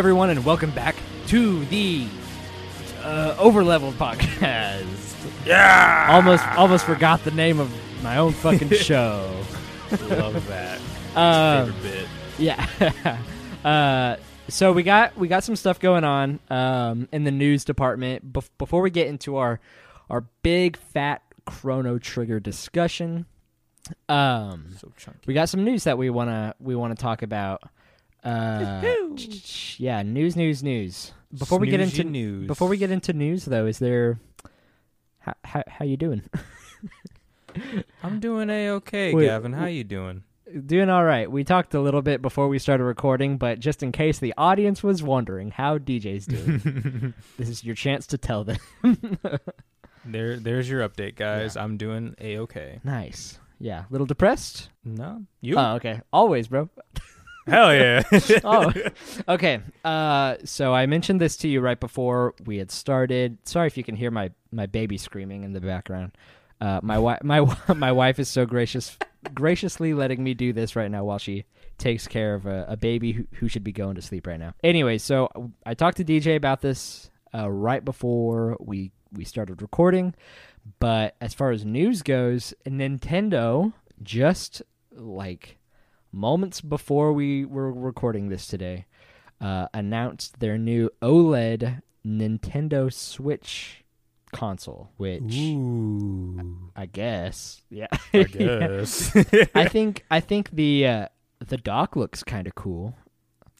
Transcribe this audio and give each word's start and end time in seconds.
Everyone, 0.00 0.30
and 0.30 0.42
welcome 0.46 0.70
back 0.70 0.96
to 1.26 1.62
the 1.66 2.06
uh, 3.02 3.34
Overleveled 3.36 3.92
podcast. 3.92 4.86
Yeah. 5.44 6.06
Almost, 6.08 6.48
almost 6.56 6.86
forgot 6.86 7.22
the 7.22 7.32
name 7.32 7.60
of 7.60 7.70
my 8.02 8.16
own 8.16 8.32
fucking 8.32 8.70
show. 8.70 9.30
Love 10.08 10.48
that. 10.48 10.80
Um, 11.14 11.74
Favorite 11.74 11.82
bit. 11.82 12.06
yeah. 12.38 13.18
uh, 13.68 14.16
so 14.48 14.72
we 14.72 14.84
got 14.84 15.18
we 15.18 15.28
got 15.28 15.44
some 15.44 15.54
stuff 15.54 15.78
going 15.78 16.04
on 16.04 16.40
um, 16.48 17.06
in 17.12 17.24
the 17.24 17.30
news 17.30 17.66
department. 17.66 18.32
Bef- 18.32 18.48
before 18.56 18.80
we 18.80 18.88
get 18.88 19.06
into 19.06 19.36
our 19.36 19.60
our 20.08 20.22
big 20.42 20.78
fat 20.78 21.20
Chrono 21.44 21.98
Trigger 21.98 22.40
discussion, 22.40 23.26
um, 24.08 24.64
So 24.78 25.12
we 25.26 25.34
got 25.34 25.50
some 25.50 25.62
news 25.62 25.84
that 25.84 25.98
we 25.98 26.08
wanna 26.08 26.54
we 26.58 26.74
wanna 26.74 26.94
talk 26.94 27.20
about. 27.20 27.64
Uh, 28.22 28.82
yeah, 29.78 30.02
news, 30.02 30.36
news, 30.36 30.62
news. 30.62 31.12
Before 31.36 31.58
we 31.58 31.68
get 31.68 31.80
into 31.80 32.04
news. 32.04 32.46
before 32.46 32.68
we 32.68 32.76
get 32.76 32.90
into 32.90 33.12
news, 33.12 33.44
though, 33.44 33.66
is 33.66 33.78
there 33.78 34.18
how 35.20 35.34
how, 35.44 35.62
how 35.66 35.84
you 35.84 35.96
doing? 35.96 36.22
I'm 38.02 38.20
doing 38.20 38.50
a 38.50 38.70
okay, 38.70 39.12
Gavin. 39.12 39.52
How 39.52 39.66
you 39.66 39.84
doing? 39.84 40.24
doing 40.66 40.90
all 40.90 41.04
right. 41.04 41.30
We 41.30 41.44
talked 41.44 41.74
a 41.74 41.80
little 41.80 42.02
bit 42.02 42.22
before 42.22 42.48
we 42.48 42.58
started 42.58 42.84
recording, 42.84 43.38
but 43.38 43.60
just 43.60 43.82
in 43.82 43.92
case 43.92 44.18
the 44.18 44.34
audience 44.36 44.82
was 44.82 45.02
wondering 45.02 45.50
how 45.50 45.78
DJ's 45.78 46.26
doing, 46.26 47.14
this 47.38 47.48
is 47.48 47.64
your 47.64 47.74
chance 47.74 48.06
to 48.08 48.18
tell 48.18 48.44
them. 48.44 48.58
there, 50.04 50.36
there's 50.36 50.68
your 50.68 50.86
update, 50.88 51.16
guys. 51.16 51.56
I'm 51.56 51.76
doing 51.76 52.14
a 52.20 52.38
okay. 52.38 52.80
nice. 52.84 53.38
Yeah, 53.58 53.80
a 53.80 53.86
little 53.90 54.06
depressed. 54.06 54.70
No, 54.84 55.24
you? 55.40 55.56
Oh, 55.56 55.74
okay. 55.74 56.00
Always, 56.12 56.48
bro. 56.48 56.70
Hell 57.50 57.74
yeah. 57.74 58.02
oh, 58.44 58.72
okay. 59.28 59.60
Uh, 59.84 60.36
so 60.44 60.72
I 60.72 60.86
mentioned 60.86 61.20
this 61.20 61.36
to 61.38 61.48
you 61.48 61.60
right 61.60 61.78
before 61.78 62.34
we 62.44 62.58
had 62.58 62.70
started. 62.70 63.38
Sorry 63.44 63.66
if 63.66 63.76
you 63.76 63.84
can 63.84 63.96
hear 63.96 64.10
my 64.10 64.30
my 64.52 64.66
baby 64.66 64.96
screaming 64.96 65.42
in 65.42 65.52
the 65.52 65.60
background. 65.60 66.12
Uh, 66.60 66.80
my 66.82 66.98
wife, 66.98 67.22
my 67.22 67.40
my 67.74 67.92
wife 67.92 68.18
is 68.18 68.28
so 68.28 68.46
gracious, 68.46 68.96
graciously 69.34 69.94
letting 69.94 70.22
me 70.22 70.34
do 70.34 70.52
this 70.52 70.76
right 70.76 70.90
now 70.90 71.04
while 71.04 71.18
she 71.18 71.44
takes 71.78 72.06
care 72.06 72.34
of 72.34 72.46
a, 72.46 72.66
a 72.68 72.76
baby 72.76 73.12
who, 73.12 73.26
who 73.34 73.48
should 73.48 73.64
be 73.64 73.72
going 73.72 73.94
to 73.94 74.02
sleep 74.02 74.26
right 74.26 74.38
now. 74.38 74.52
Anyway, 74.62 74.98
so 74.98 75.50
I 75.64 75.74
talked 75.74 75.96
to 75.96 76.04
DJ 76.04 76.36
about 76.36 76.60
this 76.60 77.10
uh, 77.34 77.50
right 77.50 77.84
before 77.84 78.56
we 78.60 78.92
we 79.12 79.24
started 79.24 79.60
recording. 79.60 80.14
But 80.78 81.16
as 81.20 81.34
far 81.34 81.50
as 81.50 81.64
news 81.64 82.02
goes, 82.02 82.54
Nintendo 82.66 83.72
just 84.02 84.62
like 84.92 85.58
moments 86.12 86.60
before 86.60 87.12
we 87.12 87.44
were 87.44 87.72
recording 87.72 88.28
this 88.28 88.46
today, 88.46 88.86
uh, 89.40 89.68
announced 89.72 90.40
their 90.40 90.58
new 90.58 90.90
OLED 91.02 91.82
Nintendo 92.06 92.92
Switch 92.92 93.84
console, 94.32 94.90
which 94.96 95.34
Ooh. 95.36 96.70
I 96.76 96.86
guess, 96.86 97.62
yeah, 97.70 97.88
I 98.12 98.22
guess. 98.24 99.14
I 99.54 99.66
think 99.68 100.04
I 100.10 100.20
think 100.20 100.50
the 100.50 100.86
uh, 100.86 101.06
the 101.46 101.56
dock 101.56 101.96
looks 101.96 102.22
kind 102.22 102.46
of 102.46 102.54
cool. 102.54 102.94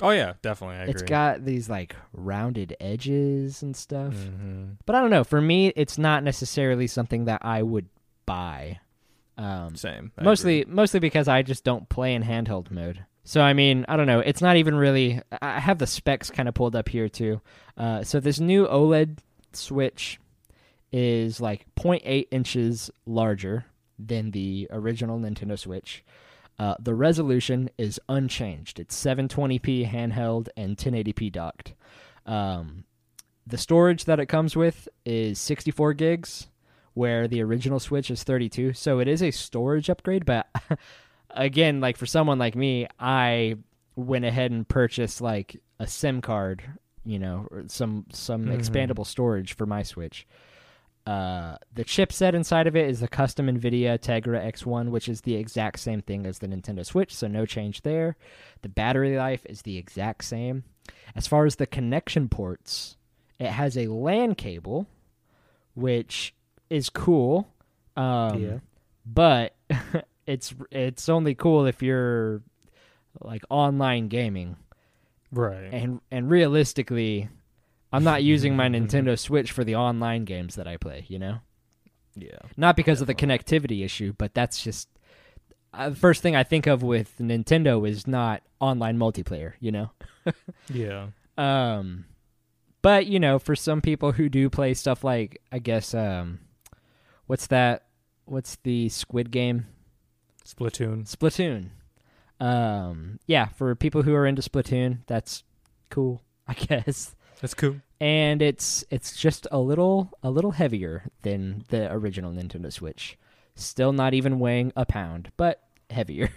oh 0.00 0.10
yeah, 0.10 0.34
definitely. 0.42 0.76
I 0.76 0.80
agree. 0.82 0.92
It's 0.92 1.02
got 1.02 1.44
these 1.44 1.68
like 1.68 1.94
rounded 2.12 2.76
edges 2.80 3.62
and 3.62 3.74
stuff. 3.76 4.14
Mhm. 4.14 4.76
But 4.86 4.96
I 4.96 5.00
don't 5.00 5.10
know. 5.10 5.24
For 5.24 5.40
me, 5.40 5.68
it's 5.76 5.98
not 5.98 6.22
necessarily 6.24 6.86
something 6.86 7.24
that 7.26 7.40
I 7.44 7.62
would 7.62 7.88
buy. 8.26 8.80
Um, 9.40 9.74
Same. 9.74 10.12
I 10.18 10.22
mostly, 10.22 10.62
agree. 10.62 10.74
mostly 10.74 11.00
because 11.00 11.26
I 11.26 11.42
just 11.42 11.64
don't 11.64 11.88
play 11.88 12.14
in 12.14 12.22
handheld 12.22 12.70
mode. 12.70 13.04
So 13.24 13.40
I 13.40 13.52
mean, 13.54 13.86
I 13.88 13.96
don't 13.96 14.06
know. 14.06 14.20
It's 14.20 14.42
not 14.42 14.56
even 14.56 14.74
really. 14.74 15.20
I 15.40 15.60
have 15.60 15.78
the 15.78 15.86
specs 15.86 16.30
kind 16.30 16.48
of 16.48 16.54
pulled 16.54 16.76
up 16.76 16.88
here 16.88 17.08
too. 17.08 17.40
Uh, 17.76 18.02
so 18.02 18.20
this 18.20 18.38
new 18.38 18.66
OLED 18.66 19.18
Switch 19.52 20.20
is 20.92 21.40
like 21.40 21.64
0.8 21.78 22.26
inches 22.30 22.90
larger 23.06 23.64
than 23.98 24.32
the 24.32 24.68
original 24.70 25.18
Nintendo 25.18 25.58
Switch. 25.58 26.04
Uh, 26.58 26.74
the 26.78 26.94
resolution 26.94 27.70
is 27.78 27.98
unchanged. 28.08 28.78
It's 28.78 29.00
720p 29.02 29.90
handheld 29.90 30.48
and 30.56 30.76
1080p 30.76 31.32
docked. 31.32 31.74
Um, 32.26 32.84
the 33.46 33.56
storage 33.56 34.04
that 34.04 34.20
it 34.20 34.26
comes 34.26 34.54
with 34.56 34.86
is 35.06 35.38
64 35.38 35.94
gigs, 35.94 36.48
where 37.00 37.26
the 37.26 37.42
original 37.42 37.80
Switch 37.80 38.10
is 38.10 38.22
32. 38.22 38.74
So 38.74 38.98
it 39.00 39.08
is 39.08 39.22
a 39.22 39.30
storage 39.30 39.88
upgrade, 39.88 40.26
but 40.26 40.46
again, 41.30 41.80
like 41.80 41.96
for 41.96 42.04
someone 42.06 42.38
like 42.38 42.54
me, 42.54 42.86
I 42.98 43.56
went 43.96 44.26
ahead 44.26 44.50
and 44.50 44.68
purchased 44.68 45.20
like 45.22 45.60
a 45.78 45.86
SIM 45.86 46.20
card, 46.20 46.62
you 47.04 47.18
know, 47.18 47.48
or 47.50 47.64
some 47.68 48.04
some 48.12 48.44
Mhm. 48.46 48.56
expandable 48.58 49.06
storage 49.06 49.54
for 49.54 49.64
my 49.66 49.82
Switch. 49.82 50.26
Uh, 51.06 51.56
the 51.74 51.84
chipset 51.84 52.34
inside 52.34 52.66
of 52.66 52.76
it 52.76 52.88
is 52.88 53.00
the 53.00 53.08
custom 53.08 53.46
NVIDIA 53.46 53.98
Tegra 53.98 54.44
X1, 54.44 54.90
which 54.90 55.08
is 55.08 55.22
the 55.22 55.34
exact 55.36 55.78
same 55.80 56.02
thing 56.02 56.26
as 56.26 56.38
the 56.38 56.46
Nintendo 56.46 56.84
Switch, 56.84 57.14
so 57.16 57.26
no 57.26 57.46
change 57.46 57.80
there. 57.80 58.16
The 58.60 58.68
battery 58.68 59.16
life 59.16 59.44
is 59.48 59.62
the 59.62 59.78
exact 59.78 60.24
same. 60.24 60.64
As 61.16 61.26
far 61.26 61.46
as 61.46 61.56
the 61.56 61.66
connection 61.66 62.28
ports, 62.28 62.98
it 63.38 63.48
has 63.48 63.78
a 63.78 63.86
LAN 63.88 64.34
cable, 64.34 64.86
which 65.74 66.34
is 66.70 66.88
cool. 66.88 67.48
Um, 67.96 68.42
Yeah. 68.42 68.58
But 69.04 69.54
it's 70.26 70.54
it's 70.70 71.08
only 71.08 71.34
cool 71.34 71.66
if 71.66 71.82
you're 71.82 72.42
like 73.20 73.42
online 73.50 74.08
gaming, 74.08 74.56
Right. 75.32 75.72
and 75.72 76.00
and 76.10 76.30
realistically, 76.30 77.28
I'm 77.92 78.04
not 78.04 78.22
using 78.22 78.54
my 78.56 78.68
Nintendo 78.68 79.18
Switch 79.18 79.50
for 79.52 79.64
the 79.64 79.74
online 79.76 80.24
games 80.24 80.54
that 80.54 80.68
I 80.68 80.76
play. 80.76 81.04
You 81.08 81.18
know, 81.18 81.38
yeah. 82.14 82.38
not 82.56 82.76
because 82.76 83.00
of 83.00 83.06
the 83.08 83.14
connectivity 83.14 83.84
issue, 83.84 84.12
but 84.16 84.32
that's 84.34 84.62
just 84.62 84.88
uh, 85.74 85.88
the 85.90 85.96
first 85.96 86.22
thing 86.22 86.36
I 86.36 86.44
think 86.44 86.66
of 86.68 86.82
with 86.82 87.16
Nintendo 87.18 87.88
is 87.88 88.06
not 88.06 88.42
online 88.60 88.96
multiplayer. 88.98 89.54
You 89.60 89.72
know. 89.72 89.90
Yeah. 90.72 91.08
Um, 91.38 92.04
but 92.82 93.06
you 93.06 93.18
know, 93.18 93.38
for 93.38 93.56
some 93.56 93.80
people 93.80 94.12
who 94.12 94.28
do 94.28 94.48
play 94.50 94.74
stuff 94.74 95.02
like, 95.02 95.40
I 95.50 95.58
guess, 95.58 95.94
um, 95.94 96.38
what's 97.30 97.46
that? 97.46 97.84
What's 98.24 98.56
the 98.64 98.88
Squid 98.88 99.30
Game? 99.30 99.66
Splatoon. 100.44 101.08
Splatoon. 101.08 101.68
Um, 102.44 103.20
yeah, 103.26 103.46
for 103.46 103.76
people 103.76 104.02
who 104.02 104.14
are 104.14 104.26
into 104.26 104.42
Splatoon, 104.42 104.98
that's 105.06 105.44
cool, 105.90 106.22
I 106.48 106.54
guess. 106.54 107.14
That's 107.40 107.54
cool. 107.54 107.76
And 108.00 108.42
it's 108.42 108.84
it's 108.90 109.16
just 109.16 109.46
a 109.52 109.58
little 109.58 110.10
a 110.22 110.30
little 110.30 110.50
heavier 110.50 111.04
than 111.22 111.64
the 111.68 111.92
original 111.92 112.32
Nintendo 112.32 112.72
Switch. 112.72 113.16
Still 113.54 113.92
not 113.92 114.12
even 114.12 114.40
weighing 114.40 114.72
a 114.74 114.84
pound, 114.84 115.30
but 115.36 115.62
heavier. 115.88 116.30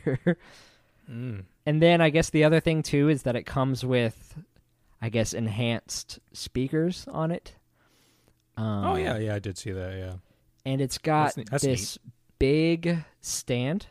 Mm. 1.09 1.44
And 1.66 1.82
then 1.82 2.02
I 2.02 2.09
guess 2.09 2.30
the 2.30 2.44
other 2.44 2.59
thing 2.59 2.84
too 2.84 3.08
is 3.08 3.24
that 3.24 3.38
it 3.38 3.46
comes 3.46 3.86
with, 3.86 4.38
I 5.02 5.08
guess, 5.08 5.34
enhanced 5.34 6.20
speakers 6.34 7.06
on 7.09 7.32
it. 7.32 7.56
Um, 8.58 8.86
oh 8.86 8.96
yeah, 8.98 9.18
yeah. 9.18 9.36
I 9.36 9.40
did 9.40 9.58
see 9.58 9.72
that. 9.72 9.98
Yeah. 9.98 10.16
And 10.66 10.81
it's 10.81 10.97
got 10.97 11.25
That's 11.25 11.38
neat- 11.38 11.50
that's 11.51 11.63
this 11.63 11.97
big 12.40 13.03
stand, 13.22 13.88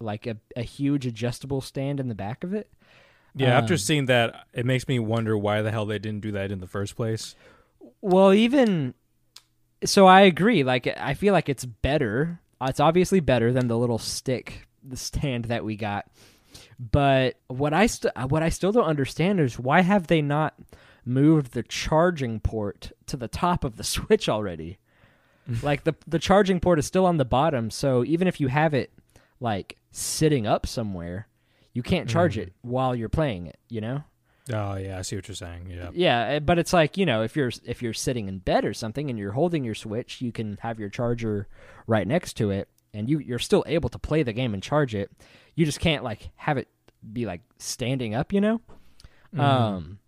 like 0.00 0.26
a 0.26 0.36
a 0.56 0.62
huge 0.62 1.06
adjustable 1.06 1.60
stand 1.60 2.00
in 2.00 2.08
the 2.08 2.14
back 2.14 2.44
of 2.44 2.54
it. 2.54 2.70
Yeah. 3.34 3.56
after 3.56 3.74
Um, 3.74 3.78
seeing 3.78 4.06
that, 4.06 4.46
it 4.52 4.66
makes 4.66 4.88
me 4.88 4.98
wonder 4.98 5.36
why 5.38 5.62
the 5.62 5.70
hell 5.70 5.86
they 5.86 5.98
didn't 5.98 6.20
do 6.22 6.32
that 6.32 6.50
in 6.50 6.60
the 6.60 6.66
first 6.66 6.96
place. 6.96 7.36
Well, 8.00 8.32
even 8.32 8.94
so, 9.84 10.06
I 10.06 10.22
agree. 10.22 10.64
Like, 10.64 10.88
I 10.98 11.14
feel 11.14 11.32
like 11.32 11.48
it's 11.48 11.64
better. 11.64 12.40
It's 12.60 12.80
obviously 12.80 13.20
better 13.20 13.52
than 13.52 13.68
the 13.68 13.78
little 13.78 13.98
stick, 13.98 14.66
the 14.82 14.96
stand 14.96 15.44
that 15.46 15.64
we 15.64 15.76
got. 15.76 16.06
But 16.80 17.36
what 17.46 17.72
I 17.72 17.86
st- 17.86 18.12
what 18.30 18.42
I 18.42 18.48
still 18.48 18.72
don't 18.72 18.84
understand 18.86 19.38
is 19.38 19.58
why 19.58 19.82
have 19.82 20.08
they 20.08 20.22
not 20.22 20.54
moved 21.04 21.52
the 21.52 21.62
charging 21.62 22.40
port 22.40 22.90
to 23.06 23.16
the 23.16 23.28
top 23.28 23.62
of 23.62 23.76
the 23.76 23.84
Switch 23.94 24.28
already? 24.28 24.78
like 25.62 25.84
the 25.84 25.94
the 26.06 26.18
charging 26.18 26.60
port 26.60 26.78
is 26.78 26.86
still 26.86 27.06
on 27.06 27.16
the 27.16 27.24
bottom, 27.24 27.70
so 27.70 28.04
even 28.04 28.28
if 28.28 28.40
you 28.40 28.48
have 28.48 28.74
it 28.74 28.92
like 29.40 29.76
sitting 29.90 30.46
up 30.46 30.66
somewhere, 30.66 31.28
you 31.72 31.82
can't 31.82 32.08
charge 32.08 32.36
Mhm. 32.36 32.42
it 32.42 32.52
while 32.62 32.94
you're 32.94 33.08
playing 33.08 33.46
it. 33.46 33.58
You 33.68 33.80
know? 33.80 34.04
Oh 34.52 34.76
yeah, 34.76 34.98
I 34.98 35.02
see 35.02 35.16
what 35.16 35.28
you're 35.28 35.34
saying. 35.34 35.68
Yeah. 35.70 35.90
Yeah, 35.92 36.20
eh, 36.26 36.38
but 36.38 36.58
it's 36.58 36.72
like 36.72 36.96
you 36.96 37.04
know, 37.06 37.22
if 37.22 37.36
you're 37.36 37.50
if 37.64 37.82
you're 37.82 37.92
sitting 37.94 38.28
in 38.28 38.38
bed 38.38 38.64
or 38.64 38.72
something 38.74 39.10
and 39.10 39.18
you're 39.18 39.32
holding 39.32 39.64
your 39.64 39.74
Switch, 39.74 40.20
you 40.22 40.32
can 40.32 40.58
have 40.62 40.78
your 40.80 40.88
charger 40.88 41.48
right 41.86 42.06
next 42.06 42.34
to 42.38 42.50
it, 42.50 42.68
and 42.94 43.08
you 43.10 43.18
you're 43.18 43.38
still 43.38 43.64
able 43.66 43.88
to 43.90 43.98
play 43.98 44.22
the 44.22 44.32
game 44.32 44.54
and 44.54 44.62
charge 44.62 44.94
it. 44.94 45.10
You 45.54 45.64
just 45.66 45.80
can't 45.80 46.02
like 46.04 46.30
have 46.36 46.56
it 46.58 46.68
be 47.12 47.26
like 47.26 47.42
standing 47.58 48.14
up, 48.14 48.32
you 48.32 48.40
know. 48.40 48.60
Mhm. 49.34 49.40
Um, 49.40 49.98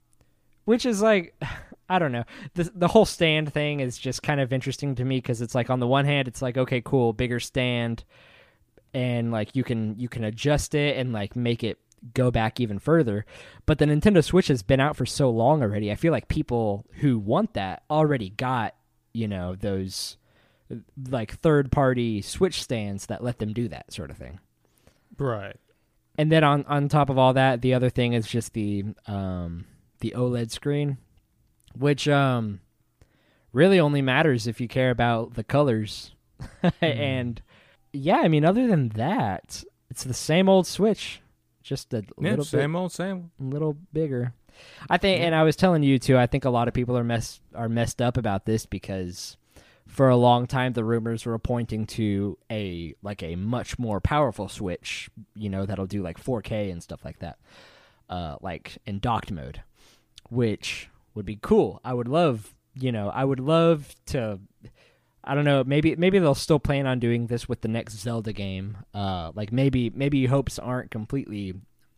which 0.64 0.86
is 0.86 1.02
like, 1.02 1.34
I 1.90 1.98
don't 1.98 2.12
know. 2.12 2.24
The 2.54 2.70
the 2.74 2.88
whole 2.88 3.04
stand 3.04 3.52
thing 3.52 3.80
is 3.80 3.98
just 3.98 4.22
kind 4.22 4.40
of 4.40 4.52
interesting 4.52 4.94
to 4.94 5.04
me 5.04 5.18
because 5.18 5.42
it's 5.42 5.56
like 5.56 5.70
on 5.70 5.80
the 5.80 5.88
one 5.88 6.04
hand, 6.04 6.28
it's 6.28 6.40
like 6.40 6.56
okay, 6.56 6.80
cool, 6.80 7.12
bigger 7.12 7.40
stand, 7.40 8.04
and 8.94 9.32
like 9.32 9.56
you 9.56 9.64
can 9.64 9.98
you 9.98 10.08
can 10.08 10.22
adjust 10.22 10.74
it 10.74 10.96
and 10.96 11.12
like 11.12 11.34
make 11.34 11.64
it 11.64 11.78
go 12.14 12.30
back 12.30 12.60
even 12.60 12.78
further. 12.78 13.26
But 13.66 13.78
the 13.78 13.86
Nintendo 13.86 14.24
Switch 14.24 14.46
has 14.46 14.62
been 14.62 14.80
out 14.80 14.96
for 14.96 15.04
so 15.04 15.30
long 15.30 15.62
already. 15.62 15.90
I 15.90 15.96
feel 15.96 16.12
like 16.12 16.28
people 16.28 16.86
who 17.00 17.18
want 17.18 17.54
that 17.54 17.82
already 17.90 18.30
got, 18.30 18.76
you 19.12 19.26
know, 19.26 19.56
those 19.56 20.16
like 21.08 21.40
third 21.40 21.72
party 21.72 22.22
Switch 22.22 22.62
stands 22.62 23.06
that 23.06 23.24
let 23.24 23.40
them 23.40 23.52
do 23.52 23.66
that 23.68 23.92
sort 23.92 24.12
of 24.12 24.16
thing. 24.16 24.38
Right. 25.18 25.56
And 26.16 26.30
then 26.30 26.44
on 26.44 26.64
on 26.66 26.88
top 26.88 27.10
of 27.10 27.18
all 27.18 27.32
that, 27.34 27.62
the 27.62 27.74
other 27.74 27.90
thing 27.90 28.12
is 28.12 28.28
just 28.28 28.52
the 28.52 28.84
um 29.06 29.66
the 30.00 30.14
OLED 30.16 30.50
screen, 30.50 30.98
which 31.78 32.08
um 32.08 32.60
really 33.52 33.80
only 33.80 34.02
matters 34.02 34.46
if 34.46 34.60
you 34.60 34.68
care 34.68 34.90
about 34.90 35.34
the 35.34 35.44
colors. 35.44 36.12
and 36.80 37.40
yeah, 37.92 38.18
I 38.18 38.28
mean 38.28 38.44
other 38.44 38.66
than 38.66 38.90
that, 38.90 39.64
it's 39.90 40.04
the 40.04 40.14
same 40.14 40.48
old 40.48 40.66
Switch, 40.66 41.20
just 41.62 41.92
a 41.92 42.04
Yeah, 42.18 42.30
little 42.30 42.44
same 42.44 42.76
old 42.76 42.92
same. 42.92 43.30
little 43.38 43.76
bigger. 43.92 44.34
I 44.88 44.98
think 44.98 45.20
and 45.22 45.34
I 45.34 45.42
was 45.42 45.56
telling 45.56 45.82
you 45.82 45.98
too, 45.98 46.18
I 46.18 46.26
think 46.26 46.44
a 46.44 46.50
lot 46.50 46.68
of 46.68 46.74
people 46.74 46.96
are 46.96 47.04
mess 47.04 47.40
are 47.54 47.68
messed 47.68 48.00
up 48.02 48.16
about 48.16 48.44
this 48.46 48.66
because 48.66 49.36
for 49.86 50.08
a 50.08 50.16
long 50.16 50.46
time 50.46 50.72
the 50.74 50.84
rumors 50.84 51.26
were 51.26 51.38
pointing 51.38 51.84
to 51.84 52.38
a 52.50 52.94
like 53.02 53.22
a 53.24 53.34
much 53.34 53.76
more 53.76 54.00
powerful 54.00 54.48
switch 54.48 55.10
you 55.34 55.48
know 55.50 55.66
that'll 55.66 55.86
do 55.86 56.00
like 56.00 56.22
4k 56.22 56.70
and 56.70 56.80
stuff 56.80 57.04
like 57.04 57.18
that 57.18 57.38
uh 58.08 58.36
like 58.40 58.78
in 58.86 59.00
docked 59.00 59.32
mode 59.32 59.62
which 60.28 60.88
would 61.14 61.26
be 61.26 61.38
cool 61.40 61.80
i 61.84 61.92
would 61.92 62.08
love 62.08 62.54
you 62.74 62.92
know 62.92 63.08
i 63.10 63.24
would 63.24 63.40
love 63.40 63.94
to 64.06 64.38
i 65.24 65.34
don't 65.34 65.44
know 65.44 65.62
maybe 65.64 65.94
maybe 65.96 66.18
they'll 66.18 66.34
still 66.34 66.58
plan 66.60 66.86
on 66.86 66.98
doing 66.98 67.26
this 67.26 67.48
with 67.48 67.60
the 67.62 67.68
next 67.68 67.98
zelda 67.98 68.32
game 68.32 68.76
uh 68.94 69.30
like 69.34 69.52
maybe 69.52 69.90
maybe 69.90 70.26
hopes 70.26 70.58
aren't 70.58 70.90
completely 70.90 71.54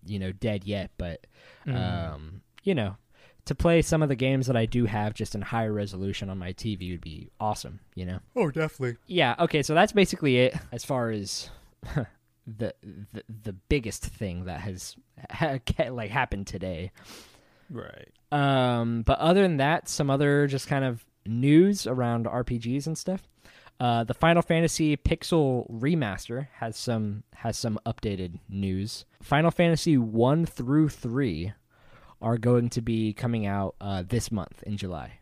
you 0.07 0.19
know 0.19 0.33
dead 0.33 0.65
yet 0.65 0.91
but 0.99 1.27
Mm. 1.67 1.77
um 1.77 2.43
you 2.65 2.75
know 2.75 2.97
to 3.45 3.55
play 3.57 3.83
some 3.83 4.03
of 4.05 4.09
the 4.09 4.15
games 4.15 4.47
that 4.47 4.57
I 4.57 4.67
do 4.67 4.85
have 4.87 5.15
just 5.15 5.35
in 5.35 5.43
higher 5.43 5.73
resolution 5.73 6.31
on 6.31 6.39
my 6.39 6.53
TV 6.53 6.93
would 6.93 7.01
be 7.01 7.29
awesome, 7.41 7.81
you 7.97 8.05
know. 8.07 8.21
oh, 8.37 8.53
definitely. 8.53 8.99
Yeah, 9.09 9.35
okay, 9.41 9.65
so 9.65 9.75
that's 9.75 9.91
basically 9.91 10.39
it 10.39 10.55
as 10.71 10.85
far 10.85 11.11
as 11.11 11.51
the, 12.47 12.73
the 13.13 13.23
the 13.43 13.53
biggest 13.53 14.05
thing 14.05 14.45
that 14.45 14.61
has 14.61 14.95
ha- 15.31 15.59
like 15.91 16.11
happened 16.11 16.47
today. 16.47 16.93
Right. 17.73 18.09
Um, 18.31 19.03
but 19.03 19.19
other 19.19 19.43
than 19.43 19.57
that, 19.57 19.89
some 19.89 20.11
other 20.11 20.47
just 20.47 20.69
kind 20.69 20.85
of 20.85 21.05
news 21.27 21.87
around 21.87 22.27
RPGs 22.27 22.87
and 22.87 22.97
stuff. 22.97 23.29
Uh, 23.81 24.05
the 24.05 24.15
Final 24.15 24.43
Fantasy 24.43 24.97
Pixel 24.97 25.69
remaster 25.71 26.47
has 26.59 26.77
some 26.77 27.25
has 27.35 27.57
some 27.59 27.81
updated 27.85 28.39
news. 28.49 29.07
Final 29.23 29.51
Fantasy 29.51 29.97
one 29.99 30.47
through 30.47 30.89
three 30.91 31.53
are 32.21 32.39
going 32.39 32.69
to 32.71 32.81
be 32.81 33.13
coming 33.13 33.47
out 33.47 33.75
uh, 33.81 34.05
this 34.07 34.31
month 34.31 34.63
in 34.65 34.77
July. 34.77 35.19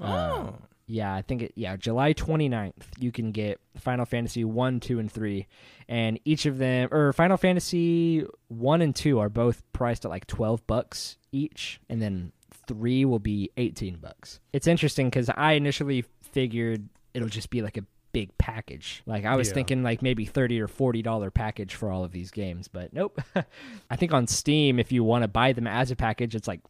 Uh, 0.00 0.06
Oh. 0.06 0.58
yeah, 0.86 1.14
I 1.14 1.20
think 1.22 1.42
it. 1.42 1.52
Yeah, 1.54 1.76
July 1.76 2.14
29th, 2.14 2.72
you 2.98 3.12
can 3.12 3.30
get 3.32 3.60
Final 3.78 4.06
Fantasy 4.06 4.42
one, 4.44 4.80
two, 4.80 4.98
and 4.98 5.12
three, 5.12 5.46
and 5.88 6.18
each 6.24 6.46
of 6.46 6.56
them, 6.58 6.88
or 6.92 7.12
Final 7.12 7.36
Fantasy 7.36 8.24
one 8.48 8.80
and 8.80 8.96
two, 8.96 9.18
are 9.18 9.28
both 9.28 9.62
priced 9.74 10.04
at 10.06 10.10
like 10.10 10.26
12 10.26 10.66
bucks 10.66 11.18
each, 11.32 11.80
and 11.88 12.00
then 12.00 12.32
three 12.66 13.04
will 13.04 13.18
be 13.18 13.50
18 13.56 13.96
bucks. 13.96 14.38
It's 14.52 14.66
interesting 14.66 15.08
because 15.08 15.28
I 15.30 15.52
initially 15.52 16.04
figured 16.20 16.88
it'll 17.14 17.28
just 17.28 17.50
be 17.50 17.62
like 17.62 17.76
a 17.76 17.84
big 18.12 18.36
package. 18.38 19.02
Like 19.06 19.24
I 19.24 19.36
was 19.36 19.48
Yeah. 19.48 19.54
thinking 19.54 19.82
like 19.82 20.02
maybe 20.02 20.24
30 20.26 20.60
or 20.60 20.68
40 20.68 21.02
dollar 21.02 21.30
package 21.30 21.74
for 21.74 21.90
all 21.90 22.04
of 22.04 22.12
these 22.12 22.30
games, 22.30 22.68
but 22.68 22.92
nope. 22.92 23.20
I 23.90 23.96
think 23.96 24.12
on 24.12 24.26
Steam, 24.26 24.78
if 24.78 24.92
you 24.92 25.02
want 25.02 25.22
to 25.22 25.28
buy 25.28 25.52
them 25.52 25.66
as 25.66 25.90
a 25.90 25.96
package, 25.96 26.34
it's 26.34 26.46
like 26.48 26.60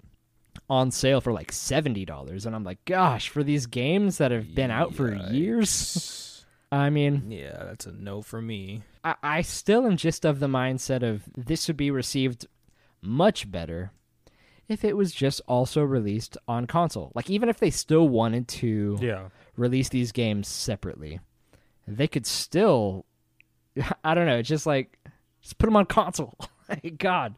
on 0.70 0.90
sale 0.90 1.20
for 1.20 1.32
like 1.32 1.50
seventy 1.50 2.04
dollars, 2.04 2.46
and 2.46 2.54
I'm 2.54 2.62
like, 2.64 2.84
gosh, 2.84 3.28
for 3.28 3.42
these 3.42 3.66
games 3.66 4.18
that 4.18 4.30
have 4.30 4.54
been 4.54 4.70
out 4.70 4.94
for 4.94 5.14
years. 5.14 6.44
I 6.72 6.88
mean, 6.90 7.30
Yeah, 7.30 7.64
that's 7.64 7.86
a 7.86 7.92
no 7.92 8.22
for 8.22 8.40
me. 8.40 8.82
I, 9.04 9.14
I 9.22 9.42
still 9.42 9.86
am 9.86 9.96
just 9.98 10.24
of 10.24 10.40
the 10.40 10.46
mindset 10.46 11.02
of 11.02 11.22
this 11.36 11.68
would 11.68 11.76
be 11.76 11.90
received 11.90 12.46
much 13.02 13.50
better 13.50 13.90
if 14.72 14.84
it 14.84 14.96
was 14.96 15.12
just 15.12 15.40
also 15.46 15.82
released 15.82 16.36
on 16.48 16.66
console. 16.66 17.12
Like 17.14 17.30
even 17.30 17.48
if 17.48 17.58
they 17.60 17.70
still 17.70 18.08
wanted 18.08 18.48
to 18.48 18.98
Yeah. 19.00 19.28
release 19.56 19.88
these 19.90 20.10
games 20.12 20.48
separately, 20.48 21.20
they 21.86 22.08
could 22.08 22.26
still. 22.26 23.04
I 24.04 24.14
don't 24.14 24.26
know. 24.26 24.38
It's 24.38 24.48
just 24.48 24.66
like 24.66 24.98
just 25.40 25.58
put 25.58 25.66
them 25.66 25.76
on 25.76 25.86
console. 25.86 26.34
God. 26.98 27.34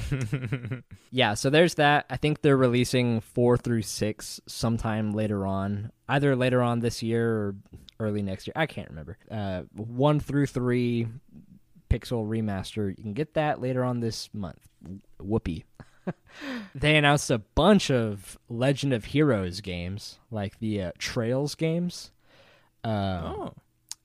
Yeah, 1.10 1.34
so 1.34 1.48
there's 1.48 1.74
that. 1.74 2.06
I 2.10 2.16
think 2.16 2.42
they're 2.42 2.56
releasing 2.56 3.20
four 3.20 3.56
through 3.56 3.82
six 3.82 4.40
sometime 4.48 5.12
later 5.12 5.46
on, 5.46 5.92
either 6.08 6.34
later 6.34 6.60
on 6.60 6.80
this 6.80 7.04
year 7.04 7.30
or 7.30 7.54
early 8.00 8.20
next 8.20 8.48
year. 8.48 8.54
I 8.56 8.66
can't 8.66 8.88
remember. 8.88 9.16
Uh, 9.30 9.62
one 9.76 10.18
through 10.18 10.46
three 10.46 11.06
Pixel 11.88 12.26
remaster. 12.28 12.88
You 12.88 13.00
can 13.00 13.12
get 13.12 13.34
that 13.34 13.60
later 13.60 13.84
on 13.84 14.00
this 14.00 14.28
month. 14.34 14.58
Whoopee. 15.20 15.64
they 16.74 16.96
announced 16.96 17.30
a 17.30 17.38
bunch 17.38 17.90
of 17.90 18.38
Legend 18.48 18.92
of 18.92 19.06
Heroes 19.06 19.60
games, 19.60 20.18
like 20.30 20.58
the 20.58 20.82
uh, 20.82 20.92
Trails 20.98 21.54
games. 21.54 22.10
Um, 22.82 22.92
oh. 22.92 23.54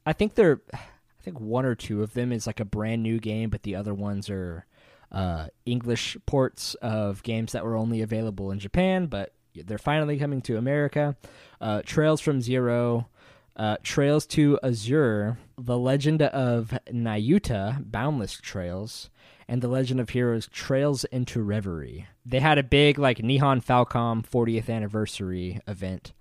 I 0.06 0.14
think 0.14 0.36
they're 0.36 0.62
I 0.74 1.22
think 1.22 1.40
one 1.40 1.66
or 1.66 1.76
two 1.76 2.02
of 2.02 2.14
them 2.14 2.32
is 2.32 2.48
like 2.48 2.60
a 2.60 2.66
brand 2.66 3.04
new 3.04 3.20
game, 3.20 3.50
but 3.50 3.64
the 3.64 3.76
other 3.76 3.94
ones 3.94 4.30
are 4.30 4.66
uh, 5.12 5.48
English 5.66 6.18
ports 6.26 6.76
of 6.76 7.24
games 7.24 7.52
that 7.52 7.66
were 7.66 7.76
only 7.76 8.02
available 8.02 8.52
in 8.52 8.60
Japan, 8.60 9.08
but 9.08 9.34
they're 9.54 9.78
finally 9.78 10.18
coming 10.18 10.42
to 10.44 10.58
America. 10.58 11.18
Uh, 11.60 11.82
Trails 11.84 12.22
from 12.22 12.42
Zero, 12.42 13.10
uh, 13.56 13.78
Trails 13.84 14.26
to 14.28 14.58
Azure, 14.64 15.38
The 15.58 15.78
Legend 15.78 16.22
of 16.22 16.78
Nayuta, 16.90 17.92
Boundless 17.92 18.40
Trails, 18.40 19.10
and 19.50 19.62
The 19.62 19.68
Legend 19.68 20.00
of 20.00 20.10
Heroes 20.12 20.48
Trails 20.48 21.04
into 21.06 21.42
Reverie. 21.42 22.08
They 22.26 22.40
had 22.40 22.58
a 22.58 22.64
big 22.64 22.98
like 23.00 23.18
Nihon 23.18 23.62
Falcom 23.66 24.26
40th 24.26 24.70
anniversary 24.70 25.60
event, 25.68 26.14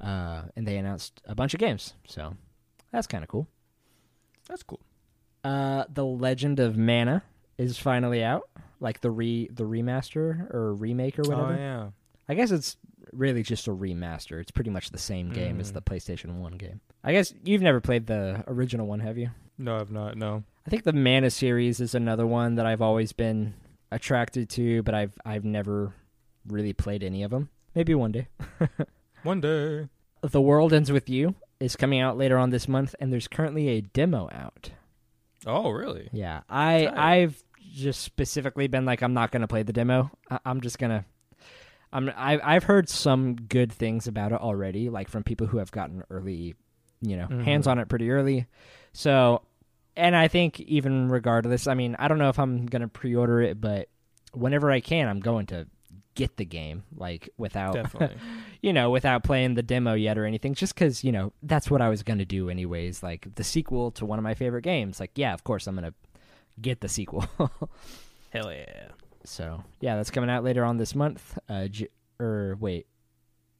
uh, 0.00 0.42
and 0.56 0.66
they 0.66 0.76
announced 0.78 1.20
a 1.26 1.34
bunch 1.34 1.54
of 1.54 1.60
games. 1.60 1.94
So 2.08 2.34
that's 2.90 3.06
kind 3.06 3.22
of 3.22 3.28
cool. 3.28 3.46
That's 4.48 4.62
cool. 4.62 4.80
Uh, 5.44 5.84
the 5.92 6.04
Legend 6.04 6.58
of 6.60 6.76
Mana 6.76 7.22
is 7.56 7.78
finally 7.78 8.24
out, 8.24 8.48
like 8.80 9.00
the 9.00 9.10
re 9.10 9.48
the 9.52 9.64
remaster 9.64 10.52
or 10.52 10.74
remake 10.74 11.18
or 11.18 11.22
whatever. 11.22 11.52
Oh 11.54 11.56
yeah. 11.56 11.88
I 12.28 12.34
guess 12.34 12.50
it's 12.50 12.76
really 13.12 13.42
just 13.42 13.66
a 13.66 13.72
remaster. 13.72 14.40
It's 14.40 14.50
pretty 14.50 14.70
much 14.70 14.90
the 14.90 14.98
same 14.98 15.30
game 15.30 15.60
as 15.60 15.70
Mm. 15.70 15.74
the 15.74 15.82
PlayStation 15.82 16.34
One 16.38 16.52
game. 16.52 16.80
I 17.02 17.12
guess 17.12 17.32
you've 17.44 17.62
never 17.62 17.80
played 17.80 18.06
the 18.06 18.44
original 18.46 18.86
one, 18.86 19.00
have 19.00 19.18
you? 19.18 19.30
No, 19.58 19.76
I've 19.78 19.90
not. 19.90 20.16
No. 20.16 20.44
I 20.70 20.74
think 20.78 20.84
the 20.84 20.92
Mana 20.92 21.30
series 21.30 21.80
is 21.80 21.96
another 21.96 22.24
one 22.24 22.54
that 22.54 22.64
I've 22.64 22.80
always 22.80 23.12
been 23.12 23.54
attracted 23.90 24.48
to, 24.50 24.84
but 24.84 24.94
I've 24.94 25.12
I've 25.26 25.44
never 25.44 25.92
really 26.46 26.72
played 26.72 27.02
any 27.02 27.24
of 27.24 27.32
them. 27.32 27.48
Maybe 27.74 27.92
one 27.92 28.12
day. 28.12 28.28
One 29.24 29.40
day. 29.40 29.88
The 30.22 30.40
World 30.40 30.72
Ends 30.72 30.92
with 30.92 31.10
You 31.10 31.34
is 31.58 31.74
coming 31.74 31.98
out 32.00 32.16
later 32.16 32.38
on 32.38 32.50
this 32.50 32.68
month, 32.68 32.94
and 33.00 33.12
there's 33.12 33.26
currently 33.26 33.66
a 33.70 33.80
demo 33.80 34.28
out. 34.32 34.70
Oh, 35.44 35.70
really? 35.70 36.08
Yeah, 36.12 36.42
I 36.48 36.84
Tight. 36.84 36.96
I've 36.98 37.44
just 37.74 38.02
specifically 38.02 38.68
been 38.68 38.84
like 38.84 39.02
I'm 39.02 39.12
not 39.12 39.32
gonna 39.32 39.48
play 39.48 39.64
the 39.64 39.72
demo. 39.72 40.12
I, 40.30 40.38
I'm 40.44 40.60
just 40.60 40.78
gonna. 40.78 41.04
I'm 41.92 42.08
I, 42.16 42.38
I've 42.44 42.62
heard 42.64 42.88
some 42.88 43.34
good 43.34 43.72
things 43.72 44.06
about 44.06 44.30
it 44.30 44.40
already, 44.40 44.88
like 44.88 45.08
from 45.08 45.24
people 45.24 45.48
who 45.48 45.58
have 45.58 45.72
gotten 45.72 46.04
early, 46.10 46.54
you 47.00 47.16
know, 47.16 47.26
Mhm. 47.26 47.42
hands 47.42 47.66
on 47.66 47.80
it 47.80 47.88
pretty 47.88 48.08
early. 48.12 48.46
So, 48.92 49.42
and 49.96 50.16
I 50.16 50.28
think 50.28 50.60
even 50.60 51.08
regardless, 51.08 51.66
I 51.66 51.74
mean, 51.74 51.96
I 51.98 52.08
don't 52.08 52.18
know 52.18 52.28
if 52.28 52.38
I'm 52.38 52.66
gonna 52.66 52.88
pre-order 52.88 53.40
it, 53.40 53.60
but 53.60 53.88
whenever 54.32 54.70
I 54.70 54.80
can, 54.80 55.08
I'm 55.08 55.20
going 55.20 55.46
to 55.46 55.66
get 56.14 56.36
the 56.36 56.44
game, 56.44 56.84
like 56.94 57.30
without 57.38 57.90
you 58.62 58.72
know, 58.72 58.90
without 58.90 59.24
playing 59.24 59.54
the 59.54 59.62
demo 59.62 59.94
yet 59.94 60.18
or 60.18 60.24
anything, 60.24 60.54
just 60.54 60.74
because, 60.74 61.04
you 61.04 61.12
know, 61.12 61.32
that's 61.42 61.70
what 61.70 61.80
I 61.80 61.88
was 61.88 62.02
going 62.02 62.18
to 62.18 62.24
do 62.24 62.50
anyways. 62.50 63.02
Like 63.02 63.34
the 63.34 63.44
sequel 63.44 63.90
to 63.92 64.06
one 64.06 64.18
of 64.18 64.22
my 64.22 64.34
favorite 64.34 64.62
games. 64.62 65.00
Like, 65.00 65.12
yeah, 65.14 65.32
of 65.32 65.44
course 65.44 65.66
I'm 65.66 65.76
going 65.76 65.90
to 65.90 65.94
get 66.60 66.80
the 66.80 66.88
sequel. 66.88 67.26
Hell 68.30 68.52
yeah. 68.52 68.88
so, 69.24 69.64
yeah, 69.80 69.96
that's 69.96 70.10
coming 70.10 70.30
out 70.30 70.44
later 70.44 70.64
on 70.64 70.76
this 70.76 70.94
month. 70.94 71.38
Uh, 71.48 71.68
J- 71.68 71.88
or 72.18 72.56
wait. 72.60 72.86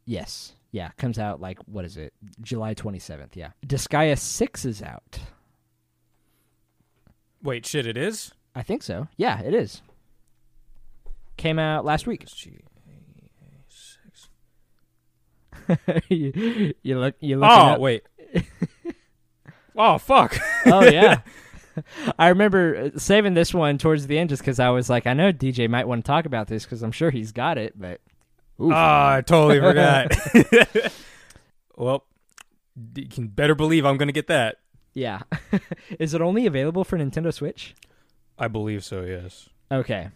Yes. 0.04 0.52
Yeah, 0.72 0.90
comes 0.98 1.18
out 1.18 1.40
like, 1.40 1.58
what 1.66 1.84
is 1.84 1.96
it? 1.96 2.12
July 2.40 2.74
27th. 2.74 3.34
Yeah. 3.34 3.50
Disgaea 3.66 4.18
6 4.18 4.64
is 4.64 4.82
out. 4.82 5.18
Wait, 7.42 7.64
shit, 7.66 7.86
it 7.86 7.96
is? 7.96 8.32
I 8.54 8.62
think 8.62 8.82
so. 8.82 9.08
Yeah, 9.16 9.40
it 9.40 9.54
is. 9.54 9.82
Came 11.36 11.58
out 11.58 11.84
last 11.84 12.06
week. 12.06 12.26
You, 16.08 16.74
you 16.82 16.98
look, 16.98 17.14
you 17.20 17.38
look. 17.38 17.50
Oh, 17.50 17.78
wait. 17.78 18.02
oh, 19.76 19.98
fuck. 19.98 20.38
Oh, 20.66 20.84
yeah. 20.84 21.20
I 22.18 22.28
remember 22.28 22.92
uh, 22.94 22.98
saving 22.98 23.34
this 23.34 23.54
one 23.54 23.78
towards 23.78 24.06
the 24.06 24.18
end 24.18 24.30
just 24.30 24.42
because 24.42 24.58
I 24.58 24.70
was 24.70 24.90
like, 24.90 25.06
I 25.06 25.14
know 25.14 25.32
DJ 25.32 25.68
might 25.68 25.86
want 25.86 26.04
to 26.04 26.08
talk 26.08 26.26
about 26.26 26.48
this 26.48 26.64
because 26.64 26.82
I'm 26.82 26.92
sure 26.92 27.10
he's 27.10 27.32
got 27.32 27.58
it, 27.58 27.78
but 27.78 28.00
oof. 28.60 28.72
Ah, 28.74 29.16
I 29.16 29.20
totally 29.22 29.60
forgot. 29.60 30.12
well, 31.76 32.04
you 32.96 33.08
can 33.08 33.28
better 33.28 33.54
believe 33.54 33.86
I'm 33.86 33.96
going 33.96 34.08
to 34.08 34.12
get 34.12 34.26
that. 34.26 34.56
Yeah. 34.94 35.20
Is 35.98 36.14
it 36.14 36.20
only 36.20 36.46
available 36.46 36.84
for 36.84 36.98
Nintendo 36.98 37.32
Switch? 37.32 37.74
I 38.38 38.48
believe 38.48 38.84
so, 38.84 39.02
yes. 39.02 39.48
Okay. 39.70 40.08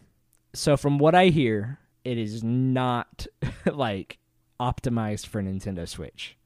So 0.55 0.77
from 0.77 0.99
what 0.99 1.15
I 1.15 1.27
hear, 1.27 1.79
it 2.05 2.19
is 2.19 2.43
not 2.43 3.27
like 3.67 4.19
optimized 4.61 5.27
for 5.27 5.43
Nintendo 5.43 5.89
Switch. 5.89 6.37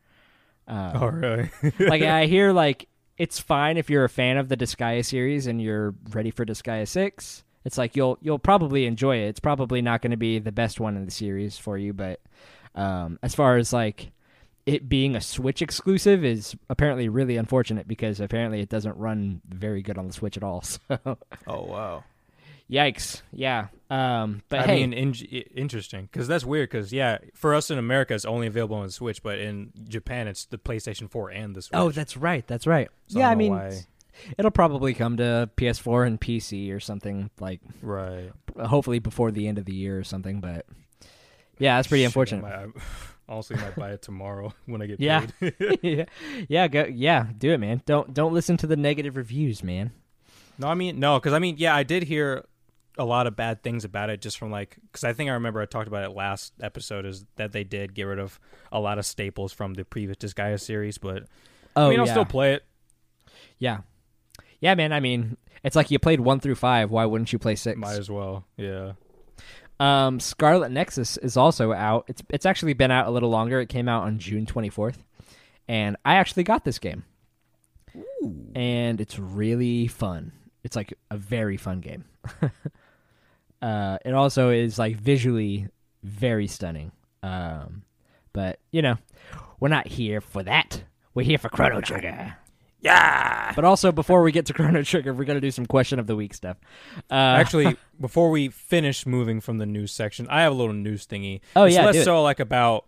Um, 0.66 0.92
oh, 0.94 1.06
really? 1.06 1.50
like 1.78 2.02
I 2.02 2.26
hear 2.26 2.52
like 2.52 2.88
it's 3.16 3.38
fine 3.38 3.76
if 3.76 3.90
you're 3.90 4.04
a 4.04 4.08
fan 4.08 4.36
of 4.36 4.48
the 4.48 4.56
Disgaea 4.56 5.04
series 5.04 5.46
and 5.46 5.60
you're 5.60 5.94
ready 6.10 6.30
for 6.30 6.44
Disgaea 6.44 6.86
6. 6.86 7.44
It's 7.64 7.78
like 7.78 7.96
you'll 7.96 8.18
you'll 8.20 8.38
probably 8.38 8.86
enjoy 8.86 9.18
it. 9.18 9.28
It's 9.28 9.40
probably 9.40 9.82
not 9.82 10.02
going 10.02 10.12
to 10.12 10.16
be 10.16 10.38
the 10.38 10.52
best 10.52 10.80
one 10.80 10.96
in 10.96 11.04
the 11.04 11.10
series 11.10 11.58
for 11.58 11.76
you, 11.76 11.92
but 11.92 12.20
um, 12.74 13.18
as 13.22 13.34
far 13.34 13.56
as 13.56 13.72
like 13.72 14.12
it 14.68 14.86
being 14.86 15.16
a 15.16 15.20
Switch 15.20 15.62
exclusive 15.62 16.22
is 16.22 16.54
apparently 16.68 17.08
really 17.08 17.38
unfortunate 17.38 17.88
because 17.88 18.20
apparently 18.20 18.60
it 18.60 18.68
doesn't 18.68 18.98
run 18.98 19.40
very 19.48 19.80
good 19.80 19.96
on 19.96 20.06
the 20.06 20.12
Switch 20.12 20.36
at 20.36 20.42
all. 20.42 20.62
So 20.68 20.98
oh, 21.46 21.62
wow. 21.62 22.04
yikes. 22.70 23.22
Yeah. 23.32 23.68
Um, 23.88 24.42
but 24.50 24.60
I 24.60 24.66
hey, 24.66 24.86
mean, 24.86 24.92
in- 24.92 25.14
interesting 25.14 26.06
because 26.12 26.28
that's 26.28 26.44
weird. 26.44 26.68
Because 26.68 26.92
yeah, 26.92 27.16
for 27.34 27.54
us 27.54 27.70
in 27.70 27.78
America, 27.78 28.14
it's 28.14 28.26
only 28.26 28.46
available 28.46 28.76
on 28.76 28.84
the 28.84 28.92
Switch, 28.92 29.22
but 29.22 29.38
in 29.38 29.72
Japan, 29.88 30.28
it's 30.28 30.44
the 30.44 30.58
PlayStation 30.58 31.10
4 31.10 31.30
and 31.30 31.54
the 31.54 31.62
Switch. 31.62 31.78
oh, 31.78 31.90
that's 31.90 32.18
right. 32.18 32.46
That's 32.46 32.66
right. 32.66 32.88
So 33.06 33.20
yeah, 33.20 33.28
I 33.28 33.30
don't 33.30 33.38
mean, 33.38 33.52
why- 33.52 33.86
it'll 34.36 34.50
probably 34.50 34.92
come 34.92 35.16
to 35.16 35.48
PS4 35.56 36.06
and 36.06 36.20
PC 36.20 36.74
or 36.74 36.80
something 36.80 37.30
like 37.40 37.62
right. 37.80 38.32
hopefully 38.62 38.98
before 38.98 39.30
the 39.30 39.48
end 39.48 39.56
of 39.56 39.64
the 39.64 39.74
year 39.74 39.98
or 39.98 40.04
something. 40.04 40.42
But 40.42 40.66
yeah, 41.58 41.76
that's 41.76 41.88
pretty 41.88 42.02
Shit, 42.02 42.08
I 42.08 42.10
unfortunate. 42.10 42.70
Honestly 43.28 43.56
might 43.56 43.76
buy 43.76 43.90
it 43.92 44.02
tomorrow 44.02 44.52
when 44.66 44.80
I 44.82 44.86
get 44.86 45.00
Yeah. 45.00 45.26
paid. 45.40 45.78
yeah, 45.82 46.04
yeah, 46.48 46.68
go, 46.68 46.84
yeah, 46.86 47.26
do 47.36 47.52
it, 47.52 47.58
man. 47.58 47.82
Don't 47.86 48.12
don't 48.14 48.32
listen 48.34 48.56
to 48.58 48.66
the 48.66 48.76
negative 48.76 49.16
reviews, 49.16 49.62
man. 49.62 49.92
no, 50.58 50.68
I 50.68 50.74
mean 50.74 50.98
no, 50.98 51.18
because 51.18 51.32
I 51.32 51.38
mean 51.38 51.56
yeah, 51.58 51.74
I 51.74 51.82
did 51.82 52.02
hear 52.04 52.44
a 52.96 53.04
lot 53.04 53.28
of 53.28 53.36
bad 53.36 53.62
things 53.62 53.84
about 53.84 54.10
it 54.10 54.20
just 54.20 54.38
from 54.38 54.50
like 54.50 54.76
because 54.90 55.04
I 55.04 55.12
think 55.12 55.30
I 55.30 55.34
remember 55.34 55.60
I 55.60 55.66
talked 55.66 55.86
about 55.88 56.02
it 56.04 56.10
last 56.10 56.52
episode 56.60 57.06
is 57.06 57.24
that 57.36 57.52
they 57.52 57.62
did 57.62 57.94
get 57.94 58.04
rid 58.04 58.18
of 58.18 58.40
a 58.72 58.80
lot 58.80 58.98
of 58.98 59.06
staples 59.06 59.52
from 59.52 59.74
the 59.74 59.84
previous 59.84 60.16
Disgaea 60.16 60.58
series, 60.60 60.98
but 60.98 61.24
Oh, 61.76 61.86
I 61.86 61.90
mean 61.90 62.00
I'll 62.00 62.06
yeah. 62.06 62.12
still 62.12 62.24
play 62.24 62.54
it. 62.54 62.64
yeah, 63.58 63.78
yeah, 64.60 64.74
man. 64.74 64.92
I 64.92 64.98
mean, 64.98 65.36
it's 65.62 65.76
like 65.76 65.92
you 65.92 65.98
played 66.00 66.18
one 66.20 66.40
through 66.40 66.56
five. 66.56 66.90
Why 66.90 67.04
wouldn't 67.04 67.32
you 67.32 67.38
play 67.38 67.54
six? 67.54 67.78
Might 67.78 67.98
as 67.98 68.10
well. 68.10 68.44
Yeah. 68.56 68.92
Um, 69.80 70.18
Scarlet 70.18 70.70
Nexus 70.70 71.16
is 71.18 71.36
also 71.36 71.72
out. 71.72 72.04
It's 72.08 72.22
it's 72.30 72.46
actually 72.46 72.72
been 72.72 72.90
out 72.90 73.06
a 73.06 73.10
little 73.10 73.30
longer. 73.30 73.60
It 73.60 73.68
came 73.68 73.88
out 73.88 74.04
on 74.04 74.18
June 74.18 74.46
twenty 74.46 74.70
fourth, 74.70 75.04
and 75.68 75.96
I 76.04 76.16
actually 76.16 76.44
got 76.44 76.64
this 76.64 76.78
game, 76.78 77.04
Ooh. 77.96 78.50
and 78.54 79.00
it's 79.00 79.18
really 79.18 79.86
fun. 79.86 80.32
It's 80.64 80.74
like 80.74 80.94
a 81.10 81.16
very 81.16 81.56
fun 81.56 81.80
game. 81.80 82.04
uh, 83.62 83.98
it 84.04 84.14
also 84.14 84.50
is 84.50 84.78
like 84.78 84.96
visually 84.96 85.68
very 86.02 86.48
stunning. 86.48 86.90
Um, 87.22 87.82
but 88.32 88.58
you 88.72 88.82
know, 88.82 88.96
we're 89.60 89.68
not 89.68 89.86
here 89.86 90.20
for 90.20 90.42
that. 90.42 90.82
We're 91.14 91.22
here 91.24 91.38
for 91.38 91.48
Chrono 91.48 91.80
Trigger. 91.80 92.36
Yeah. 92.80 93.52
But 93.54 93.64
also, 93.64 93.90
before 93.92 94.22
we 94.22 94.32
get 94.32 94.46
to 94.46 94.52
Chrono 94.54 94.82
Trigger, 94.82 95.12
we're 95.12 95.24
gonna 95.24 95.40
do 95.40 95.50
some 95.50 95.66
question 95.66 95.98
of 95.98 96.06
the 96.06 96.16
week 96.16 96.34
stuff. 96.34 96.56
Uh, 97.10 97.14
Actually, 97.14 97.76
before 98.00 98.30
we 98.30 98.48
finish 98.48 99.06
moving 99.06 99.40
from 99.40 99.58
the 99.58 99.66
news 99.66 99.92
section, 99.92 100.26
I 100.28 100.42
have 100.42 100.52
a 100.52 100.54
little 100.54 100.74
news 100.74 101.06
thingy. 101.06 101.40
Oh, 101.56 101.64
it's 101.64 101.74
yeah, 101.74 101.86
less 101.86 101.96
do 101.96 102.00
it. 102.02 102.04
so 102.04 102.22
like 102.22 102.40
about 102.40 102.86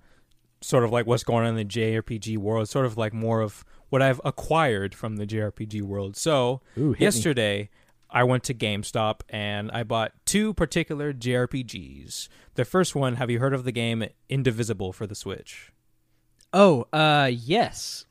sort 0.60 0.84
of 0.84 0.92
like 0.92 1.06
what's 1.06 1.24
going 1.24 1.44
on 1.46 1.56
in 1.56 1.56
the 1.56 1.64
JRPG 1.64 2.38
world. 2.38 2.68
Sort 2.68 2.86
of 2.86 2.96
like 2.96 3.12
more 3.12 3.40
of 3.40 3.64
what 3.88 4.02
I've 4.02 4.20
acquired 4.24 4.94
from 4.94 5.16
the 5.16 5.26
JRPG 5.26 5.82
world. 5.82 6.16
So 6.16 6.60
Ooh, 6.78 6.92
hit 6.92 7.00
me. 7.00 7.06
yesterday, 7.06 7.70
I 8.08 8.24
went 8.24 8.44
to 8.44 8.54
GameStop 8.54 9.20
and 9.28 9.70
I 9.72 9.82
bought 9.82 10.12
two 10.24 10.54
particular 10.54 11.12
JRPGs. 11.12 12.28
The 12.54 12.64
first 12.64 12.94
one, 12.94 13.16
have 13.16 13.30
you 13.30 13.38
heard 13.40 13.54
of 13.54 13.64
the 13.64 13.72
game 13.72 14.04
Indivisible 14.28 14.92
for 14.92 15.06
the 15.06 15.14
Switch? 15.14 15.72
Oh, 16.52 16.86
uh, 16.92 17.30
yes. 17.32 18.04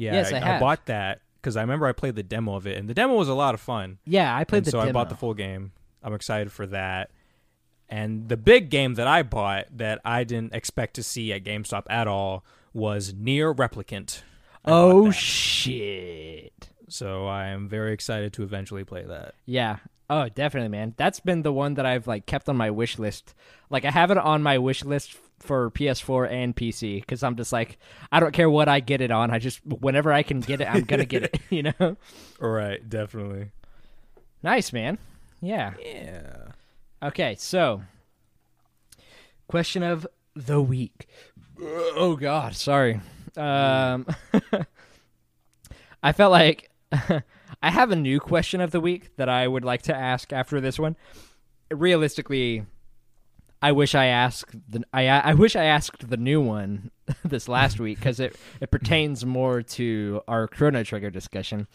Yeah, 0.00 0.14
Yes, 0.14 0.32
I 0.32 0.38
have. 0.38 0.60
bought 0.60 0.86
that 0.86 1.20
because 1.40 1.56
I 1.56 1.60
remember 1.60 1.86
I 1.86 1.92
played 1.92 2.16
the 2.16 2.22
demo 2.22 2.54
of 2.54 2.66
it, 2.66 2.78
and 2.78 2.88
the 2.88 2.94
demo 2.94 3.14
was 3.14 3.28
a 3.28 3.34
lot 3.34 3.54
of 3.54 3.60
fun. 3.60 3.98
Yeah, 4.06 4.34
I 4.34 4.44
played 4.44 4.58
and 4.58 4.66
the 4.66 4.70
so 4.70 4.78
demo. 4.78 4.88
I 4.88 4.92
bought 4.92 5.08
the 5.10 5.14
full 5.14 5.34
game. 5.34 5.72
I'm 6.02 6.14
excited 6.14 6.50
for 6.50 6.66
that. 6.68 7.10
And 7.88 8.28
the 8.28 8.36
big 8.36 8.70
game 8.70 8.94
that 8.94 9.06
I 9.06 9.22
bought 9.22 9.66
that 9.76 10.00
I 10.04 10.24
didn't 10.24 10.54
expect 10.54 10.94
to 10.94 11.02
see 11.02 11.32
at 11.32 11.44
GameStop 11.44 11.84
at 11.90 12.06
all 12.06 12.44
was 12.72 13.12
NieR 13.12 13.54
Replicant. 13.54 14.22
I 14.64 14.70
oh 14.70 15.10
shit! 15.10 16.68
so 16.88 17.26
I 17.26 17.46
am 17.46 17.68
very 17.68 17.92
excited 17.92 18.32
to 18.34 18.42
eventually 18.42 18.84
play 18.84 19.04
that. 19.04 19.34
Yeah. 19.44 19.76
Oh, 20.08 20.28
definitely, 20.28 20.70
man. 20.70 20.94
That's 20.96 21.20
been 21.20 21.42
the 21.42 21.52
one 21.52 21.74
that 21.74 21.86
I've 21.86 22.06
like 22.06 22.26
kept 22.26 22.48
on 22.48 22.56
my 22.56 22.70
wish 22.70 22.98
list. 22.98 23.34
Like 23.70 23.84
I 23.84 23.90
have 23.90 24.10
it 24.10 24.18
on 24.18 24.42
my 24.42 24.58
wish 24.58 24.84
list 24.84 25.16
for 25.40 25.70
PS4 25.70 26.30
and 26.30 26.54
PC 26.54 27.00
because 27.00 27.22
I'm 27.22 27.36
just 27.36 27.52
like 27.52 27.78
I 28.12 28.20
don't 28.20 28.32
care 28.32 28.48
what 28.50 28.68
I 28.68 28.80
get 28.80 29.00
it 29.00 29.10
on. 29.10 29.30
I 29.30 29.38
just 29.38 29.64
whenever 29.66 30.12
I 30.12 30.22
can 30.22 30.40
get 30.40 30.60
it, 30.60 30.68
I'm 30.70 30.84
gonna 30.84 31.04
get 31.04 31.24
it. 31.24 31.40
You 31.50 31.64
know. 31.64 31.96
Right, 32.38 32.88
definitely. 32.88 33.50
Nice, 34.42 34.72
man. 34.72 34.98
Yeah. 35.40 35.74
Yeah. 35.82 36.48
Okay, 37.02 37.34
so 37.38 37.82
question 39.48 39.82
of 39.82 40.06
the 40.36 40.60
week. 40.60 41.08
Oh 41.60 42.16
God, 42.16 42.54
sorry. 42.54 43.00
Um, 43.36 44.06
I 46.02 46.12
felt 46.12 46.30
like 46.30 46.70
I 46.92 47.70
have 47.70 47.90
a 47.90 47.96
new 47.96 48.20
question 48.20 48.60
of 48.60 48.70
the 48.70 48.80
week 48.80 49.16
that 49.16 49.28
I 49.28 49.46
would 49.46 49.64
like 49.64 49.82
to 49.82 49.94
ask 49.94 50.32
after 50.32 50.60
this 50.60 50.78
one. 50.78 50.96
Realistically, 51.70 52.64
I 53.62 53.72
wish 53.72 53.94
I 53.94 54.06
asked 54.06 54.54
the 54.70 54.82
I 54.92 55.08
I 55.08 55.34
wish 55.34 55.54
I 55.56 55.64
asked 55.64 56.08
the 56.08 56.16
new 56.16 56.40
one 56.40 56.90
this 57.24 57.48
last 57.48 57.78
week 57.80 57.98
because 57.98 58.18
it 58.20 58.36
it 58.60 58.70
pertains 58.70 59.24
more 59.26 59.62
to 59.62 60.22
our 60.26 60.48
Chrono 60.48 60.82
Trigger 60.82 61.10
discussion. 61.10 61.66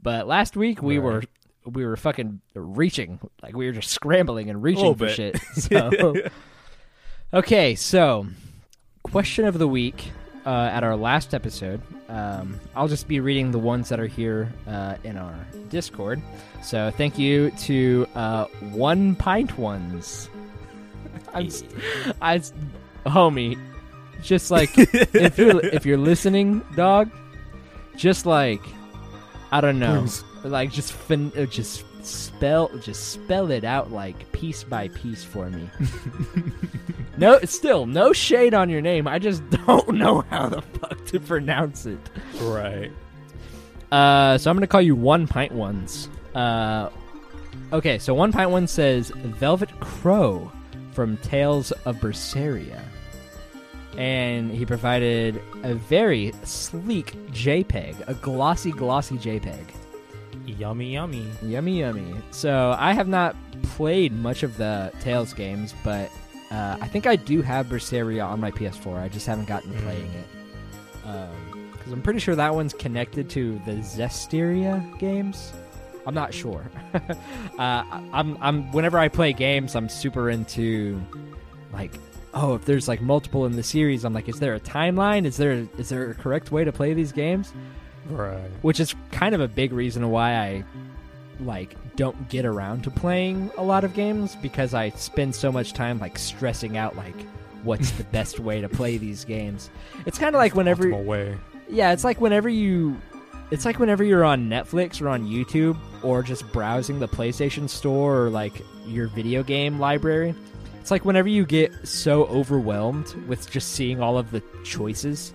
But 0.00 0.26
last 0.28 0.56
week 0.56 0.82
we 0.82 0.98
Right. 0.98 1.04
were 1.04 1.22
we 1.70 1.84
were 1.86 1.96
fucking 1.96 2.40
reaching 2.54 3.18
like 3.42 3.54
we 3.56 3.66
were 3.66 3.72
just 3.72 3.90
scrambling 3.90 4.50
and 4.50 4.62
reaching 4.62 4.94
for 4.94 5.06
bit. 5.06 5.14
shit. 5.16 5.40
So 5.54 6.14
okay, 7.34 7.74
so 7.74 8.26
question 9.02 9.44
of 9.44 9.58
the 9.58 9.68
week 9.68 10.10
uh, 10.46 10.70
at 10.72 10.84
our 10.84 10.96
last 10.96 11.34
episode. 11.34 11.80
Um, 12.08 12.60
I'll 12.76 12.88
just 12.88 13.08
be 13.08 13.20
reading 13.20 13.52
the 13.52 13.58
ones 13.58 13.88
that 13.88 13.98
are 14.00 14.06
here 14.06 14.52
uh, 14.68 14.96
in 15.04 15.16
our 15.16 15.34
Discord. 15.70 16.20
So 16.62 16.90
thank 16.90 17.18
you 17.18 17.50
to 17.62 18.06
uh, 18.14 18.44
One 18.72 19.14
Pint 19.16 19.56
Ones. 19.58 20.28
I'm, 21.34 21.48
I, 22.20 22.40
homie, 23.06 23.58
just 24.22 24.50
like 24.50 24.70
if 24.76 25.38
you're 25.38 25.60
if 25.64 25.84
you're 25.84 25.98
listening, 25.98 26.64
dog, 26.76 27.10
just 27.96 28.26
like 28.26 28.62
I 29.50 29.60
don't 29.60 29.78
know, 29.78 30.00
Please. 30.00 30.24
like 30.44 30.70
just 30.70 30.92
fin- 30.92 31.32
uh, 31.36 31.44
just 31.46 31.84
spell 32.04 32.68
just 32.78 33.12
spell 33.12 33.50
it 33.50 33.64
out 33.64 33.92
like 33.92 34.30
piece 34.32 34.64
by 34.64 34.88
piece 34.88 35.24
for 35.24 35.50
me. 35.50 35.68
no, 37.16 37.38
still 37.40 37.86
no 37.86 38.12
shade 38.12 38.54
on 38.54 38.70
your 38.70 38.80
name. 38.80 39.06
I 39.06 39.18
just 39.18 39.48
don't 39.50 39.88
know 39.96 40.22
how 40.30 40.48
the 40.48 40.62
fuck 40.62 41.04
to 41.06 41.20
pronounce 41.20 41.86
it. 41.86 41.98
Right. 42.40 42.90
Uh, 43.90 44.38
so 44.38 44.50
I'm 44.50 44.56
gonna 44.56 44.66
call 44.66 44.80
you 44.82 44.96
One 44.96 45.26
Pint 45.26 45.52
Ones. 45.52 46.08
Uh, 46.34 46.88
okay, 47.72 47.98
so 47.98 48.14
One 48.14 48.32
Pint 48.32 48.50
One 48.50 48.66
says 48.66 49.10
Velvet 49.10 49.70
Crow 49.80 50.50
from 50.92 51.16
Tales 51.18 51.72
of 51.84 51.96
Berseria, 51.96 52.82
and 53.96 54.50
he 54.50 54.64
provided 54.64 55.40
a 55.64 55.74
very 55.74 56.32
sleek 56.44 57.12
JPEG, 57.32 58.08
a 58.08 58.14
glossy, 58.14 58.70
glossy 58.72 59.16
JPEG. 59.16 59.64
Yummy, 60.46 60.92
yummy. 60.94 61.26
Yummy, 61.42 61.80
yummy. 61.80 62.14
So 62.30 62.74
I 62.78 62.92
have 62.94 63.06
not 63.08 63.36
played 63.62 64.12
much 64.12 64.42
of 64.42 64.56
the 64.56 64.92
Tales 65.00 65.32
games, 65.34 65.74
but 65.84 66.10
uh, 66.50 66.76
I 66.80 66.88
think 66.88 67.06
I 67.06 67.16
do 67.16 67.42
have 67.42 67.66
Berseria 67.66 68.26
on 68.26 68.40
my 68.40 68.50
PS4. 68.50 68.98
I 69.00 69.08
just 69.08 69.26
haven't 69.26 69.46
gotten 69.46 69.72
Mm. 69.72 69.82
playing 69.82 70.10
it. 70.12 70.26
Because 71.72 71.92
I'm 71.92 72.02
pretty 72.02 72.20
sure 72.20 72.34
that 72.36 72.54
one's 72.54 72.72
connected 72.74 73.28
to 73.30 73.58
the 73.66 73.72
Zestiria 73.82 74.98
games. 74.98 75.52
I'm 76.06 76.14
not 76.14 76.34
sure. 76.34 76.70
uh, 76.94 77.14
I'm, 77.58 78.36
I'm. 78.40 78.72
Whenever 78.72 78.98
I 78.98 79.08
play 79.08 79.32
games, 79.32 79.76
I'm 79.76 79.88
super 79.88 80.30
into 80.30 81.00
like, 81.72 81.92
oh, 82.34 82.54
if 82.54 82.64
there's 82.64 82.88
like 82.88 83.00
multiple 83.00 83.46
in 83.46 83.56
the 83.56 83.62
series, 83.62 84.04
I'm 84.04 84.12
like, 84.12 84.28
is 84.28 84.40
there 84.40 84.54
a 84.54 84.60
timeline? 84.60 85.24
Is 85.24 85.36
there 85.36 85.66
is 85.78 85.88
there 85.88 86.10
a 86.10 86.14
correct 86.14 86.50
way 86.50 86.64
to 86.64 86.72
play 86.72 86.94
these 86.94 87.12
games? 87.12 87.52
Right. 88.08 88.50
which 88.62 88.80
is 88.80 88.94
kind 89.12 89.32
of 89.32 89.40
a 89.40 89.46
big 89.46 89.72
reason 89.72 90.10
why 90.10 90.34
I 90.34 90.64
like 91.40 91.76
don't 91.96 92.28
get 92.28 92.44
around 92.44 92.82
to 92.84 92.90
playing 92.90 93.50
a 93.56 93.62
lot 93.62 93.84
of 93.84 93.94
games 93.94 94.36
because 94.36 94.74
I 94.74 94.90
spend 94.90 95.34
so 95.34 95.52
much 95.52 95.72
time 95.72 95.98
like 95.98 96.18
stressing 96.18 96.76
out 96.76 96.96
like 96.96 97.14
what's 97.62 97.92
the 97.92 98.04
best 98.12 98.40
way 98.40 98.60
to 98.60 98.68
play 98.68 98.98
these 98.98 99.24
games. 99.24 99.70
It's 100.06 100.18
kind 100.18 100.34
of 100.34 100.40
like 100.40 100.54
whenever 100.54 100.92
way. 100.94 101.38
yeah, 101.68 101.92
it's 101.92 102.04
like 102.04 102.20
whenever 102.20 102.48
you 102.48 103.00
it's 103.50 103.64
like 103.64 103.78
whenever 103.78 104.02
you're 104.04 104.24
on 104.24 104.48
Netflix 104.48 105.00
or 105.02 105.08
on 105.08 105.26
YouTube 105.26 105.76
or 106.02 106.22
just 106.22 106.50
browsing 106.52 106.98
the 107.00 107.08
PlayStation 107.08 107.68
store 107.68 108.24
or 108.24 108.30
like 108.30 108.62
your 108.86 109.08
video 109.08 109.42
game 109.42 109.78
library. 109.78 110.34
It's 110.80 110.90
like 110.90 111.04
whenever 111.04 111.28
you 111.28 111.44
get 111.46 111.72
so 111.86 112.24
overwhelmed 112.24 113.14
with 113.28 113.48
just 113.50 113.72
seeing 113.72 114.00
all 114.00 114.18
of 114.18 114.30
the 114.32 114.42
choices, 114.64 115.32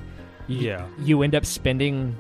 you, 0.48 0.58
Yeah. 0.58 0.86
you 1.00 1.22
end 1.24 1.36
up 1.36 1.46
spending 1.46 2.18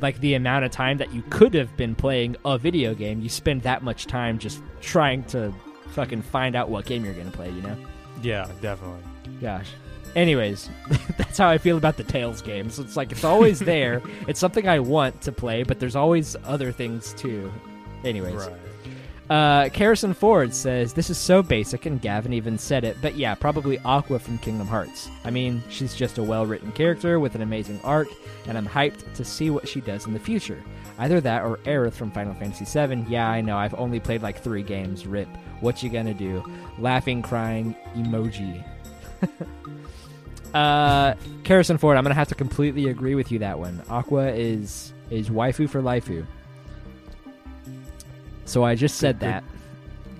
like 0.00 0.20
the 0.20 0.34
amount 0.34 0.64
of 0.64 0.70
time 0.70 0.98
that 0.98 1.12
you 1.14 1.22
could 1.30 1.54
have 1.54 1.74
been 1.76 1.94
playing 1.94 2.36
a 2.44 2.58
video 2.58 2.94
game. 2.94 3.20
You 3.20 3.28
spend 3.28 3.62
that 3.62 3.82
much 3.82 4.06
time 4.06 4.38
just 4.38 4.60
trying 4.80 5.24
to 5.24 5.52
fucking 5.88 6.22
find 6.22 6.54
out 6.54 6.68
what 6.68 6.84
game 6.86 7.04
you're 7.04 7.14
going 7.14 7.30
to 7.30 7.36
play, 7.36 7.50
you 7.50 7.62
know? 7.62 7.76
Yeah, 8.22 8.48
definitely. 8.60 9.00
Gosh. 9.40 9.70
Anyways, 10.16 10.70
that's 11.18 11.38
how 11.38 11.48
I 11.48 11.58
feel 11.58 11.76
about 11.76 11.96
the 11.96 12.04
Tales 12.04 12.40
games. 12.40 12.78
It's 12.78 12.96
like 12.96 13.10
it's 13.12 13.24
always 13.24 13.58
there. 13.72 14.00
it's 14.28 14.40
something 14.40 14.68
I 14.68 14.78
want 14.78 15.20
to 15.22 15.32
play, 15.32 15.62
but 15.64 15.80
there's 15.80 15.96
always 15.96 16.36
other 16.44 16.70
things 16.72 17.12
too. 17.14 17.52
Anyways, 18.04 18.34
Right. 18.34 18.52
uh, 19.30 19.68
Carrison 19.70 20.14
Ford 20.14 20.54
says 20.54 20.92
this 20.92 21.10
is 21.10 21.18
so 21.18 21.42
basic, 21.42 21.86
and 21.86 22.00
Gavin 22.00 22.32
even 22.32 22.58
said 22.58 22.84
it. 22.84 22.96
But 23.02 23.16
yeah, 23.16 23.34
probably 23.34 23.78
Aqua 23.80 24.18
from 24.18 24.38
Kingdom 24.38 24.66
Hearts. 24.68 25.08
I 25.24 25.30
mean, 25.30 25.62
she's 25.68 25.94
just 25.94 26.18
a 26.18 26.22
well-written 26.22 26.70
character 26.72 27.18
with 27.18 27.34
an 27.34 27.42
amazing 27.42 27.80
arc, 27.82 28.08
and 28.46 28.56
I'm 28.56 28.66
hyped 28.66 29.14
to 29.14 29.24
see 29.24 29.50
what 29.50 29.66
she 29.66 29.80
does 29.80 30.06
in 30.06 30.12
the 30.12 30.20
future. 30.20 30.62
Either 30.98 31.20
that 31.22 31.42
or 31.42 31.56
Aerith 31.64 31.94
from 31.94 32.12
Final 32.12 32.34
Fantasy 32.34 32.64
VII. 32.66 33.04
Yeah, 33.08 33.28
I 33.28 33.40
know. 33.40 33.56
I've 33.56 33.74
only 33.74 33.98
played 33.98 34.22
like 34.22 34.40
three 34.40 34.62
games. 34.62 35.06
Rip. 35.08 35.26
What 35.60 35.82
you 35.82 35.90
gonna 35.90 36.14
do? 36.14 36.44
Laughing, 36.78 37.20
crying, 37.20 37.74
emoji. 37.96 38.62
uh, 40.54 41.14
Carrison 41.42 41.78
Ford, 41.78 41.96
I'm 41.96 42.04
gonna 42.04 42.14
have 42.14 42.28
to 42.28 42.34
completely 42.34 42.88
agree 42.88 43.14
with 43.14 43.30
you 43.32 43.40
that 43.40 43.58
one. 43.58 43.82
Aqua 43.90 44.28
is 44.28 44.92
is 45.10 45.28
waifu 45.28 45.68
for 45.68 45.82
laifu. 45.82 46.24
So 48.46 48.64
I 48.64 48.74
just 48.74 48.96
said 48.98 49.20
that. 49.20 49.44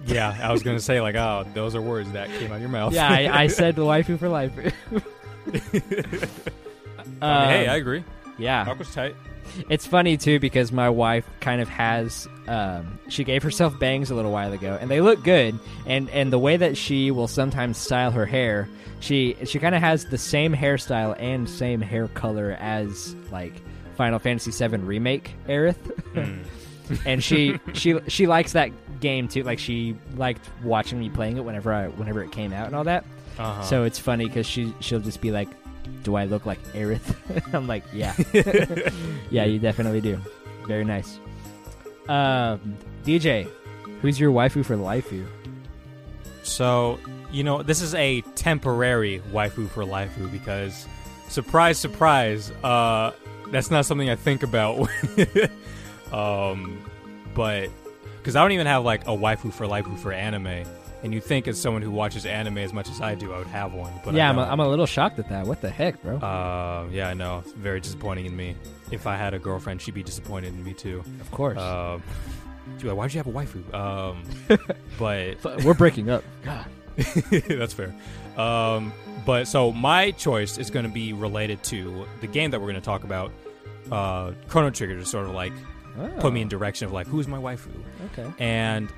Yeah, 0.07 0.37
I 0.43 0.53
was 0.53 0.63
gonna 0.63 0.81
say 0.81 1.01
like, 1.01 1.15
oh, 1.15 1.47
those 1.55 1.75
are 1.75 1.81
words 1.81 2.11
that 2.13 2.29
came 2.39 2.51
out 2.51 2.57
of 2.57 2.61
your 2.61 2.71
mouth. 2.71 2.93
Yeah, 2.93 3.09
I, 3.09 3.43
I 3.43 3.47
said 3.49 3.77
waifu 3.77 4.19
for. 4.19 4.29
I 7.23 7.39
mean, 7.41 7.49
hey, 7.49 7.69
I 7.69 7.77
agree. 7.77 8.05
yeah, 8.39 8.65
Aqua's 8.69 8.93
tight. 8.93 9.15
it's 9.69 9.87
funny 9.87 10.17
too 10.17 10.41
because 10.41 10.73
my 10.73 10.91
wife 10.91 11.27
kind 11.41 11.61
of 11.61 11.69
has. 11.69 12.29
Um, 12.49 12.99
she 13.09 13.25
gave 13.25 13.43
herself 13.43 13.79
bangs 13.79 14.11
a 14.11 14.15
little 14.15 14.33
while 14.33 14.53
ago, 14.53 14.77
and 14.81 14.91
they 14.91 15.01
look 15.01 15.23
good. 15.23 15.59
And 15.87 16.11
and 16.11 16.33
the 16.33 16.39
way 16.39 16.57
that 16.57 16.77
she 16.77 17.11
will 17.11 17.29
sometimes 17.29 17.79
style 17.79 18.11
her 18.11 18.27
hair, 18.27 18.69
she 19.01 19.37
she 19.45 19.59
kind 19.59 19.75
of 19.75 19.81
has 19.81 20.07
the 20.07 20.19
same 20.19 20.55
hairstyle 20.55 21.15
and 21.19 21.49
same 21.49 21.81
hair 21.81 22.09
color 22.09 22.57
as 22.61 23.15
like 23.31 23.53
Final 23.97 24.19
Fantasy 24.19 24.51
VII 24.51 24.79
remake 24.79 25.35
Aerith. 25.49 25.77
Mm. 26.15 26.45
and 27.07 27.23
she 27.23 27.59
she 27.75 27.99
she 28.09 28.27
likes 28.27 28.53
that 28.53 28.71
game 29.01 29.29
too. 29.29 29.43
Like 29.43 29.59
she 29.59 29.97
liked 30.17 30.49
watching 30.63 30.99
me 30.99 31.11
playing 31.11 31.37
it 31.37 31.45
whenever 31.45 31.73
I 31.73 31.89
whenever 31.89 32.23
it 32.23 32.33
came 32.33 32.53
out 32.53 32.67
and 32.67 32.75
all 32.75 32.85
that. 32.85 33.05
Uh-huh. 33.39 33.63
So 33.63 33.85
it's 33.85 33.99
funny 33.99 34.27
because 34.27 34.47
she 34.47 34.73
she'll 34.81 35.01
just 35.01 35.21
be 35.21 35.31
like, 35.31 35.49
"Do 36.03 36.15
I 36.15 36.25
look 36.25 36.47
like 36.47 36.63
Aerith?" 36.73 37.15
I'm 37.55 37.67
like, 37.67 37.85
"Yeah, 37.93 38.15
yeah, 39.31 39.45
you 39.45 39.59
definitely 39.59 40.01
do. 40.01 40.21
Very 40.67 40.85
nice." 40.85 41.19
Um, 42.09 42.77
DJ, 43.05 43.49
who's 44.03 44.21
your 44.21 44.31
waifu 44.31 44.65
for 44.65 44.77
laifu? 44.77 45.27
So, 46.43 46.99
you 47.35 47.43
know, 47.43 47.63
this 47.63 47.83
is 47.83 47.95
a 47.97 48.21
temporary 48.37 49.21
waifu 49.33 49.69
for 49.69 49.83
laifu 49.83 50.31
because, 50.31 50.87
surprise, 51.29 51.79
surprise, 51.79 52.53
uh, 52.63 53.13
that's 53.51 53.71
not 53.71 53.85
something 53.87 54.09
I 54.09 54.15
think 54.15 54.45
about. 54.45 54.89
um, 56.13 56.81
but 57.35 57.71
because 58.19 58.37
I 58.37 58.43
don't 58.43 58.53
even 58.53 58.69
have 58.69 58.85
like 58.85 59.03
a 59.03 59.11
waifu 59.11 59.53
for 59.53 59.67
laifu 59.67 59.99
for 59.99 60.13
anime, 60.13 60.65
and 61.03 61.13
you 61.13 61.21
think 61.21 61.49
as 61.49 61.61
someone 61.61 61.83
who 61.83 61.91
watches 61.91 62.25
anime 62.25 62.59
as 62.59 62.73
much 62.73 62.89
as 62.89 63.01
I 63.01 63.17
do, 63.17 63.33
I 63.33 63.39
would 63.39 63.49
have 63.49 63.75
one. 63.75 63.93
But 64.05 64.15
yeah, 64.15 64.31
I'm 64.31 64.39
a. 64.39 64.43
I'm 64.43 64.61
a 64.61 64.69
little 64.69 64.87
shocked 64.87 65.19
at 65.19 65.29
that. 65.29 65.45
What 65.45 65.61
the 65.61 65.71
heck, 65.71 66.01
bro? 66.03 66.17
Uh, 66.19 66.87
yeah, 66.93 67.09
I 67.09 67.15
know. 67.15 67.41
It's 67.41 67.53
very 67.53 67.81
disappointing 67.81 68.27
in 68.27 68.37
me. 68.37 68.55
If 68.93 69.09
I 69.09 69.17
had 69.17 69.35
a 69.35 69.41
girlfriend, 69.41 69.83
she'd 69.83 69.95
be 69.95 70.05
disappointed 70.05 70.55
in 70.55 70.63
me 70.63 70.73
too. 70.73 71.03
of 71.21 71.31
course, 71.33 71.59
she'd 71.59 72.83
be 72.83 72.89
like, 72.89 72.97
why'd 72.97 73.13
you 73.13 73.19
have 73.19 73.27
a 73.27 73.33
waifu? 73.33 73.75
Um, 73.75 74.23
but 74.99 75.65
we're 75.65 75.75
breaking 75.75 76.11
up. 76.11 76.23
God. 76.45 76.65
That's 77.49 77.73
fair. 77.75 77.95
Um, 78.37 78.93
but 79.27 79.47
so 79.49 79.73
my 79.73 80.11
choice 80.13 80.59
is 80.59 80.71
going 80.71 80.85
to 80.87 80.93
be 80.93 81.13
related 81.13 81.63
to 81.65 82.07
the 82.21 82.27
game 82.27 82.51
that 82.51 82.61
we're 82.61 82.67
going 82.69 82.75
to 82.77 82.81
talk 82.81 83.05
about. 83.05 83.33
Uh, 83.91 84.33
Chrono 84.49 84.71
Trigger 84.71 84.99
to 84.99 85.05
sort 85.05 85.27
of 85.27 85.33
like 85.33 85.53
put 86.21 86.33
me 86.33 86.41
in 86.43 86.49
direction 86.49 86.87
of 86.87 86.93
like 86.93 87.07
who's 87.07 87.29
my 87.29 87.39
waifu, 87.39 87.69
Oh, 87.75 88.05
Okay. 88.19 88.33
and 88.39 88.93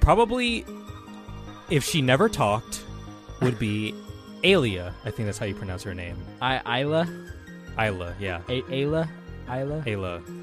probably 0.00 0.64
if 1.70 1.84
she 1.84 2.02
never 2.02 2.28
talked, 2.28 2.84
would 3.42 3.58
be 3.58 3.94
Alia. 4.44 4.94
I 5.04 5.10
think 5.10 5.26
that's 5.26 5.38
how 5.38 5.46
you 5.46 5.54
pronounce 5.54 5.82
her 5.84 5.94
name. 5.94 6.16
I 6.42 6.80
Isla, 6.82 7.08
Isla, 7.80 8.14
yeah, 8.18 8.40
A- 8.48 8.62
Ayla, 8.62 9.08
Isla, 9.48 9.82
Ayla. 9.86 10.42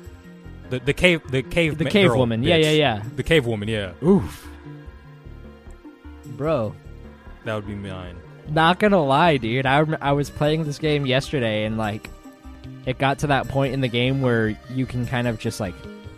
The 0.69 0.79
the 0.79 0.93
cave 0.93 1.21
the 1.29 1.43
cave 1.43 1.77
the 1.77 1.83
ma- 1.85 1.89
cave 1.89 2.09
girl 2.09 2.19
woman. 2.19 2.41
Yeah, 2.43 2.55
yeah, 2.55 2.71
yeah. 2.71 3.03
The 3.15 3.23
cave 3.23 3.45
woman, 3.45 3.67
yeah. 3.67 3.91
Oof, 4.03 4.47
bro. 6.25 6.73
That 7.45 7.55
would 7.55 7.67
be 7.67 7.75
mine. 7.75 8.15
Not 8.49 8.79
gonna 8.79 9.03
lie, 9.03 9.37
dude. 9.37 9.65
I 9.65 9.81
rem- 9.81 9.97
I 10.01 10.11
was 10.13 10.29
playing 10.29 10.63
this 10.65 10.77
game 10.79 11.05
yesterday, 11.05 11.65
and 11.65 11.77
like, 11.77 12.09
it 12.85 12.97
got 12.97 13.19
to 13.19 13.27
that 13.27 13.47
point 13.47 13.73
in 13.73 13.81
the 13.81 13.87
game 13.87 14.21
where 14.21 14.57
you 14.69 14.85
can 14.85 15.05
kind 15.05 15.27
of 15.27 15.39
just 15.39 15.59
like 15.59 15.75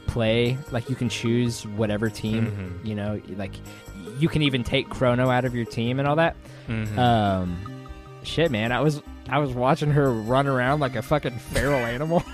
play, 0.07 0.57
like 0.71 0.89
you 0.89 0.95
can 0.95 1.09
choose 1.09 1.65
whatever 1.67 2.09
team. 2.09 2.79
Mhm. 2.83 2.87
You 2.87 2.95
know, 2.95 3.21
like 3.37 3.51
you 4.19 4.27
can 4.29 4.41
even 4.41 4.63
take 4.63 4.89
Chrono 4.89 5.29
out 5.29 5.45
of 5.45 5.53
your 5.55 5.65
team 5.65 5.99
and 5.99 6.07
all 6.07 6.15
that. 6.15 6.35
Mhm. 6.67 6.97
Um, 6.97 7.87
shit, 8.23 8.49
man. 8.51 8.71
I 8.71 8.81
was 8.81 9.01
I 9.29 9.39
was 9.39 9.51
watching 9.51 9.91
her 9.91 10.11
run 10.11 10.47
around 10.47 10.79
like 10.79 10.95
a 10.95 11.01
fucking 11.01 11.37
feral 11.37 11.79
animal. 11.79 12.23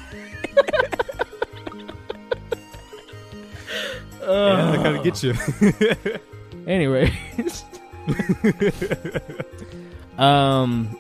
yeah, 4.21 4.71
that 4.71 4.83
kind 4.83 4.97
of 4.97 5.03
gets 5.03 5.23
you. 5.23 5.33
Anyways. 6.67 7.11
um, 10.17 10.97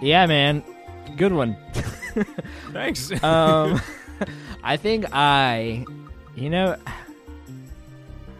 yeah, 0.00 0.26
man. 0.26 0.62
Good 1.16 1.32
one. 1.32 1.56
Thanks. 2.72 3.10
um, 3.22 3.80
I 4.62 4.76
think 4.76 5.06
I, 5.12 5.84
you 6.34 6.50
know, 6.50 6.76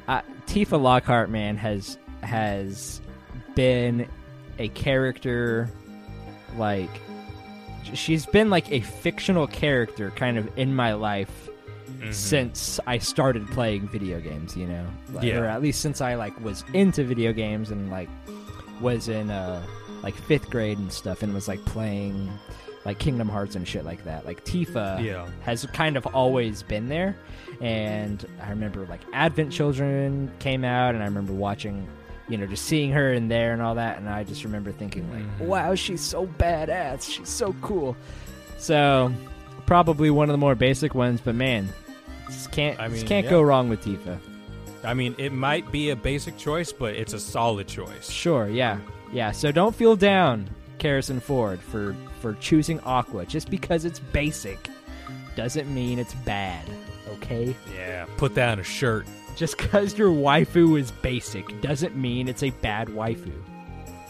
uh, 0.08 0.22
Tifa 0.46 0.80
Lockhart, 0.80 1.30
man, 1.30 1.56
has 1.56 1.98
has 2.22 3.00
been 3.54 4.08
a 4.58 4.68
character 4.68 5.70
like 6.56 6.90
she's 7.94 8.26
been 8.26 8.50
like 8.50 8.70
a 8.72 8.80
fictional 8.80 9.46
character 9.46 10.10
kind 10.12 10.38
of 10.38 10.58
in 10.58 10.74
my 10.74 10.94
life 10.94 11.45
Mhm. 12.00 12.12
since 12.14 12.78
I 12.87 12.98
started 12.98 13.46
playing 13.50 13.88
video 13.88 14.20
games, 14.20 14.56
you 14.56 14.66
know, 14.66 14.87
Like, 15.12 15.24
Yeah. 15.24 15.38
or 15.40 15.46
at 15.46 15.62
least 15.62 15.80
since 15.80 16.00
I 16.00 16.14
like 16.14 16.38
was 16.44 16.64
into 16.74 17.04
video 17.04 17.32
games 17.32 17.70
and 17.70 17.90
like 17.90 18.09
was 18.80 19.09
in 19.09 19.30
uh 19.30 19.62
like 20.02 20.14
fifth 20.14 20.50
grade 20.50 20.78
and 20.78 20.92
stuff, 20.92 21.22
and 21.22 21.32
was 21.35 21.48
like 21.48 21.64
playing 21.64 22.30
like 22.85 22.98
Kingdom 23.00 23.28
Hearts 23.28 23.56
and 23.56 23.66
shit 23.66 23.85
like 23.85 24.04
that. 24.04 24.24
Like 24.26 24.44
Tifa 24.44 25.02
Yeah. 25.02 25.26
has 25.42 25.66
kind 25.72 25.96
of 25.96 26.06
always 26.06 26.62
been 26.62 26.88
there, 26.88 27.16
and 27.61 28.24
I 28.44 28.50
remember 28.50 28.87
like 28.87 29.00
Advent 29.12 29.50
Children 29.52 30.30
came 30.38 30.64
out, 30.64 30.94
and 30.94 31.02
I 31.02 31.06
remember 31.06 31.32
watching. 31.32 31.87
You 32.28 32.37
know, 32.37 32.46
just 32.46 32.64
seeing 32.64 32.90
her 32.90 33.12
in 33.12 33.28
there 33.28 33.52
and 33.52 33.62
all 33.62 33.76
that, 33.76 33.98
and 33.98 34.09
I 34.09 34.24
just 34.24 34.42
remember 34.42 34.72
thinking, 34.72 35.09
like, 35.12 35.22
Mhm. 35.38 35.46
"Wow, 35.46 35.76
she's 35.76 36.00
so 36.00 36.26
badass! 36.26 37.09
She's 37.09 37.28
so 37.28 37.54
cool." 37.62 37.96
So, 38.59 39.12
probably 39.64 40.11
one 40.11 40.28
of 40.28 40.32
the 40.35 40.38
more 40.38 40.56
basic 40.56 40.92
ones, 40.92 41.20
but 41.24 41.37
man, 41.37 41.68
can't 42.50 42.78
I 42.80 42.88
just 42.88 43.00
mean, 43.02 43.08
can't 43.08 43.24
yeah. 43.24 43.30
go 43.30 43.42
wrong 43.42 43.68
with 43.68 43.84
Tifa. 43.84 44.18
I 44.84 44.94
mean, 44.94 45.14
it 45.18 45.32
might 45.32 45.70
be 45.72 45.90
a 45.90 45.96
basic 45.96 46.36
choice, 46.36 46.72
but 46.72 46.94
it's 46.94 47.12
a 47.12 47.20
solid 47.20 47.66
choice. 47.66 48.08
Sure, 48.10 48.48
yeah, 48.48 48.78
yeah. 49.12 49.32
So 49.32 49.50
don't 49.50 49.74
feel 49.74 49.96
down, 49.96 50.48
Carrison 50.78 51.20
Ford, 51.20 51.60
for 51.60 51.96
for 52.20 52.34
choosing 52.34 52.80
Aqua. 52.80 53.26
Just 53.26 53.50
because 53.50 53.84
it's 53.84 53.98
basic 53.98 54.68
doesn't 55.34 55.72
mean 55.72 55.98
it's 55.98 56.14
bad. 56.14 56.64
Okay. 57.14 57.54
Yeah, 57.74 58.06
put 58.16 58.34
that 58.34 58.50
on 58.50 58.60
a 58.60 58.64
shirt. 58.64 59.06
Just 59.36 59.58
because 59.58 59.98
your 59.98 60.10
waifu 60.10 60.78
is 60.80 60.90
basic 60.90 61.60
doesn't 61.60 61.94
mean 61.94 62.28
it's 62.28 62.42
a 62.42 62.50
bad 62.50 62.88
waifu. 62.88 63.32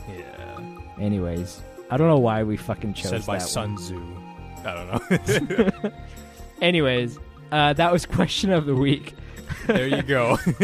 Yeah. 0.09 0.61
Anyways, 1.00 1.61
I 1.90 1.96
don't 1.96 2.09
know 2.09 2.18
why 2.18 2.42
we 2.42 2.57
fucking 2.57 2.94
chose 2.94 3.11
Said 3.11 3.26
by 3.26 3.38
that 3.38 3.48
Sun. 3.48 3.76
Tzu. 3.76 4.00
I 4.64 4.74
don't 4.74 5.83
know. 5.83 5.92
Anyways, 6.62 7.18
uh, 7.52 7.72
that 7.74 7.92
was 7.92 8.06
question 8.18 8.52
of 8.52 8.66
the 8.66 8.74
week. 8.74 9.14
There 9.66 9.87
you 9.87 10.02
go. 10.02 10.32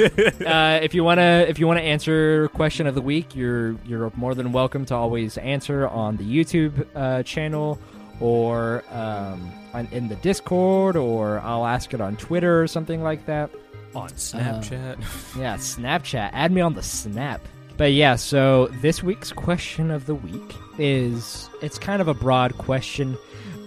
uh, 0.47 0.81
if 0.83 0.95
you 0.95 1.05
wanna 1.05 1.47
if 1.49 1.59
you 1.59 1.67
wanna 1.67 1.81
answer 1.81 2.49
question 2.49 2.87
of 2.87 2.95
the 2.95 3.03
week, 3.03 3.35
you're 3.35 3.77
you're 3.85 4.13
more 4.17 4.35
than 4.35 4.53
welcome 4.53 4.85
to 4.87 4.95
always 4.95 5.39
answer 5.39 5.89
on 5.89 6.17
the 6.17 6.25
YouTube 6.25 6.87
uh, 6.95 7.23
channel 7.23 7.79
or 8.21 8.85
um, 8.91 9.53
on, 9.75 9.89
in 9.91 10.09
the 10.09 10.17
Discord, 10.17 10.97
or 10.97 11.41
I'll 11.41 11.67
ask 11.67 11.93
it 11.95 12.01
on 12.01 12.17
Twitter 12.17 12.63
or 12.63 12.67
something 12.67 13.03
like 13.03 13.27
that. 13.27 13.51
On 13.95 14.09
Snapchat. 14.11 15.03
Yeah, 15.39 15.57
Snapchat. 15.57 16.31
Add 16.33 16.53
me 16.53 16.61
on 16.61 16.75
the 16.75 16.83
Snap. 16.83 17.41
But 17.77 17.93
yeah, 17.93 18.17
so 18.17 18.69
this 18.81 19.03
week's 19.03 19.33
question 19.33 19.91
of 19.91 20.07
the 20.07 20.15
week 20.15 20.55
is 20.79 21.49
it's 21.63 21.79
kind 21.79 22.01
of 22.01 22.09
a 22.09 22.15
broad 22.15 22.57
question, 22.59 23.17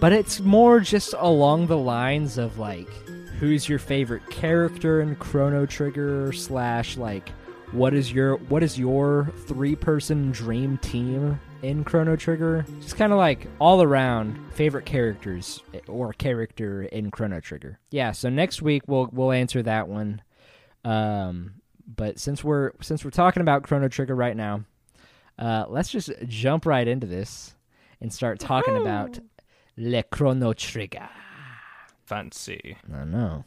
but 0.00 0.12
it's 0.12 0.40
more 0.40 0.80
just 0.80 1.14
along 1.18 1.66
the 1.66 1.76
lines 1.78 2.38
of 2.38 2.58
like 2.58 2.88
who's 3.38 3.68
your 3.68 3.78
favorite 3.78 4.28
character 4.30 5.00
in 5.00 5.16
Chrono 5.16 5.66
Trigger 5.66 6.32
slash 6.32 6.96
like 6.96 7.30
what 7.72 7.94
is 7.94 8.12
your 8.12 8.36
what 8.36 8.62
is 8.62 8.78
your 8.78 9.32
three 9.46 9.74
person 9.76 10.30
dream 10.30 10.78
team 10.78 11.40
in 11.62 11.84
Chrono 11.84 12.16
Trigger? 12.16 12.64
Just 12.80 12.96
kind 12.96 13.12
of 13.12 13.18
like 13.18 13.46
all 13.58 13.82
around 13.82 14.38
favorite 14.54 14.86
characters 14.86 15.62
or 15.88 16.12
character 16.12 16.84
in 16.84 17.10
Chrono 17.10 17.40
Trigger. 17.40 17.78
Yeah, 17.90 18.12
so 18.12 18.28
next 18.28 18.62
week 18.62 18.82
we'll 18.86 19.08
we'll 19.12 19.32
answer 19.32 19.62
that 19.62 19.88
one. 19.88 20.22
Um 20.84 21.54
but 21.86 22.18
since 22.18 22.42
we're 22.42 22.72
since 22.80 23.04
we're 23.04 23.10
talking 23.10 23.40
about 23.40 23.62
Chrono 23.62 23.88
Trigger 23.88 24.14
right 24.14 24.36
now, 24.36 24.64
uh, 25.38 25.66
let's 25.68 25.90
just 25.90 26.10
jump 26.26 26.66
right 26.66 26.86
into 26.86 27.06
this 27.06 27.54
and 28.00 28.12
start 28.12 28.38
talking 28.38 28.76
about 28.76 29.18
Le 29.78 30.02
Chrono 30.04 30.54
Trigger. 30.54 31.08
Fancy. 32.06 32.76
I 32.92 33.04
know. 33.04 33.44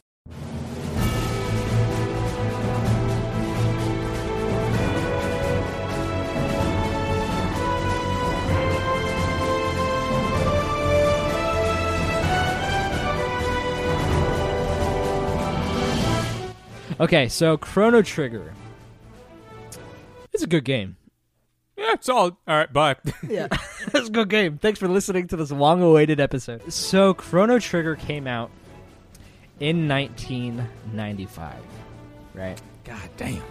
Okay, 17.00 17.30
so 17.30 17.58
Chrono 17.58 18.02
Trigger. 18.02 18.54
It's 20.34 20.44
a 20.44 20.48
good 20.48 20.66
game. 20.66 20.98
Yeah, 21.78 21.94
it's 21.94 22.10
all 22.10 22.38
all 22.46 22.58
right. 22.58 22.72
Bye. 22.72 22.98
Yeah, 23.28 23.48
a 24.08 24.10
good 24.10 24.30
game. 24.30 24.58
Thanks 24.58 24.80
for 24.80 24.88
listening 24.88 25.28
to 25.28 25.36
this 25.36 25.52
long-awaited 25.52 26.20
episode. 26.20 26.72
So, 26.72 27.14
Chrono 27.14 27.60
Trigger 27.60 27.96
came 27.96 28.28
out 28.28 28.52
in 29.60 29.88
1995, 29.88 31.56
right? 32.34 32.62
God 32.84 33.10
damn. 33.18 33.44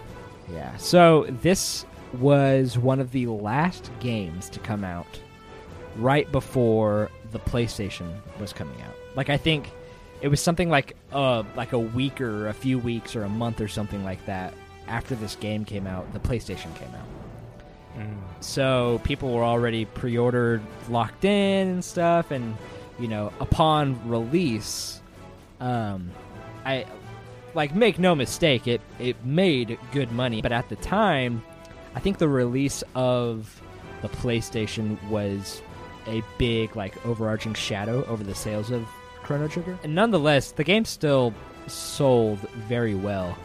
Yeah. 0.51 0.75
So 0.77 1.25
this 1.41 1.85
was 2.13 2.77
one 2.77 2.99
of 2.99 3.11
the 3.11 3.27
last 3.27 3.91
games 3.99 4.49
to 4.49 4.59
come 4.59 4.83
out 4.83 5.19
right 5.97 6.29
before 6.31 7.09
the 7.31 7.39
PlayStation 7.39 8.11
was 8.39 8.53
coming 8.53 8.81
out. 8.81 8.95
Like 9.15 9.29
I 9.29 9.37
think 9.37 9.69
it 10.21 10.27
was 10.27 10.41
something 10.41 10.69
like 10.69 10.95
uh 11.11 11.43
like 11.55 11.73
a 11.73 11.79
week 11.79 12.19
or 12.19 12.47
a 12.47 12.53
few 12.53 12.79
weeks 12.79 13.15
or 13.15 13.23
a 13.23 13.29
month 13.29 13.61
or 13.61 13.67
something 13.67 14.03
like 14.03 14.25
that 14.25 14.53
after 14.87 15.13
this 15.15 15.35
game 15.35 15.65
came 15.65 15.85
out, 15.85 16.11
the 16.13 16.19
PlayStation 16.19 16.75
came 16.75 16.93
out. 16.95 17.05
So 18.39 19.01
people 19.03 19.33
were 19.33 19.43
already 19.43 19.85
pre-ordered, 19.85 20.61
locked 20.89 21.25
in 21.25 21.67
and 21.67 21.85
stuff, 21.85 22.31
and 22.31 22.55
you 22.99 23.07
know, 23.07 23.31
upon 23.39 24.07
release, 24.07 25.01
um, 25.59 26.11
I 26.65 26.85
like 27.53 27.75
make 27.75 27.99
no 27.99 28.15
mistake, 28.15 28.67
it 28.67 28.81
it 28.99 29.23
made 29.25 29.77
good 29.91 30.11
money, 30.11 30.41
but 30.41 30.51
at 30.51 30.69
the 30.69 30.75
time, 30.77 31.43
I 31.95 31.99
think 31.99 32.17
the 32.17 32.27
release 32.27 32.83
of 32.95 33.61
the 34.01 34.09
PlayStation 34.09 35.01
was 35.09 35.61
a 36.07 36.23
big 36.37 36.75
like 36.75 37.05
overarching 37.05 37.53
shadow 37.53 38.05
over 38.05 38.23
the 38.23 38.35
sales 38.35 38.71
of 38.71 38.87
Chrono 39.23 39.47
Trigger. 39.47 39.77
And 39.83 39.93
nonetheless, 39.95 40.51
the 40.51 40.63
game 40.63 40.85
still 40.85 41.33
sold 41.67 42.39
very 42.67 42.95
well, 42.95 43.37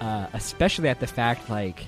uh, 0.00 0.26
especially 0.32 0.88
at 0.88 1.00
the 1.00 1.06
fact 1.06 1.48
like 1.48 1.84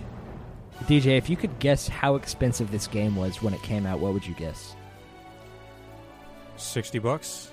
DJ, 0.83 1.17
if 1.17 1.31
you 1.31 1.37
could 1.37 1.59
guess 1.59 1.89
how 1.89 2.17
expensive 2.17 2.71
this 2.71 2.87
game 2.87 3.17
was 3.17 3.43
when 3.43 3.55
it 3.55 3.63
came 3.63 3.87
out, 3.87 4.01
what 4.01 4.13
would 4.13 4.27
you 4.27 4.35
guess? 4.35 4.75
Sixty 6.57 6.99
bucks. 6.99 7.51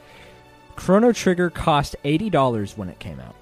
Chrono 0.76 1.12
Trigger 1.12 1.50
cost 1.50 1.96
eighty 2.04 2.30
dollars 2.30 2.78
when 2.78 2.90
it 2.90 3.00
came 3.00 3.20
out. 3.20 3.36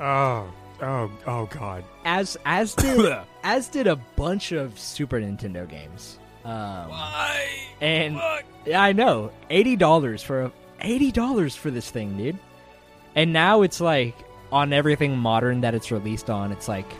Oh, 0.00 0.52
oh, 0.82 1.10
oh, 1.26 1.46
God. 1.46 1.84
As 2.04 2.36
as 2.44 2.74
did 2.74 3.18
as 3.42 3.68
did 3.68 3.86
a 3.86 3.96
bunch 3.96 4.52
of 4.52 4.78
Super 4.78 5.20
Nintendo 5.20 5.68
games. 5.68 6.18
Um, 6.44 6.88
Why? 6.88 7.48
and 7.80 8.16
Fuck. 8.16 8.44
yeah, 8.66 8.82
I 8.82 8.92
know 8.92 9.32
eighty 9.50 9.76
dollars 9.76 10.22
for 10.22 10.42
a, 10.42 10.52
eighty 10.80 11.10
dollars 11.10 11.56
for 11.56 11.70
this 11.70 11.90
thing, 11.90 12.16
dude. 12.16 12.38
And 13.14 13.32
now 13.32 13.62
it's 13.62 13.80
like 13.80 14.14
on 14.52 14.72
everything 14.72 15.16
modern 15.18 15.62
that 15.62 15.74
it's 15.74 15.90
released 15.90 16.30
on, 16.30 16.52
it's 16.52 16.68
like 16.68 16.90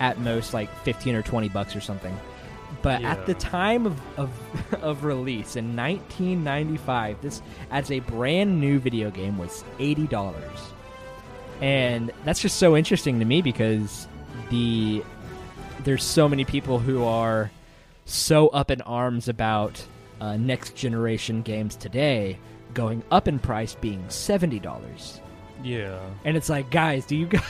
at 0.00 0.18
most 0.18 0.54
like 0.54 0.74
fifteen 0.82 1.14
or 1.14 1.22
twenty 1.22 1.48
bucks 1.48 1.74
or 1.74 1.80
something. 1.80 2.16
But 2.82 3.02
at 3.02 3.24
the 3.26 3.34
time 3.34 3.86
of, 3.86 4.00
of 4.18 4.30
of 4.82 5.04
release 5.04 5.56
in 5.56 5.76
1995, 5.76 7.22
this 7.22 7.42
as 7.70 7.90
a 7.90 8.00
brand 8.00 8.60
new 8.60 8.78
video 8.78 9.10
game 9.10 9.38
was 9.38 9.64
eighty 9.78 10.06
dollars, 10.06 10.72
and 11.60 12.10
that's 12.24 12.40
just 12.40 12.58
so 12.58 12.76
interesting 12.76 13.18
to 13.20 13.24
me 13.24 13.42
because 13.42 14.06
the 14.50 15.02
there's 15.84 16.04
so 16.04 16.28
many 16.28 16.44
people 16.44 16.78
who 16.78 17.04
are 17.04 17.50
so 18.04 18.48
up 18.48 18.70
in 18.70 18.80
arms 18.82 19.28
about 19.28 19.84
uh, 20.20 20.36
next 20.36 20.76
generation 20.76 21.42
games 21.42 21.76
today 21.76 22.38
going 22.74 23.02
up 23.10 23.28
in 23.28 23.38
price 23.38 23.74
being 23.74 24.04
seventy 24.08 24.58
dollars. 24.58 25.20
Yeah. 25.62 25.98
And 26.24 26.36
it's 26.36 26.50
like, 26.50 26.70
guys, 26.70 27.06
do 27.06 27.16
you 27.16 27.26
guys 27.26 27.42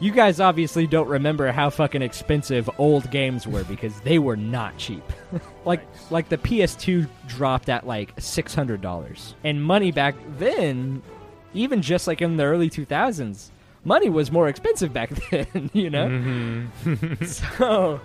you 0.00 0.10
guys 0.10 0.40
obviously 0.40 0.86
don't 0.86 1.08
remember 1.08 1.52
how 1.52 1.68
fucking 1.68 2.00
expensive 2.00 2.68
old 2.78 3.10
games 3.10 3.46
were 3.46 3.64
because 3.64 4.00
they 4.00 4.18
were 4.18 4.36
not 4.36 4.76
cheap. 4.78 5.04
like 5.64 5.86
like 6.10 6.28
the 6.30 6.38
PS2 6.38 7.06
dropped 7.28 7.68
at 7.68 7.86
like 7.86 8.16
$600. 8.16 9.34
And 9.44 9.62
money 9.62 9.92
back 9.92 10.14
then, 10.38 11.02
even 11.52 11.82
just 11.82 12.06
like 12.06 12.22
in 12.22 12.38
the 12.38 12.44
early 12.44 12.70
2000s, 12.70 13.50
money 13.84 14.08
was 14.08 14.32
more 14.32 14.48
expensive 14.48 14.92
back 14.92 15.10
then, 15.30 15.70
you 15.74 15.90
know? 15.90 16.06
Mm-hmm. 16.06 17.24
so 17.60 18.00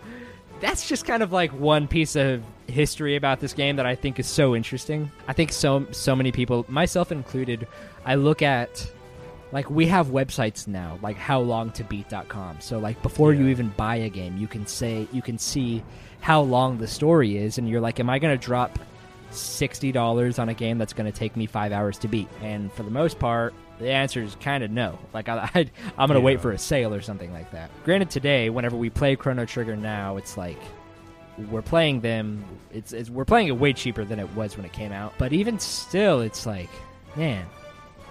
that's 0.60 0.88
just 0.88 1.06
kind 1.06 1.24
of 1.24 1.32
like 1.32 1.52
one 1.52 1.88
piece 1.88 2.16
of 2.18 2.44
history 2.68 3.16
about 3.16 3.40
this 3.40 3.54
game 3.54 3.78
that 3.78 3.86
I 3.86 3.96
think 3.96 4.20
is 4.20 4.28
so 4.28 4.54
interesting. 4.54 5.12
I 5.28 5.34
think 5.34 5.54
so 5.54 5.88
so 5.92 6.14
many 6.14 6.34
people, 6.34 6.66
myself 6.68 7.12
included, 7.12 7.68
I 8.06 8.16
look 8.16 8.42
at 8.42 8.92
like 9.52 9.70
we 9.70 9.88
have 9.88 10.08
websites 10.08 10.68
now, 10.68 11.00
like 11.02 11.18
howlongtobeat.com. 11.18 12.62
So 12.62 12.80
like 12.80 13.02
before 13.02 13.34
you 13.34 13.48
even 13.48 13.70
buy 13.78 13.98
a 13.98 14.10
game, 14.10 14.38
you 14.38 14.48
can 14.48 14.66
say 14.68 15.08
you 15.12 15.22
can 15.22 15.38
see 15.38 15.84
how 16.22 16.42
long 16.42 16.78
the 16.78 16.88
story 16.88 17.38
is 17.38 17.58
and 17.58 17.70
you're 17.70 17.82
like 17.82 18.00
am 18.00 18.10
I 18.10 18.20
going 18.20 18.38
to 18.38 18.44
drop 18.44 18.80
$60 19.32 20.40
on 20.40 20.50
a 20.50 20.54
game 20.54 20.78
that's 20.78 20.94
going 20.94 21.12
to 21.12 21.18
take 21.18 21.36
me 21.36 21.46
5 21.46 21.72
hours 21.72 21.98
to 22.00 22.08
beat? 22.08 22.28
And 22.42 22.72
for 22.74 22.84
the 22.84 22.92
most 22.92 23.20
part, 23.20 23.54
the 23.80 23.92
answer 23.92 24.22
is 24.22 24.36
kind 24.36 24.64
of 24.64 24.72
no. 24.72 24.98
Like 25.14 25.30
I, 25.30 25.50
I 25.56 25.72
I'm 25.98 26.08
going 26.08 26.20
to 26.20 26.22
wait 26.22 26.42
for 26.42 26.52
a 26.52 26.58
sale 26.58 26.94
or 26.94 27.02
something 27.02 27.32
like 27.32 27.52
that. 27.52 27.70
Granted 27.84 28.10
today, 28.10 28.50
whenever 28.50 28.76
we 28.76 28.90
play 28.90 29.16
Chrono 29.16 29.46
Trigger 29.46 29.76
now, 29.76 30.18
it's 30.18 30.38
like 30.38 30.60
we're 31.52 31.62
playing 31.62 32.00
them 32.00 32.46
it's, 32.72 32.94
it's 32.94 33.10
we're 33.10 33.26
playing 33.26 33.48
it 33.50 33.58
way 33.58 33.74
cheaper 33.74 34.06
than 34.06 34.20
it 34.20 34.34
was 34.36 34.58
when 34.58 34.66
it 34.66 34.74
came 34.74 34.92
out. 34.92 35.14
But 35.18 35.34
even 35.34 35.60
still, 35.60 36.22
it's 36.22 36.46
like, 36.46 36.70
man, 37.16 37.46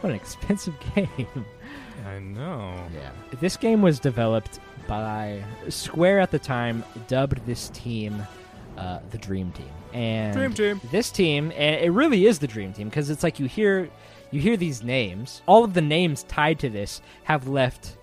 what 0.05 0.11
an 0.11 0.17
expensive 0.17 0.75
game. 0.95 1.47
I 2.07 2.19
know. 2.19 2.75
Yeah. 2.95 3.11
This 3.41 3.57
game 3.57 3.81
was 3.81 3.99
developed 3.99 4.61
by 4.87 5.43
Square 5.71 6.21
at 6.21 6.31
the 6.31 6.39
time, 6.39 6.85
dubbed 7.09 7.45
this 7.47 7.71
team 7.71 8.23
uh, 8.77 8.99
the 9.11 9.19
Dream 9.19 9.51
Team. 9.53 9.71
And 9.95 10.35
Dream 10.37 10.53
Team. 10.53 10.81
this 10.91 11.11
team, 11.11 11.53
and 11.57 11.81
it 11.83 11.91
really 11.91 12.27
is 12.27 12.41
the 12.41 12.47
Dream 12.47 12.73
Team 12.75 12.89
because 12.89 13.09
it's 13.09 13.23
like 13.23 13.39
you 13.41 13.47
hear 13.47 13.89
you 14.31 14.41
hear 14.41 14.57
these 14.57 14.83
names. 14.83 15.41
All 15.47 15.65
of 15.65 15.73
the 15.75 15.81
names 15.81 16.25
tied 16.25 16.59
to 16.59 16.69
this 16.69 17.01
have 17.23 17.47
left 17.49 17.97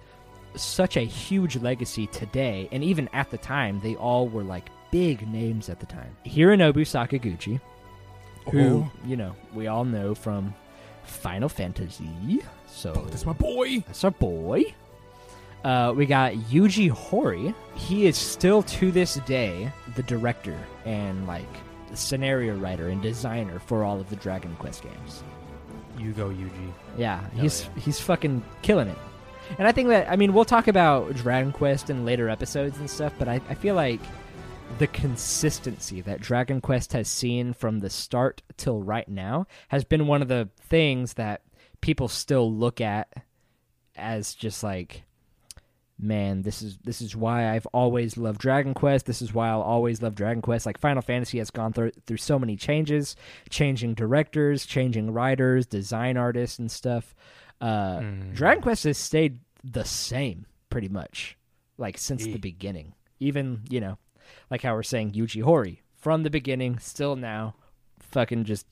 such 0.55 0.97
a 0.97 1.01
huge 1.01 1.57
legacy 1.57 2.07
today, 2.07 2.67
and 2.71 2.83
even 2.83 3.09
at 3.13 3.29
the 3.29 3.37
time, 3.37 3.79
they 3.83 3.95
all 3.95 4.27
were 4.29 4.43
like 4.43 4.69
big 4.91 5.27
names 5.27 5.69
at 5.69 5.79
the 5.81 5.85
time. 5.85 6.15
Hironobu 6.25 6.77
Sakaguchi, 6.87 7.59
who 8.49 8.59
Oh. 8.85 8.91
you 9.05 9.17
know 9.17 9.35
we 9.53 9.67
all 9.67 9.83
know 9.85 10.15
from 10.15 10.55
Final 11.11 11.49
Fantasy. 11.49 12.41
So 12.67 12.93
That's 13.09 13.25
my 13.25 13.33
boy. 13.33 13.79
that's 13.87 14.03
our 14.03 14.11
boy. 14.11 14.73
Uh, 15.63 15.93
we 15.95 16.05
got 16.07 16.33
Yuji 16.33 16.89
Horii. 16.91 17.53
He 17.75 18.07
is 18.07 18.17
still 18.17 18.63
to 18.63 18.91
this 18.91 19.15
day 19.27 19.71
the 19.95 20.03
director 20.03 20.57
and 20.85 21.27
like 21.27 21.45
scenario 21.93 22.57
writer 22.57 22.87
and 22.89 23.01
designer 23.01 23.59
for 23.59 23.83
all 23.83 23.99
of 23.99 24.09
the 24.09 24.15
Dragon 24.15 24.55
Quest 24.57 24.81
games. 24.83 25.23
You 25.99 26.13
go, 26.13 26.29
Yuji. 26.29 26.71
Yeah, 26.97 27.19
Hell 27.19 27.41
he's 27.43 27.65
yeah. 27.75 27.81
he's 27.83 27.99
fucking 27.99 28.43
killing 28.63 28.87
it. 28.87 28.97
And 29.59 29.67
I 29.67 29.71
think 29.71 29.89
that 29.89 30.09
I 30.09 30.15
mean 30.15 30.33
we'll 30.33 30.45
talk 30.45 30.67
about 30.67 31.13
Dragon 31.15 31.51
Quest 31.51 31.89
in 31.91 32.05
later 32.05 32.27
episodes 32.29 32.79
and 32.79 32.89
stuff, 32.89 33.13
but 33.19 33.27
I, 33.27 33.35
I 33.49 33.53
feel 33.53 33.75
like 33.75 33.99
the 34.81 34.87
consistency 34.87 36.01
that 36.01 36.19
Dragon 36.19 36.59
Quest 36.59 36.93
has 36.93 37.07
seen 37.07 37.53
from 37.53 37.81
the 37.81 37.89
start 37.91 38.41
till 38.57 38.81
right 38.81 39.07
now 39.07 39.45
has 39.67 39.83
been 39.83 40.07
one 40.07 40.23
of 40.23 40.27
the 40.27 40.49
things 40.59 41.13
that 41.13 41.43
people 41.81 42.07
still 42.07 42.51
look 42.51 42.81
at 42.81 43.13
as 43.95 44.33
just 44.33 44.63
like 44.63 45.03
man 45.99 46.41
this 46.41 46.63
is 46.63 46.79
this 46.83 46.99
is 46.99 47.15
why 47.15 47.53
I've 47.53 47.67
always 47.67 48.17
loved 48.17 48.41
Dragon 48.41 48.73
Quest. 48.73 49.05
This 49.05 49.21
is 49.21 49.31
why 49.31 49.49
I'll 49.49 49.61
always 49.61 50.01
love 50.01 50.15
Dragon 50.15 50.41
Quest. 50.41 50.65
Like 50.65 50.79
Final 50.79 51.03
Fantasy 51.03 51.37
has 51.37 51.51
gone 51.51 51.73
through 51.73 51.91
through 52.07 52.17
so 52.17 52.39
many 52.39 52.55
changes 52.55 53.15
changing 53.51 53.93
directors 53.93 54.65
changing 54.65 55.11
writers 55.11 55.67
design 55.67 56.17
artists 56.17 56.57
and 56.57 56.71
stuff. 56.71 57.13
Uh 57.61 57.99
Mhm. 57.99 58.33
Dragon 58.33 58.63
Quest 58.63 58.85
has 58.85 58.97
stayed 58.97 59.41
the 59.63 59.85
same 59.85 60.47
pretty 60.71 60.89
much 60.89 61.37
like 61.77 61.99
since 61.99 62.23
the 62.23 62.39
beginning. 62.39 62.95
Even 63.19 63.61
you 63.69 63.79
know 63.79 63.99
like 64.49 64.61
how 64.61 64.73
we're 64.73 64.83
saying 64.83 65.11
Yuji 65.11 65.43
Horii 65.43 65.79
from 65.95 66.23
the 66.23 66.29
beginning 66.29 66.79
still 66.79 67.15
now 67.15 67.55
fucking 67.99 68.43
just 68.45 68.65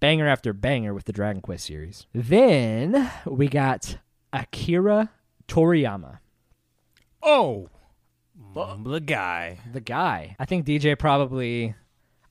banger 0.00 0.26
after 0.26 0.52
banger 0.52 0.92
with 0.92 1.04
the 1.04 1.12
Dragon 1.12 1.40
Quest 1.42 1.66
series 1.66 2.06
then 2.12 3.10
we 3.26 3.48
got 3.48 3.98
Akira 4.32 5.10
Toriyama 5.48 6.18
Oh, 7.22 7.68
mm, 8.56 8.84
the 8.90 9.00
guy. 9.00 9.58
the 9.72 9.80
guy. 9.80 10.34
I 10.38 10.44
think 10.44 10.66
DJ 10.66 10.98
probably. 10.98 11.74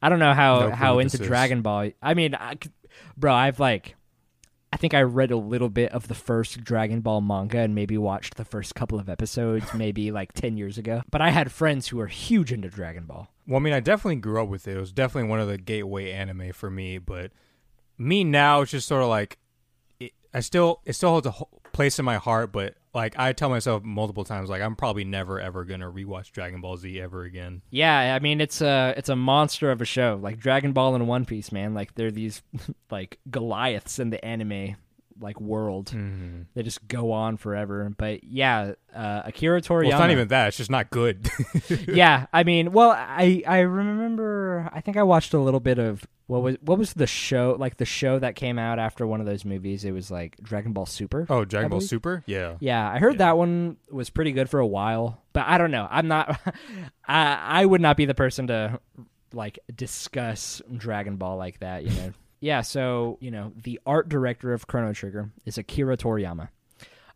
I 0.01 0.09
don't 0.09 0.19
know 0.19 0.33
how 0.33 0.67
No 0.67 0.75
how 0.75 0.99
into. 0.99 1.17
Dragon 1.17 1.61
Ball. 1.61 1.91
I 2.01 2.13
mean, 2.13 2.35
I 2.35 2.57
c 2.61 2.69
bro, 3.15 3.33
I've 3.33 3.59
like, 3.59 3.95
I 4.73 4.77
think 4.77 4.93
I 4.93 5.01
read 5.01 5.31
a 5.31 5.37
little 5.37 5.69
bit 5.69 5.91
of 5.91 6.07
the 6.07 6.15
first 6.15 6.63
Dragon 6.63 7.01
Ball 7.01 7.19
manga 7.19 7.59
and 7.59 7.75
maybe 7.75 7.97
watched 7.97 8.35
the 8.35 8.45
first 8.45 8.73
couple 8.73 8.99
of 8.99 9.09
episodes, 9.09 9.73
maybe 9.75 10.11
like 10.11 10.33
ten 10.33 10.57
years 10.57 10.77
ago. 10.77 11.01
But 11.11 11.21
I 11.21 11.29
had 11.31 11.51
friends 11.51 11.89
who 11.89 11.97
were 11.97 12.07
huge 12.07 12.51
into 12.53 12.69
Dragon 12.69 13.05
Ball. 13.05 13.27
Well, 13.47 13.57
I 13.57 13.59
mean, 13.59 13.73
I 13.73 13.81
definitely 13.81 14.17
grew 14.17 14.41
up 14.41 14.47
with 14.47 14.67
it. 14.67 14.77
It 14.77 14.79
was 14.79 14.93
definitely 14.93 15.29
one 15.29 15.41
of 15.41 15.47
the 15.47 15.57
gateway 15.57 16.11
anime 16.11 16.53
for 16.53 16.69
me. 16.69 16.97
But 16.99 17.31
me 17.97 18.23
now, 18.23 18.61
it's 18.61 18.71
just 18.71 18.87
sort 18.87 19.03
of 19.03 19.09
like 19.09 19.39
it, 19.99 20.13
I 20.33 20.39
still 20.39 20.81
it 20.85 20.93
still 20.93 21.09
holds 21.09 21.27
a 21.27 21.33
place 21.73 21.99
in 21.99 22.05
my 22.05 22.15
heart. 22.17 22.53
But 22.53 22.75
like 22.93 23.17
I 23.17 23.33
tell 23.33 23.49
myself 23.49 23.83
multiple 23.83 24.23
times, 24.23 24.49
like 24.49 24.61
I'm 24.61 24.75
probably 24.75 25.03
never 25.03 25.39
ever 25.39 25.63
gonna 25.65 25.91
rewatch 25.91 26.31
Dragon 26.31 26.61
Ball 26.61 26.77
Z 26.77 26.99
ever 26.99 27.23
again. 27.23 27.61
Yeah, 27.69 28.15
I 28.15 28.19
mean 28.19 28.41
it's 28.41 28.61
a 28.61 28.93
it's 28.97 29.09
a 29.09 29.15
monster 29.15 29.71
of 29.71 29.81
a 29.81 29.85
show, 29.85 30.19
like 30.21 30.39
Dragon 30.39 30.73
Ball 30.73 30.95
and 30.95 31.07
One 31.07 31.25
Piece, 31.25 31.51
man. 31.51 31.73
Like 31.73 31.95
they're 31.95 32.11
these 32.11 32.41
like 32.91 33.19
Goliaths 33.29 33.99
in 33.99 34.09
the 34.09 34.23
anime 34.23 34.75
like 35.19 35.39
world. 35.41 35.87
Mm-hmm. 35.87 36.41
They 36.53 36.63
just 36.63 36.87
go 36.87 37.11
on 37.11 37.37
forever. 37.37 37.91
But 37.97 38.23
yeah, 38.23 38.73
uh, 38.95 39.23
Akira 39.25 39.61
Toriyama. 39.61 39.83
Well, 39.83 39.91
it's 39.91 39.99
not 39.99 40.11
even 40.11 40.27
that. 40.29 40.47
It's 40.49 40.57
just 40.57 40.69
not 40.71 40.89
good. 40.89 41.29
yeah, 41.87 42.27
I 42.33 42.43
mean, 42.43 42.71
well, 42.71 42.91
I 42.91 43.43
I 43.47 43.59
remember. 43.59 44.69
I 44.73 44.81
think 44.81 44.97
I 44.97 45.03
watched 45.03 45.33
a 45.33 45.39
little 45.39 45.59
bit 45.59 45.77
of 45.79 46.05
what 46.27 46.41
was 46.41 46.55
what 46.61 46.77
was 46.77 46.93
the 46.93 47.07
show 47.07 47.55
like 47.59 47.77
the 47.77 47.85
show 47.85 48.17
that 48.19 48.35
came 48.35 48.57
out 48.57 48.79
after 48.79 49.05
one 49.05 49.19
of 49.19 49.25
those 49.25 49.43
movies. 49.43 49.83
It 49.85 49.91
was 49.91 50.09
like 50.09 50.37
Dragon 50.41 50.71
Ball 50.73 50.85
Super. 50.85 51.25
oh, 51.29 51.43
Dragon 51.45 51.69
Ball. 51.69 51.81
Super. 51.81 52.23
Yeah. 52.25 52.55
Yeah, 52.59 52.89
I 52.89 52.99
heard 52.99 53.13
Yeah. 53.15 53.25
that 53.29 53.37
one 53.37 53.77
was 53.91 54.09
pretty 54.09 54.31
good 54.31 54.49
for 54.49 54.59
a 54.59 54.67
while, 54.67 55.21
but 55.33 55.45
I 55.47 55.57
don't 55.57 55.71
know. 55.71 55.87
I'm 55.89 56.07
not. 56.07 56.39
I 57.05 57.61
I 57.61 57.65
would 57.65 57.81
not 57.81 57.97
be 57.97 58.05
the 58.05 58.15
person 58.15 58.47
to 58.47 58.79
like 59.33 59.59
discuss 59.75 60.61
Dragon 60.75 61.17
Ball 61.17 61.37
like 61.37 61.59
that. 61.59 61.83
You 61.83 61.89
know. 61.91 62.13
Yeah. 62.41 62.59
So 62.61 63.17
you 63.21 63.31
know, 63.31 63.53
the 63.63 63.79
art 63.85 64.09
director 64.09 64.51
of 64.53 64.67
Chrono 64.67 64.91
Trigger 64.93 65.29
is 65.45 65.57
Akira 65.57 65.95
Toriyama. 65.95 66.49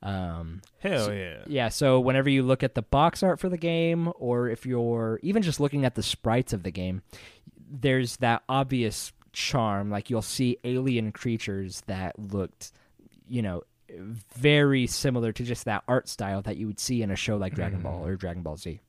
Um, 0.02 0.62
Hell 0.80 1.06
So- 1.06 1.12
yeah. 1.12 1.38
yeah, 1.48 1.70
so 1.70 2.00
whenever 2.00 2.30
you 2.30 2.44
look 2.44 2.62
at 2.64 2.76
the 2.76 2.84
box 2.84 3.24
art 3.24 3.40
for 3.40 3.50
the 3.50 3.58
game, 3.58 4.12
or 4.20 4.48
if 4.50 4.66
you're 4.66 5.20
even 5.24 5.42
just 5.42 5.60
looking 5.60 5.84
at 5.84 5.96
the 5.96 6.04
sprites 6.04 6.54
of 6.54 6.62
the 6.64 6.70
game, 6.72 7.02
there's 7.68 8.18
that 8.18 8.44
obvious 8.48 9.12
charm. 9.34 9.90
Like 9.90 10.10
you'll 10.12 10.22
see 10.22 10.58
alien 10.64 11.12
creatures 11.12 11.82
that 11.88 12.20
looked, 12.20 12.72
you 13.28 13.42
know, 13.42 13.64
very 14.36 14.86
similar 14.86 15.32
to 15.32 15.44
just 15.44 15.66
that 15.66 15.84
art 15.88 16.08
style 16.08 16.42
that 16.44 16.58
you 16.58 16.68
would 16.68 16.80
see 16.80 17.02
in 17.02 17.10
a 17.10 17.16
show 17.16 17.38
like 17.38 17.56
Dragon 17.56 17.82
Ball 17.82 18.06
or 18.06 18.16
Dragon 18.16 18.44
Ball 18.44 18.58
Z. 18.58 18.80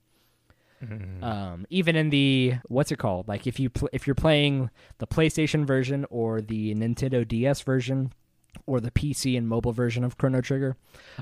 Mhm. 0.84 1.22
Um, 1.22 1.66
even 1.70 1.96
in 1.96 2.10
the 2.10 2.54
what's 2.68 2.92
it 2.92 2.98
called? 2.98 3.28
Like 3.28 3.46
if 3.46 3.58
you 3.58 3.70
pl- 3.70 3.88
if 3.92 4.06
you're 4.06 4.14
playing 4.14 4.70
the 4.98 5.06
PlayStation 5.06 5.64
version 5.66 6.04
or 6.10 6.40
the 6.40 6.74
Nintendo 6.74 7.26
DS 7.26 7.62
version 7.62 8.12
or 8.66 8.80
the 8.80 8.90
PC 8.90 9.36
and 9.38 9.48
mobile 9.48 9.72
version 9.72 10.04
of 10.04 10.18
Chrono 10.18 10.40
Trigger, 10.40 10.76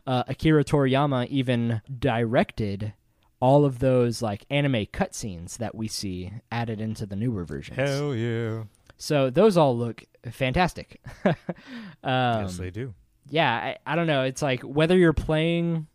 uh, 0.07 0.25
Akira 0.27 0.65
Toriyama 0.65 1.27
even 1.29 1.83
directed 1.99 2.95
all 3.41 3.65
of 3.65 3.79
those 3.79 4.23
like 4.23 4.45
anime 4.51 4.87
cutscenes 4.87 5.59
that 5.59 5.75
we 5.75 5.87
see 5.87 6.33
added 6.51 6.81
into 6.81 7.07
the 7.07 7.17
newer 7.17 7.45
versions. 7.45 7.77
Hell 7.77 8.15
yeah. 8.15 8.65
So 8.97 9.29
those 9.31 9.57
all 9.57 9.77
look 9.77 10.05
fantastic. 10.31 11.01
um, 11.25 11.35
yes, 12.05 12.57
they 12.57 12.71
do. 12.71 12.95
yeah, 13.29 13.53
I, 13.53 13.93
I 13.93 13.97
don't 13.97 14.07
know. 14.07 14.23
It's 14.23 14.43
like 14.43 14.63
whether 14.63 14.97
you're 14.97 15.13
playing, 15.13 15.87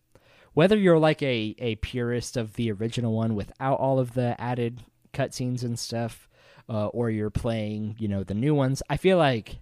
whether 0.53 0.77
you're 0.77 0.99
like 0.99 1.21
a, 1.21 1.55
a 1.59 1.75
purist 1.75 2.37
of 2.37 2.53
the 2.53 2.71
original 2.71 3.13
one 3.13 3.35
without 3.35 3.79
all 3.79 3.99
of 3.99 4.13
the 4.13 4.39
added 4.39 4.83
cutscenes 5.13 5.63
and 5.63 5.77
stuff, 5.77 6.29
uh, 6.69 6.87
or 6.87 7.09
you're 7.09 7.29
playing, 7.29 7.95
you 7.99 8.07
know, 8.07 8.23
the 8.23 8.33
new 8.33 8.53
ones. 8.53 8.81
I 8.89 8.97
feel 8.97 9.17
like, 9.17 9.59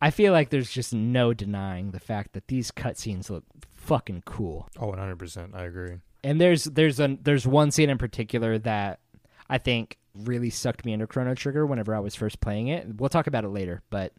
I 0.00 0.10
feel 0.10 0.32
like 0.32 0.50
there's 0.50 0.70
just 0.70 0.92
no 0.94 1.34
denying 1.34 1.90
the 1.90 2.00
fact 2.00 2.32
that 2.32 2.48
these 2.48 2.70
cutscenes 2.70 3.30
look 3.30 3.44
fucking 3.72 4.22
cool. 4.26 4.68
Oh, 4.78 4.88
100. 4.88 5.18
percent 5.18 5.54
I 5.54 5.64
agree. 5.64 5.98
And 6.22 6.40
there's 6.40 6.64
there's 6.64 7.00
a 7.00 7.18
there's 7.22 7.46
one 7.46 7.70
scene 7.70 7.90
in 7.90 7.98
particular 7.98 8.58
that 8.60 9.00
I 9.48 9.58
think 9.58 9.98
really 10.14 10.48
sucked 10.48 10.84
me 10.84 10.92
into 10.92 11.06
Chrono 11.06 11.34
Trigger 11.34 11.66
whenever 11.66 11.94
I 11.94 12.00
was 12.00 12.14
first 12.14 12.40
playing 12.40 12.68
it. 12.68 12.86
We'll 12.96 13.10
talk 13.10 13.26
about 13.26 13.44
it 13.44 13.48
later, 13.48 13.82
but 13.90 14.12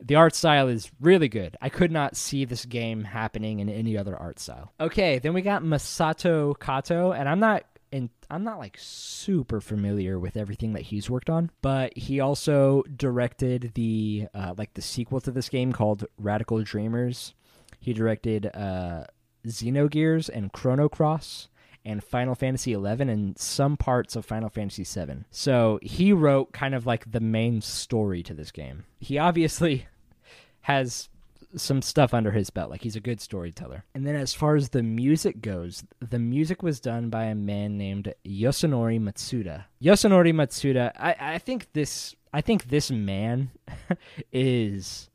the 0.00 0.14
art 0.14 0.34
style 0.34 0.68
is 0.68 0.90
really 1.00 1.28
good. 1.28 1.56
I 1.60 1.68
could 1.68 1.90
not 1.90 2.16
see 2.16 2.44
this 2.44 2.64
game 2.64 3.04
happening 3.04 3.60
in 3.60 3.68
any 3.68 3.96
other 3.96 4.16
art 4.16 4.38
style. 4.38 4.72
Okay, 4.80 5.18
then 5.18 5.32
we 5.32 5.42
got 5.42 5.62
Masato 5.62 6.58
Kato, 6.58 7.12
and 7.12 7.28
I'm 7.28 7.40
not 7.40 7.64
in 7.92 8.10
I'm 8.30 8.44
not 8.44 8.58
like 8.58 8.76
super 8.78 9.60
familiar 9.60 10.18
with 10.18 10.36
everything 10.36 10.72
that 10.72 10.82
he's 10.82 11.08
worked 11.08 11.30
on, 11.30 11.50
but 11.62 11.96
he 11.96 12.20
also 12.20 12.82
directed 12.94 13.72
the 13.74 14.26
uh, 14.34 14.54
like 14.56 14.74
the 14.74 14.82
sequel 14.82 15.20
to 15.20 15.30
this 15.30 15.48
game 15.48 15.72
called 15.72 16.04
Radical 16.18 16.62
Dreamers. 16.62 17.34
He 17.80 17.92
directed 17.92 18.46
uh, 18.52 19.04
Xenogears 19.46 20.28
and 20.28 20.52
Chrono 20.52 20.88
Cross 20.88 21.48
and 21.86 22.02
Final 22.02 22.34
Fantasy 22.34 22.74
XI 22.74 23.02
and 23.02 23.38
some 23.38 23.76
parts 23.76 24.16
of 24.16 24.26
Final 24.26 24.50
Fantasy 24.50 24.84
VII. 24.84 25.24
So 25.30 25.78
he 25.82 26.12
wrote 26.12 26.52
kind 26.52 26.74
of 26.74 26.84
like 26.84 27.10
the 27.10 27.20
main 27.20 27.60
story 27.60 28.22
to 28.24 28.34
this 28.34 28.50
game. 28.50 28.84
He 28.98 29.16
obviously 29.16 29.86
has 30.62 31.08
some 31.54 31.80
stuff 31.80 32.12
under 32.12 32.32
his 32.32 32.50
belt. 32.50 32.70
Like 32.70 32.82
he's 32.82 32.96
a 32.96 33.00
good 33.00 33.20
storyteller. 33.20 33.84
And 33.94 34.04
then 34.04 34.16
as 34.16 34.34
far 34.34 34.56
as 34.56 34.70
the 34.70 34.82
music 34.82 35.40
goes, 35.40 35.84
the 36.00 36.18
music 36.18 36.62
was 36.62 36.80
done 36.80 37.08
by 37.08 37.24
a 37.24 37.34
man 37.34 37.78
named 37.78 38.12
Yasunori 38.26 39.00
Matsuda. 39.00 39.64
Yasunori 39.80 40.34
Matsuda, 40.34 40.92
I, 40.98 41.16
I 41.18 41.38
think 41.38 41.72
this 41.72 42.14
I 42.32 42.40
think 42.40 42.64
this 42.64 42.90
man 42.90 43.50
is 44.32 45.08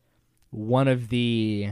one 0.50 0.88
of 0.88 1.10
the 1.10 1.72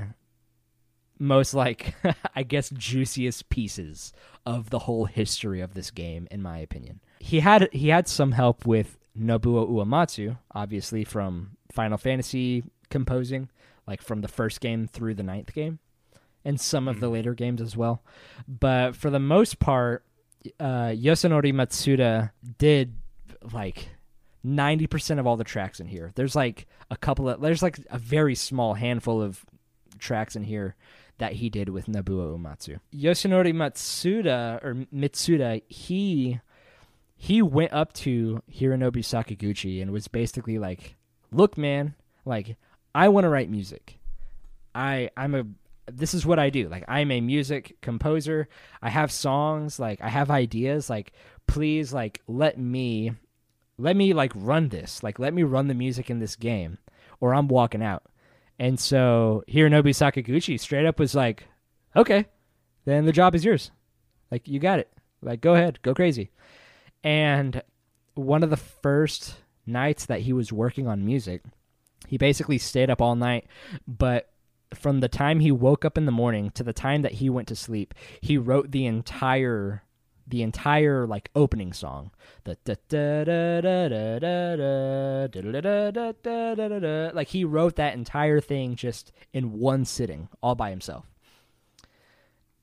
most 1.19 1.53
like 1.53 1.95
I 2.35 2.43
guess 2.43 2.69
juiciest 2.69 3.49
pieces 3.49 4.13
of 4.45 4.69
the 4.69 4.79
whole 4.79 5.05
history 5.05 5.61
of 5.61 5.73
this 5.73 5.91
game 5.91 6.27
in 6.31 6.41
my 6.41 6.59
opinion. 6.59 7.01
He 7.19 7.41
had 7.41 7.69
he 7.71 7.89
had 7.89 8.07
some 8.07 8.31
help 8.31 8.65
with 8.65 8.97
Nobuo 9.17 9.69
Uematsu, 9.69 10.37
obviously 10.55 11.03
from 11.03 11.57
Final 11.71 11.97
Fantasy 11.97 12.63
composing, 12.89 13.49
like 13.85 14.01
from 14.01 14.21
the 14.21 14.27
first 14.27 14.61
game 14.61 14.87
through 14.87 15.15
the 15.15 15.23
ninth 15.23 15.53
game, 15.53 15.79
and 16.45 16.59
some 16.59 16.87
of 16.87 16.99
the 16.99 17.09
later 17.09 17.33
games 17.33 17.61
as 17.61 17.75
well. 17.75 18.01
But 18.47 18.95
for 18.95 19.09
the 19.09 19.19
most 19.19 19.59
part, 19.59 20.03
uh, 20.59 20.93
Yasunori 20.95 21.53
Matsuda 21.53 22.31
did 22.57 22.95
like 23.53 23.89
ninety 24.43 24.87
percent 24.87 25.19
of 25.19 25.27
all 25.27 25.35
the 25.35 25.43
tracks 25.43 25.81
in 25.81 25.87
here. 25.87 26.11
There's 26.15 26.35
like 26.35 26.65
a 26.89 26.97
couple 26.97 27.27
of 27.29 27.41
there's 27.41 27.63
like 27.63 27.79
a 27.89 27.99
very 27.99 28.35
small 28.35 28.73
handful 28.73 29.21
of 29.21 29.45
tracks 29.99 30.35
in 30.37 30.43
here 30.43 30.75
that 31.19 31.33
he 31.33 31.49
did 31.49 31.69
with 31.69 31.85
Nobuo 31.85 32.37
Uematsu. 32.37 32.79
Yoshinori 32.93 33.53
Matsuda 33.53 34.63
or 34.63 34.73
Mitsuda, 34.93 35.61
he 35.67 36.39
he 37.15 37.41
went 37.41 37.73
up 37.73 37.93
to 37.93 38.41
Hironobu 38.51 39.03
Sakaguchi 39.03 39.81
and 39.81 39.91
was 39.91 40.07
basically 40.07 40.57
like, 40.57 40.95
"Look, 41.31 41.57
man, 41.57 41.93
like 42.25 42.57
I 42.95 43.09
want 43.09 43.25
to 43.25 43.29
write 43.29 43.49
music. 43.49 43.99
I 44.73 45.09
I'm 45.15 45.35
a 45.35 45.45
this 45.91 46.13
is 46.13 46.25
what 46.25 46.39
I 46.39 46.49
do. 46.49 46.69
Like 46.69 46.85
I'm 46.87 47.11
a 47.11 47.21
music 47.21 47.77
composer. 47.81 48.47
I 48.81 48.89
have 48.89 49.11
songs, 49.11 49.79
like 49.79 50.01
I 50.01 50.09
have 50.09 50.31
ideas, 50.31 50.89
like 50.89 51.11
please 51.47 51.93
like 51.93 52.21
let 52.27 52.57
me 52.57 53.11
let 53.77 53.95
me 53.95 54.13
like 54.13 54.31
run 54.35 54.69
this. 54.69 55.03
Like 55.03 55.19
let 55.19 55.33
me 55.33 55.43
run 55.43 55.67
the 55.67 55.73
music 55.73 56.09
in 56.09 56.19
this 56.19 56.35
game 56.35 56.77
or 57.19 57.33
I'm 57.33 57.47
walking 57.47 57.83
out." 57.83 58.03
And 58.59 58.79
so 58.79 59.43
Hironobu 59.47 59.89
Sakaguchi 59.89 60.59
straight 60.59 60.85
up 60.85 60.99
was 60.99 61.15
like, 61.15 61.45
"Okay, 61.95 62.25
then 62.85 63.05
the 63.05 63.13
job 63.13 63.33
is 63.33 63.45
yours. 63.45 63.71
Like 64.29 64.47
you 64.47 64.59
got 64.59 64.79
it. 64.79 64.91
Like 65.21 65.41
go 65.41 65.55
ahead, 65.55 65.81
go 65.81 65.93
crazy." 65.93 66.31
And 67.03 67.63
one 68.15 68.43
of 68.43 68.49
the 68.49 68.57
first 68.57 69.37
nights 69.65 70.05
that 70.07 70.21
he 70.21 70.33
was 70.33 70.51
working 70.51 70.87
on 70.87 71.05
music, 71.05 71.41
he 72.07 72.17
basically 72.17 72.57
stayed 72.57 72.89
up 72.89 73.01
all 73.01 73.15
night, 73.15 73.47
but 73.87 74.29
from 74.73 74.99
the 74.99 75.07
time 75.07 75.39
he 75.39 75.51
woke 75.51 75.85
up 75.85 75.97
in 75.97 76.05
the 76.05 76.11
morning 76.11 76.51
to 76.51 76.63
the 76.63 76.73
time 76.73 77.01
that 77.01 77.13
he 77.13 77.29
went 77.29 77.47
to 77.47 77.55
sleep, 77.55 77.93
he 78.21 78.37
wrote 78.37 78.71
the 78.71 78.85
entire 78.85 79.83
the 80.29 80.43
entire 80.43 81.05
like 81.07 81.29
opening 81.35 81.73
song. 81.73 82.11
The 82.43 82.57
like 87.13 87.27
he 87.27 87.43
wrote 87.43 87.75
that 87.75 87.93
entire 87.93 88.39
thing 88.39 88.75
just 88.75 89.11
in 89.33 89.59
one 89.59 89.85
sitting, 89.85 90.29
all 90.41 90.55
by 90.55 90.69
himself. 90.69 91.05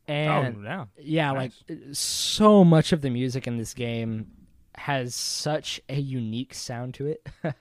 And 0.09 0.59
oh, 0.59 0.63
yeah, 0.63 0.85
yeah 0.99 1.33
nice. 1.33 1.65
like 1.69 1.79
so 1.93 2.65
much 2.65 2.93
of 2.93 3.03
the 3.03 3.11
music 3.11 3.47
in 3.47 3.59
this 3.59 3.75
game 3.75 4.31
has 4.77 5.15
such 5.15 5.81
a 5.89 5.99
unique 5.99 6.55
sound 6.55 6.95
to 6.95 7.07
it. 7.07 7.27
um, 7.45 7.55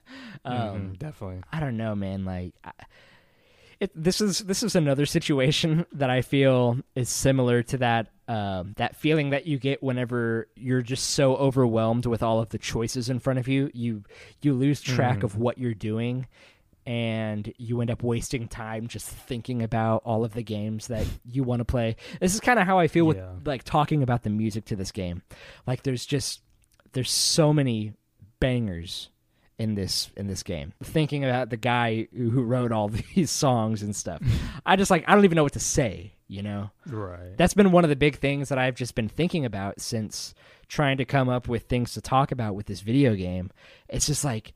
mm-hmm, 0.46 0.94
definitely. 0.94 1.41
I 1.52 1.60
don't 1.60 1.78
know, 1.78 1.96
man. 1.96 2.26
Like, 2.26 2.54
I, 2.63 2.72
it, 3.80 3.91
this 3.96 4.22
is 4.22 4.39
this 4.39 4.63
is 4.63 4.76
another 4.76 5.06
situation 5.06 5.86
that 5.91 6.10
I 6.10 6.22
feel 6.22 6.78
is 6.96 7.10
similar 7.10 7.63
to 7.63 7.78
that 7.80 8.08
um, 8.28 8.74
that 8.78 8.96
feeling 8.96 9.30
that 9.32 9.46
you 9.46 9.60
get 9.60 9.84
whenever 9.84 10.48
you're 10.56 10.82
just 10.82 11.12
so 11.12 11.36
overwhelmed 11.36 12.06
with 12.06 12.24
all 12.24 12.40
of 12.42 12.50
the 12.50 12.58
choices 12.58 13.10
in 13.10 13.20
front 13.20 13.40
of 13.40 13.48
you. 13.48 13.70
You 13.74 14.04
you 14.42 14.54
lose 14.54 14.82
track 14.82 15.20
Mhm. 15.20 15.24
of 15.24 15.38
what 15.38 15.58
you're 15.58 15.74
doing, 15.76 16.26
and 16.88 17.52
you 17.58 17.82
end 17.82 17.90
up 17.92 18.04
wasting 18.04 18.48
time 18.48 18.88
just 18.88 19.08
thinking 19.10 19.62
about 19.64 20.02
all 20.06 20.24
of 20.24 20.34
the 20.34 20.44
games 20.44 20.88
that 20.88 21.06
you 21.24 21.44
want 21.44 21.60
to 21.60 21.66
play. 21.66 21.96
This 22.20 22.34
is 22.34 22.40
kind 22.40 22.60
of 22.60 22.66
how 22.66 22.80
I 22.80 22.88
feel 22.88 23.06
with 23.06 23.20
like 23.46 23.64
talking 23.64 24.04
about 24.04 24.24
the 24.24 24.30
music 24.30 24.66
to 24.66 24.76
this 24.76 24.92
game. 24.92 25.22
Like, 25.68 25.84
there's 25.84 26.06
just 26.06 26.42
there's 26.94 27.12
so 27.12 27.52
many 27.54 27.94
bangers 28.40 29.10
in 29.58 29.76
this 29.76 30.12
in 30.18 30.28
this 30.28 30.44
game. 30.44 30.74
Thinking 30.84 31.24
about 31.24 31.50
the 31.50 31.58
guy 31.58 32.08
who 32.15 32.44
wrote 32.44 32.72
all 32.72 32.89
these 33.15 33.32
songs 33.32 33.82
and 33.82 33.96
stuff, 33.96 34.22
I 34.65 34.76
just 34.76 34.91
like 34.91 35.04
I 35.08 35.15
don't 35.15 35.26
even 35.26 35.36
know 35.36 35.44
what 35.44 35.54
to 35.54 35.60
say. 35.60 36.12
You 36.28 36.41
know, 36.41 36.72
Right. 36.88 37.38
that's 37.38 37.54
been 37.54 37.72
one 37.72 37.84
of 37.84 37.91
the 37.91 37.96
big 37.96 38.18
things 38.18 38.50
that 38.50 38.58
I've 38.58 38.74
just 38.74 38.96
been 38.96 39.08
thinking 39.08 39.46
about 39.46 39.80
since 39.80 40.34
trying 40.68 40.98
to 40.98 41.06
come 41.06 41.30
up 41.30 41.48
with 41.48 41.65
things 41.65 41.94
to 41.94 42.02
talk 42.02 42.32
about 42.32 42.56
with 42.56 42.65
this 42.65 42.82
video 42.82 43.13
game. 43.13 43.52
It's 43.89 44.08
just 44.08 44.26
like 44.26 44.54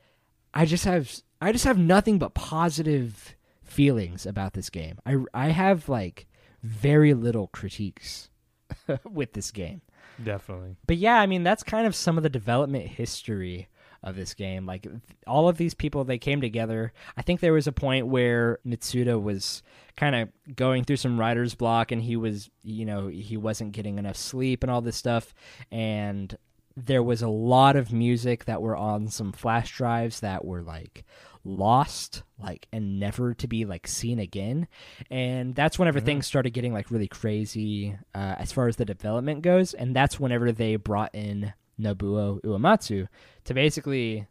I 0.52 0.66
just 0.66 0.86
have 0.86 1.14
I 1.40 1.52
just 1.52 1.66
have 1.66 1.78
nothing 1.78 2.18
but 2.18 2.34
positive 2.34 3.36
feelings 3.64 4.26
about 4.26 4.54
this 4.54 4.70
game. 4.72 4.98
I 5.06 5.18
I 5.34 5.50
have 5.50 5.88
like 5.88 6.26
very 6.64 7.14
little 7.14 7.48
critiques 7.48 8.30
with 9.10 9.34
this 9.34 9.52
game. 9.52 9.82
Definitely. 10.24 10.76
But 10.88 10.98
yeah, 10.98 11.20
I 11.20 11.28
mean 11.28 11.44
that's 11.44 11.62
kind 11.64 11.86
of 11.86 11.96
some 11.96 12.18
of 12.18 12.24
the 12.24 12.30
development 12.30 12.88
history 12.88 13.68
of 14.04 14.16
this 14.16 14.34
game. 14.34 14.66
Like 14.66 14.88
all 15.28 15.50
of 15.50 15.58
these 15.58 15.74
people 15.74 16.04
they 16.04 16.18
came 16.18 16.42
together. 16.42 16.94
I 17.18 17.22
think 17.22 17.40
there 17.40 17.54
was 17.54 17.68
a 17.68 17.72
point 17.72 18.08
where 18.08 18.60
Mitsuda 18.66 19.22
was 19.22 19.62
kind 19.98 20.16
of 20.16 20.30
going 20.56 20.84
through 20.86 20.96
some 20.98 21.20
writer's 21.20 21.56
block 21.56 21.92
and 21.92 22.02
he 22.02 22.16
was, 22.16 22.50
you 22.64 22.86
know, 22.86 23.08
he 23.08 23.36
wasn't 23.38 23.74
getting 23.74 23.98
enough 24.00 24.16
sleep 24.16 24.64
and 24.64 24.72
all 24.72 24.82
this 24.82 24.96
stuff 24.98 25.34
and 25.72 26.38
there 26.78 27.04
was 27.04 27.22
a 27.22 27.28
lot 27.28 27.76
of 27.76 27.92
music 27.92 28.46
that 28.46 28.62
were 28.62 28.78
on 28.78 29.10
some 29.10 29.34
flash 29.34 29.76
drives 29.76 30.22
that 30.22 30.46
were 30.46 30.62
like 30.62 31.04
lost 31.44 32.24
like 32.42 32.68
and 32.72 33.00
never 33.00 33.34
to 33.34 33.48
be 33.48 33.66
like 33.66 33.88
seen 33.88 34.20
again 34.20 34.68
and 35.10 35.56
that's 35.56 35.80
whenever 35.80 36.00
Mhm. 36.00 36.06
things 36.06 36.28
started 36.28 36.52
getting 36.52 36.72
like 36.74 36.92
really 36.92 37.08
crazy 37.08 37.98
uh, 38.14 38.36
as 38.38 38.52
far 38.52 38.68
as 38.68 38.76
the 38.78 38.86
development 38.86 39.42
goes 39.42 39.74
and 39.74 39.96
that's 39.96 40.20
whenever 40.20 40.52
they 40.52 40.76
brought 40.76 41.14
in 41.14 41.54
nobuo 41.80 42.39
uematsu 42.42 43.08
to 43.44 43.54
basically 43.54 44.28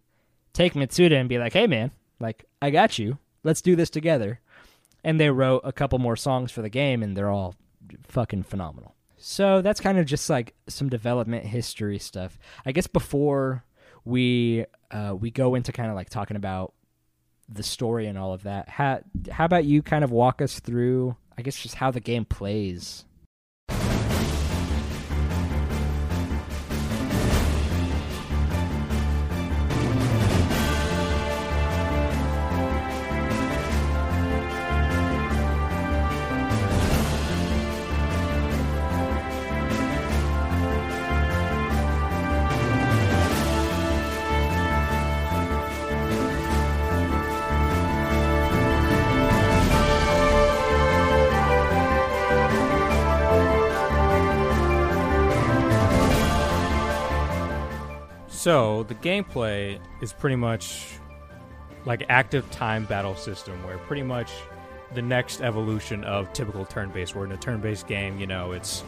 take 0.52 0.74
mitsuda 0.74 1.18
and 1.18 1.28
be 1.28 1.38
like 1.38 1.52
hey 1.52 1.66
man 1.66 1.90
like 2.20 2.44
i 2.62 2.70
got 2.70 2.98
you 2.98 3.18
let's 3.44 3.62
do 3.62 3.76
this 3.76 3.90
together 3.90 4.40
and 5.04 5.20
they 5.20 5.30
wrote 5.30 5.60
a 5.64 5.72
couple 5.72 5.98
more 5.98 6.16
songs 6.16 6.50
for 6.50 6.62
the 6.62 6.68
game 6.68 7.02
and 7.02 7.16
they're 7.16 7.30
all 7.30 7.54
fucking 8.02 8.42
phenomenal 8.42 8.94
so 9.16 9.62
that's 9.62 9.80
kind 9.80 9.98
of 9.98 10.06
just 10.06 10.28
like 10.28 10.54
some 10.68 10.88
development 10.88 11.44
history 11.44 11.98
stuff 11.98 12.38
i 12.66 12.72
guess 12.72 12.86
before 12.86 13.64
we 14.04 14.64
uh, 14.90 15.14
we 15.18 15.30
go 15.30 15.54
into 15.54 15.70
kind 15.70 15.90
of 15.90 15.94
like 15.94 16.08
talking 16.08 16.36
about 16.36 16.72
the 17.48 17.62
story 17.62 18.06
and 18.06 18.18
all 18.18 18.32
of 18.32 18.42
that. 18.44 18.68
How 18.68 19.00
how 19.30 19.44
about 19.44 19.64
you 19.64 19.82
kind 19.82 20.04
of 20.04 20.10
walk 20.10 20.42
us 20.42 20.60
through 20.60 21.16
I 21.36 21.42
guess 21.42 21.60
just 21.60 21.76
how 21.76 21.90
the 21.90 22.00
game 22.00 22.24
plays? 22.24 23.04
So 58.48 58.82
the 58.84 58.94
gameplay 58.94 59.78
is 60.00 60.14
pretty 60.14 60.36
much 60.36 60.86
like 61.84 62.06
active 62.08 62.50
time 62.50 62.86
battle 62.86 63.14
system, 63.14 63.62
where 63.62 63.76
pretty 63.76 64.02
much 64.02 64.32
the 64.94 65.02
next 65.02 65.42
evolution 65.42 66.02
of 66.04 66.32
typical 66.32 66.64
turn-based. 66.64 67.14
Where 67.14 67.26
in 67.26 67.32
a 67.32 67.36
turn-based 67.36 67.86
game, 67.86 68.18
you 68.18 68.26
know, 68.26 68.52
it's 68.52 68.84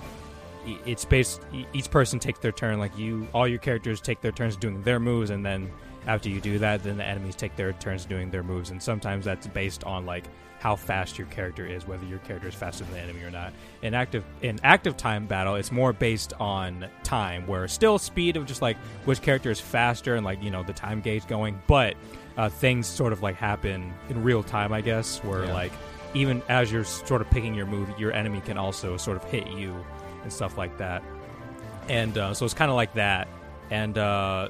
it's 0.65 1.05
based. 1.05 1.43
Each 1.75 1.91
person 1.91 2.19
takes 2.19 2.39
their 2.39 2.53
turn. 2.53 2.79
Like 2.79 2.97
you, 2.97 3.29
all 3.35 3.47
your 3.47 3.59
characters 3.59 4.01
take 4.01 4.23
their 4.23 4.33
turns 4.33 4.57
doing 4.57 4.83
their 4.83 4.99
moves, 4.99 5.29
and 5.29 5.45
then 5.45 5.71
after 6.07 6.31
you 6.31 6.41
do 6.41 6.59
that, 6.61 6.83
then 6.83 6.97
the 6.97 7.05
enemies 7.05 7.37
take 7.37 7.55
their 7.57 7.75
turns 7.75 8.07
doing 8.07 8.31
their 8.31 8.43
moves. 8.43 8.71
And 8.71 8.83
sometimes 8.83 9.27
that's 9.27 9.47
based 9.47 9.85
on 9.85 10.07
like 10.07 10.25
how 10.61 10.77
fast 10.77 11.19
your 11.19 11.27
character 11.29 11.67
is, 11.67 11.87
whether 11.87 12.05
your 12.05 12.19
character 12.21 12.47
is 12.49 12.55
faster 12.55 12.85
than 12.85 12.93
the 12.93 13.01
enemy 13.01 13.23
or 13.23 13.31
not. 13.31 13.53
In 13.83 13.95
active 13.95 14.23
in 14.43 14.61
active 14.63 14.97
time 14.97 15.27
battle, 15.27 15.55
it's 15.57 15.73
more 15.73 15.93
based 15.93 16.35
on 16.39 16.87
time, 17.03 17.47
where 17.47 17.67
still 17.67 17.99
speed 17.99 18.37
of 18.37 18.47
just 18.47 18.61
like 18.63 18.77
which 19.07 19.23
character 19.23 19.51
is 19.51 19.59
faster 19.59 20.15
and 20.17 20.25
like 20.25 20.43
you 20.43 20.51
know 20.51 20.63
the 20.63 20.75
time 20.75 21.01
gauge 21.01 21.27
going, 21.27 21.61
but 21.67 21.95
uh, 22.37 22.49
things 22.49 22.87
sort 22.87 23.13
of 23.13 23.23
like 23.23 23.37
happen 23.37 23.93
in 24.11 24.23
real 24.23 24.43
time, 24.43 24.73
I 24.73 24.83
guess, 24.83 25.19
where 25.25 25.45
Yeah. 25.47 25.53
like 25.55 25.73
even 26.15 26.43
as 26.49 26.71
you're 26.71 26.85
sort 26.85 27.23
of 27.23 27.31
picking 27.31 27.55
your 27.55 27.67
move, 27.67 27.89
your 27.99 28.13
enemy 28.13 28.41
can 28.43 28.59
also 28.59 28.97
sort 28.97 29.17
of 29.17 29.25
hit 29.25 29.47
you 29.49 29.75
and 30.23 30.33
stuff 30.33 30.59
like 30.59 30.77
that. 30.79 31.03
And 31.89 32.17
uh, 32.19 32.35
so 32.35 32.45
it's 32.45 32.55
kind 32.55 32.71
of 32.71 32.77
like 32.77 32.93
that. 32.95 33.29
And 33.71 33.97
uh, 33.97 34.49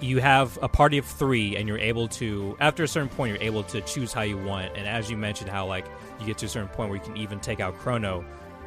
you 0.00 0.20
have 0.20 0.58
a 0.62 0.68
party 0.68 0.98
of 0.98 1.04
three, 1.04 1.56
and 1.56 1.66
you're 1.68 1.78
able 1.78 2.08
to, 2.08 2.56
after 2.60 2.84
a 2.84 2.88
certain 2.88 3.08
point, 3.08 3.32
you're 3.34 3.42
able 3.42 3.64
to 3.64 3.80
choose 3.80 4.12
how 4.12 4.22
you 4.22 4.38
want. 4.38 4.76
And 4.76 4.86
as 4.86 5.10
you 5.10 5.16
mentioned, 5.16 5.50
how 5.50 5.66
like 5.66 5.86
you 6.20 6.26
get 6.26 6.38
to 6.38 6.46
a 6.46 6.48
certain 6.48 6.68
point 6.68 6.90
where 6.90 6.98
you 6.98 7.04
can 7.04 7.16
even 7.16 7.40
take 7.40 7.60
out 7.60 7.76
Chrono 7.78 8.24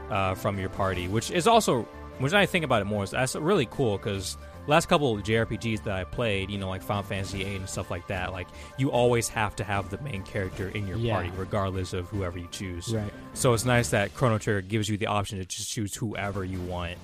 uh, 0.10 0.36
from 0.36 0.60
your 0.60 0.70
party, 0.70 1.08
which 1.08 1.32
is 1.32 1.48
also, 1.48 1.84
which 2.20 2.34
I 2.34 2.46
think 2.46 2.66
about 2.66 2.82
it 2.82 2.86
more, 2.86 3.04
is 3.06 3.12
that's 3.12 3.36
really 3.36 3.66
cool 3.68 3.98
because 3.98 4.38
last 4.68 4.88
couple 4.90 5.16
of 5.16 5.24
JRPGs 5.24 5.84
that 5.86 5.96
I 5.96 6.04
played, 6.04 6.50
you 6.52 6.58
know, 6.58 6.68
like 6.70 6.84
Final 6.84 7.02
Fantasy 7.04 7.44
VIII 7.44 7.56
and 7.56 7.70
stuff 7.70 7.90
like 7.90 8.08
that, 8.08 8.32
like 8.34 8.48
you 8.78 8.92
always 8.92 9.28
have 9.30 9.56
to 9.56 9.64
have 9.64 9.90
the 9.90 9.98
main 10.02 10.24
character 10.24 10.68
in 10.68 10.86
your 10.86 10.98
Yeah. 10.98 11.14
party, 11.16 11.32
regardless 11.38 11.94
of 11.94 12.08
whoever 12.10 12.38
you 12.38 12.48
choose. 12.52 12.94
Right. 12.94 13.12
So 13.34 13.54
it's 13.54 13.66
nice 13.66 13.90
that 13.92 14.14
Chrono 14.14 14.38
Trigger 14.38 14.62
gives 14.62 14.90
you 14.90 14.98
the 14.98 15.08
option 15.08 15.40
to 15.40 15.46
just 15.46 15.70
choose 15.72 15.96
whoever 15.96 16.44
you 16.44 16.60
want, 16.60 16.98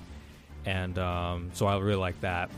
and 0.65 0.99
um, 0.99 1.49
so 1.53 1.65
I 1.65 1.77
really 1.79 1.95
like 1.95 2.19
that. 2.21 2.49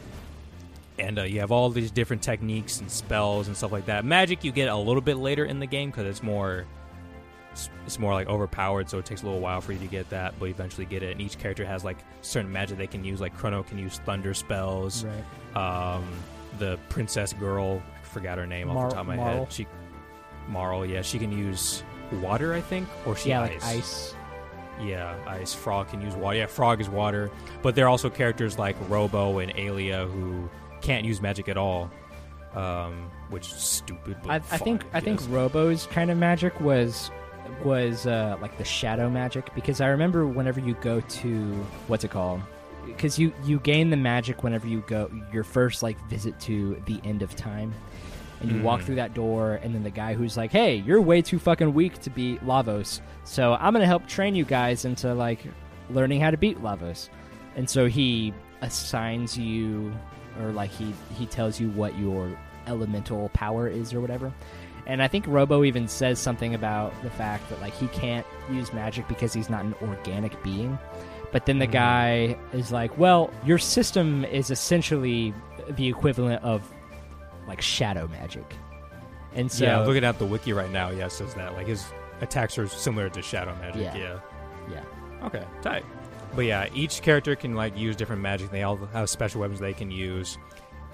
And 1.00 1.18
uh, 1.20 1.24
you 1.24 1.40
have 1.40 1.52
all 1.52 1.70
these 1.70 1.92
different 1.92 2.22
techniques 2.22 2.80
and 2.80 2.92
spells 2.92 3.48
and 3.48 3.56
stuff 3.56 3.72
like 3.72 3.86
that. 3.86 4.06
Magic 4.06 4.44
you 4.44 4.52
get 4.52 4.70
a 4.70 4.76
little 4.76 5.02
bit 5.02 5.18
later 5.18 5.46
in 5.46 5.60
the 5.60 5.66
game 5.66 5.90
because 5.90 6.06
it's 6.06 6.22
more, 6.22 6.66
it's, 7.52 7.70
it's 7.86 7.98
more 7.98 8.14
like 8.14 8.28
overpowered, 8.28 8.90
so 8.90 9.00
it 9.00 9.06
takes 9.06 9.22
a 9.22 9.26
little 9.26 9.40
while 9.40 9.62
for 9.62 9.72
you 9.72 9.80
to 9.80 9.88
get 9.88 10.10
that, 10.10 10.34
but 10.40 10.46
you 10.46 10.52
eventually 10.52 10.86
get 10.86 11.02
it. 11.02 11.12
And 11.12 11.22
each 11.22 11.40
character 11.40 11.66
has 11.66 11.84
like 11.84 11.98
certain 12.22 12.52
magic 12.52 12.78
they 12.78 12.88
can 12.88 13.04
use. 13.04 13.22
Like 13.22 13.36
Chrono 13.38 13.64
can 13.64 13.78
use 13.78 14.00
thunder 14.00 14.34
spells. 14.34 15.06
Right. 15.06 15.96
Um, 15.96 16.08
the 16.58 16.78
princess 16.90 17.34
girl, 17.34 17.82
I 18.02 18.06
forgot 18.06 18.38
her 18.38 18.46
name 18.46 18.70
off 18.70 18.90
the 18.90 18.96
top 18.96 19.02
of 19.02 19.08
my 19.08 19.16
Marle? 19.16 19.46
head. 19.46 19.54
She, 19.54 19.68
Marle, 20.48 20.86
yeah, 20.86 21.02
she 21.02 21.18
can 21.20 21.32
use 21.32 21.84
water, 22.22 22.54
I 22.54 22.62
think, 22.62 22.88
or 23.06 23.16
she 23.16 23.30
yeah, 23.30 23.42
ice. 23.42 23.52
like 23.52 23.64
ice. 23.64 24.16
Yeah, 24.82 25.16
ice. 25.28 25.54
Frog 25.54 25.90
can 25.90 26.02
use 26.02 26.16
water. 26.16 26.38
Yeah, 26.38 26.46
Frog 26.46 26.80
is 26.82 26.90
water. 26.90 27.30
But 27.62 27.76
there 27.76 27.86
are 27.86 27.90
also 27.90 28.10
characters 28.10 28.58
like 28.58 28.76
Robo 28.88 29.40
and 29.40 29.54
Ayla 29.56 30.10
who 30.10 30.50
can't 30.82 31.06
use 31.06 31.22
magic 31.22 31.50
at 31.50 31.58
all. 31.58 31.90
um, 32.56 33.12
which 33.30 33.48
is 33.48 33.58
stupid. 33.62 34.18
But 34.24 34.30
I, 34.32 34.36
I 34.36 34.58
think 34.58 34.84
I 34.94 35.00
think. 35.00 35.20
Robo's 35.22 35.86
kind 35.88 36.10
of 36.10 36.18
magic 36.18 36.60
was 36.60 37.12
was 37.64 38.08
uh, 38.08 38.38
like 38.42 38.58
the 38.58 38.64
shadow 38.64 39.10
magic 39.10 39.54
because 39.54 39.82
I 39.82 39.88
remember 39.88 40.26
whenever 40.26 40.60
you 40.60 40.74
go 40.82 41.00
to 41.02 41.54
what's 41.88 42.04
it 42.04 42.12
called 42.12 42.42
because 42.88 43.20
you 43.20 43.32
you 43.44 43.60
gain 43.60 43.90
the 43.92 43.98
magic 43.98 44.42
whenever 44.44 44.68
you 44.68 44.84
go 44.88 45.12
your 45.32 45.44
first 45.44 45.84
like 45.84 46.00
visit 46.10 46.40
to 46.42 46.82
the 46.86 47.00
end 47.04 47.22
of 47.22 47.36
time 47.36 47.72
and 48.42 48.52
you 48.52 48.62
walk 48.64 48.80
Mm. 48.80 48.84
through 48.86 48.96
that 48.96 49.14
door 49.14 49.60
and 49.62 49.76
then 49.76 49.84
the 49.84 49.90
guy 49.90 50.14
who's 50.14 50.38
like 50.38 50.52
hey 50.52 50.76
you're 50.78 51.02
way 51.02 51.22
too 51.22 51.38
fucking 51.40 51.74
weak 51.74 52.00
to 52.02 52.10
beat 52.10 52.44
Lavos 52.46 53.02
so 53.26 53.54
I'm 53.56 53.74
gonna 53.74 53.86
help 53.86 54.08
train 54.08 54.34
you 54.34 54.46
guys 54.46 54.86
into 54.86 55.14
like 55.14 55.40
learning 55.92 56.22
how 56.22 56.32
to 56.32 56.38
beat 56.38 56.62
Lavos 56.64 57.10
and 57.56 57.70
so 57.70 57.86
he 57.88 58.34
assigns 58.62 59.38
you 59.38 59.92
or 60.42 60.52
like 60.52 60.70
he 60.70 60.94
he 61.18 61.26
tells 61.26 61.60
you 61.60 61.70
what 61.70 61.98
your 61.98 62.30
elemental 62.68 63.30
power 63.30 63.68
is 63.68 63.94
or 63.94 64.02
whatever 64.02 64.32
and 64.86 65.04
I 65.04 65.08
think 65.08 65.26
Robo 65.28 65.64
even 65.64 65.88
says 65.88 66.18
something 66.20 66.56
about 66.56 66.94
the 67.04 67.10
fact 67.12 67.48
that 67.50 67.62
like 67.62 67.74
he 67.74 67.88
can't 67.90 68.26
use 68.52 68.74
magic 68.74 69.08
because 69.08 69.34
he's 69.34 69.50
not 69.50 69.64
an 69.64 69.76
organic 69.84 70.42
being. 70.42 70.80
But 71.32 71.46
then 71.46 71.60
the 71.60 71.68
Mhm. 71.68 71.72
guy 71.72 72.38
is 72.54 72.72
like, 72.72 72.98
"Well, 72.98 73.30
your 73.46 73.60
system 73.60 74.26
is 74.26 74.50
essentially 74.50 75.32
the 75.70 75.88
equivalent 75.88 76.44
of 76.44 76.64
like 77.48 77.62
shadow 77.62 78.08
magic." 78.08 78.56
And 79.36 79.52
so 79.52 79.64
yeah, 79.66 79.80
looking 79.82 80.04
at 80.04 80.18
the 80.18 80.26
wiki 80.26 80.54
right 80.54 80.72
now, 80.72 80.90
yeah, 80.90 81.06
it 81.06 81.12
says 81.12 81.36
that 81.36 81.54
like 81.54 81.68
his 81.68 81.86
attacks 82.22 82.58
are 82.58 82.68
similar 82.68 83.10
to 83.10 83.22
shadow 83.22 83.54
magic. 83.62 83.84
Yeah. 83.84 83.96
Yeah. 83.96 84.20
yeah. 84.72 85.26
Okay. 85.28 85.44
Tight. 85.62 85.86
But 86.36 86.46
yeah, 86.46 86.68
each 86.74 87.02
character 87.02 87.36
can 87.36 87.56
like 87.56 87.78
use 87.78 87.96
different 87.96 88.22
magic. 88.22 88.52
They 88.52 88.64
all 88.64 88.78
have 88.78 89.10
special 89.10 89.42
weapons 89.42 89.60
they 89.60 89.74
can 89.74 89.92
use, 89.92 90.38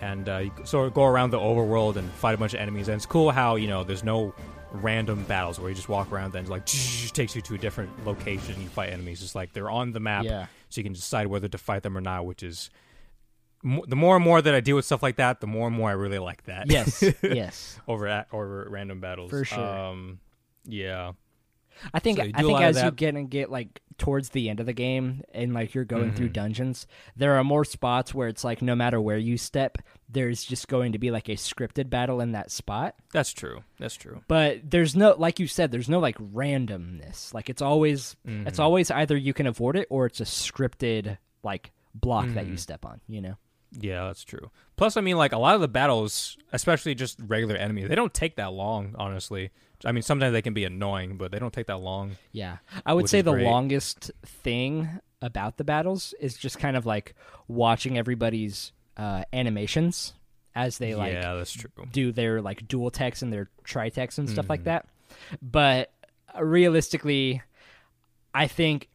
and 0.02 0.28
uh, 0.30 0.38
you 0.38 0.52
sort 0.64 0.88
of 0.88 0.94
go 0.94 1.04
around 1.04 1.32
the 1.32 1.40
overworld 1.40 1.98
and 1.98 2.10
fight 2.12 2.36
a 2.36 2.38
bunch 2.38 2.54
of 2.54 2.60
enemies. 2.62 2.88
And 2.88 2.96
it's 2.96 3.06
cool 3.06 3.32
how 3.32 3.56
you 3.56 3.68
know 3.68 3.84
there's 3.84 4.04
no 4.04 4.34
random 4.72 5.24
battles 5.26 5.60
where 5.60 5.70
you 5.70 5.76
just 5.76 5.88
walk 5.90 6.12
around 6.12 6.36
and 6.36 6.48
like 6.50 6.66
takes 7.14 7.36
you 7.36 7.42
to 7.42 7.56
a 7.56 7.58
different 7.58 8.06
location. 8.06 8.54
and 8.56 8.64
You 8.64 8.70
fight 8.70 8.92
enemies. 8.92 9.22
It's 9.24 9.36
like 9.36 9.54
they're 9.54 9.70
on 9.70 9.92
the 9.92 10.00
map, 10.00 10.24
Yeah. 10.26 10.48
so 10.70 10.80
you 10.80 10.84
can 10.84 10.94
decide 10.94 11.28
whether 11.28 11.48
to 11.48 11.58
fight 11.58 11.84
them 11.84 11.98
or 11.98 12.02
not. 12.02 12.26
Which 12.26 12.42
is 12.44 12.70
the 13.64 13.96
more 13.96 14.16
and 14.16 14.24
more 14.24 14.42
that 14.42 14.54
I 14.56 14.60
deal 14.60 14.76
with 14.76 14.86
stuff 14.86 15.02
like 15.04 15.16
that, 15.18 15.42
the 15.42 15.48
more 15.48 15.68
and 15.68 15.76
more 15.76 15.90
I 15.90 15.94
really 15.94 16.20
like 16.20 16.44
that. 16.46 16.70
Yes. 16.72 17.04
yes. 17.24 17.80
over 17.88 18.08
at, 18.08 18.28
over 18.32 18.68
random 18.70 19.00
battles 19.00 19.32
For 19.32 19.44
sure. 19.44 19.60
Um, 19.60 20.20
yeah. 20.66 21.14
I 21.94 22.00
think 22.00 22.18
So 22.18 22.24
I 22.34 22.42
think 22.44 22.62
as 22.62 22.82
you 22.82 22.92
get 22.92 23.16
and 23.16 23.30
get 23.30 23.50
like 23.52 23.82
towards 23.98 24.30
the 24.30 24.50
end 24.50 24.60
of 24.60 24.66
the 24.66 24.74
game 24.74 25.24
and 25.34 25.54
like 25.54 25.74
you're 25.74 25.86
going 25.86 26.12
through 26.12 26.30
Mhm. 26.30 26.34
dungeons, 26.34 26.88
there 27.16 27.36
are 27.38 27.44
more 27.44 27.64
spots 27.64 28.14
where 28.14 28.28
it's 28.28 28.44
like 28.44 28.62
no 28.62 28.76
matter 28.76 29.00
where 29.00 29.18
you 29.18 29.38
step, 29.38 29.78
there's 30.10 30.44
just 30.44 30.68
going 30.68 30.92
to 30.92 31.00
be 31.00 31.12
like 31.12 31.30
a 31.30 31.34
scripted 31.34 31.90
battle 31.90 32.20
in 32.22 32.34
that 32.34 32.52
spot. 32.52 32.96
That's 33.14 33.32
true. 33.34 33.64
That's 33.80 33.96
true. 33.96 34.22
But 34.28 34.70
there's 34.70 34.96
no 34.96 35.16
like 35.18 35.40
you 35.40 35.48
said, 35.48 35.72
there's 35.72 35.90
no 35.90 36.00
like 36.00 36.18
randomness. 36.18 37.34
Like 37.34 37.50
it's 37.50 37.62
always 37.62 38.16
it's 38.26 38.58
Mhm. 38.60 38.64
always 38.64 38.92
either 38.92 39.16
you 39.18 39.34
can 39.34 39.48
avoid 39.48 39.76
it 39.76 39.88
or 39.90 40.06
it's 40.06 40.20
a 40.20 40.26
scripted 40.26 41.18
like 41.44 41.72
block 41.94 42.28
that 42.30 42.46
you 42.48 42.54
Mhm. 42.54 42.60
step 42.60 42.86
on, 42.86 43.00
you 43.08 43.22
know? 43.22 43.36
Yeah, 43.72 44.06
that's 44.06 44.24
true. 44.24 44.52
Plus, 44.78 44.98
I 44.98 45.02
mean, 45.02 45.18
like 45.18 45.32
a 45.34 45.38
lot 45.38 45.56
of 45.56 45.62
the 45.62 45.68
battles, 45.68 46.38
especially 46.54 46.96
just 46.96 47.20
regular 47.26 47.56
enemies, 47.56 47.88
they 47.90 47.96
don't 47.96 48.14
take 48.14 48.36
that 48.38 48.54
long. 48.54 48.96
Honestly, 48.98 49.52
I 49.84 49.92
mean, 49.92 50.02
sometimes 50.04 50.34
they 50.34 50.42
can 50.42 50.54
be 50.54 50.64
annoying, 50.66 51.18
but 51.18 51.32
they 51.32 51.40
don't 51.40 51.54
take 51.54 51.68
that 51.68 51.80
long. 51.80 52.18
Yeah. 52.32 52.58
I 52.86 52.94
would 52.94 53.10
say 53.10 53.22
the 53.22 53.32
great. 53.34 53.46
longest 53.46 54.12
thing 54.26 55.00
about 55.22 55.58
the 55.58 55.64
battles 55.64 56.14
is 56.20 56.38
just 56.38 56.60
kind 56.60 56.78
of 56.78 56.86
like 56.86 57.16
watching 57.48 57.98
everybody's 57.98 58.72
uh, 58.98 59.24
animations 59.34 60.14
as 60.56 60.78
they 60.78 60.96
like 60.96 61.12
yeah, 61.14 61.34
that's 61.34 61.52
true. 61.54 61.70
do 61.92 62.12
their 62.14 62.42
like 62.42 62.66
dual 62.68 62.90
techs 62.92 63.22
and 63.22 63.34
their 63.34 63.50
tritext 63.66 64.18
and 64.20 64.30
stuff 64.30 64.50
like 64.50 64.62
Mhm. 64.62 64.66
that. 64.66 64.86
But 65.42 65.92
realistically, 66.40 67.42
I 68.34 68.48
think, 68.48 68.90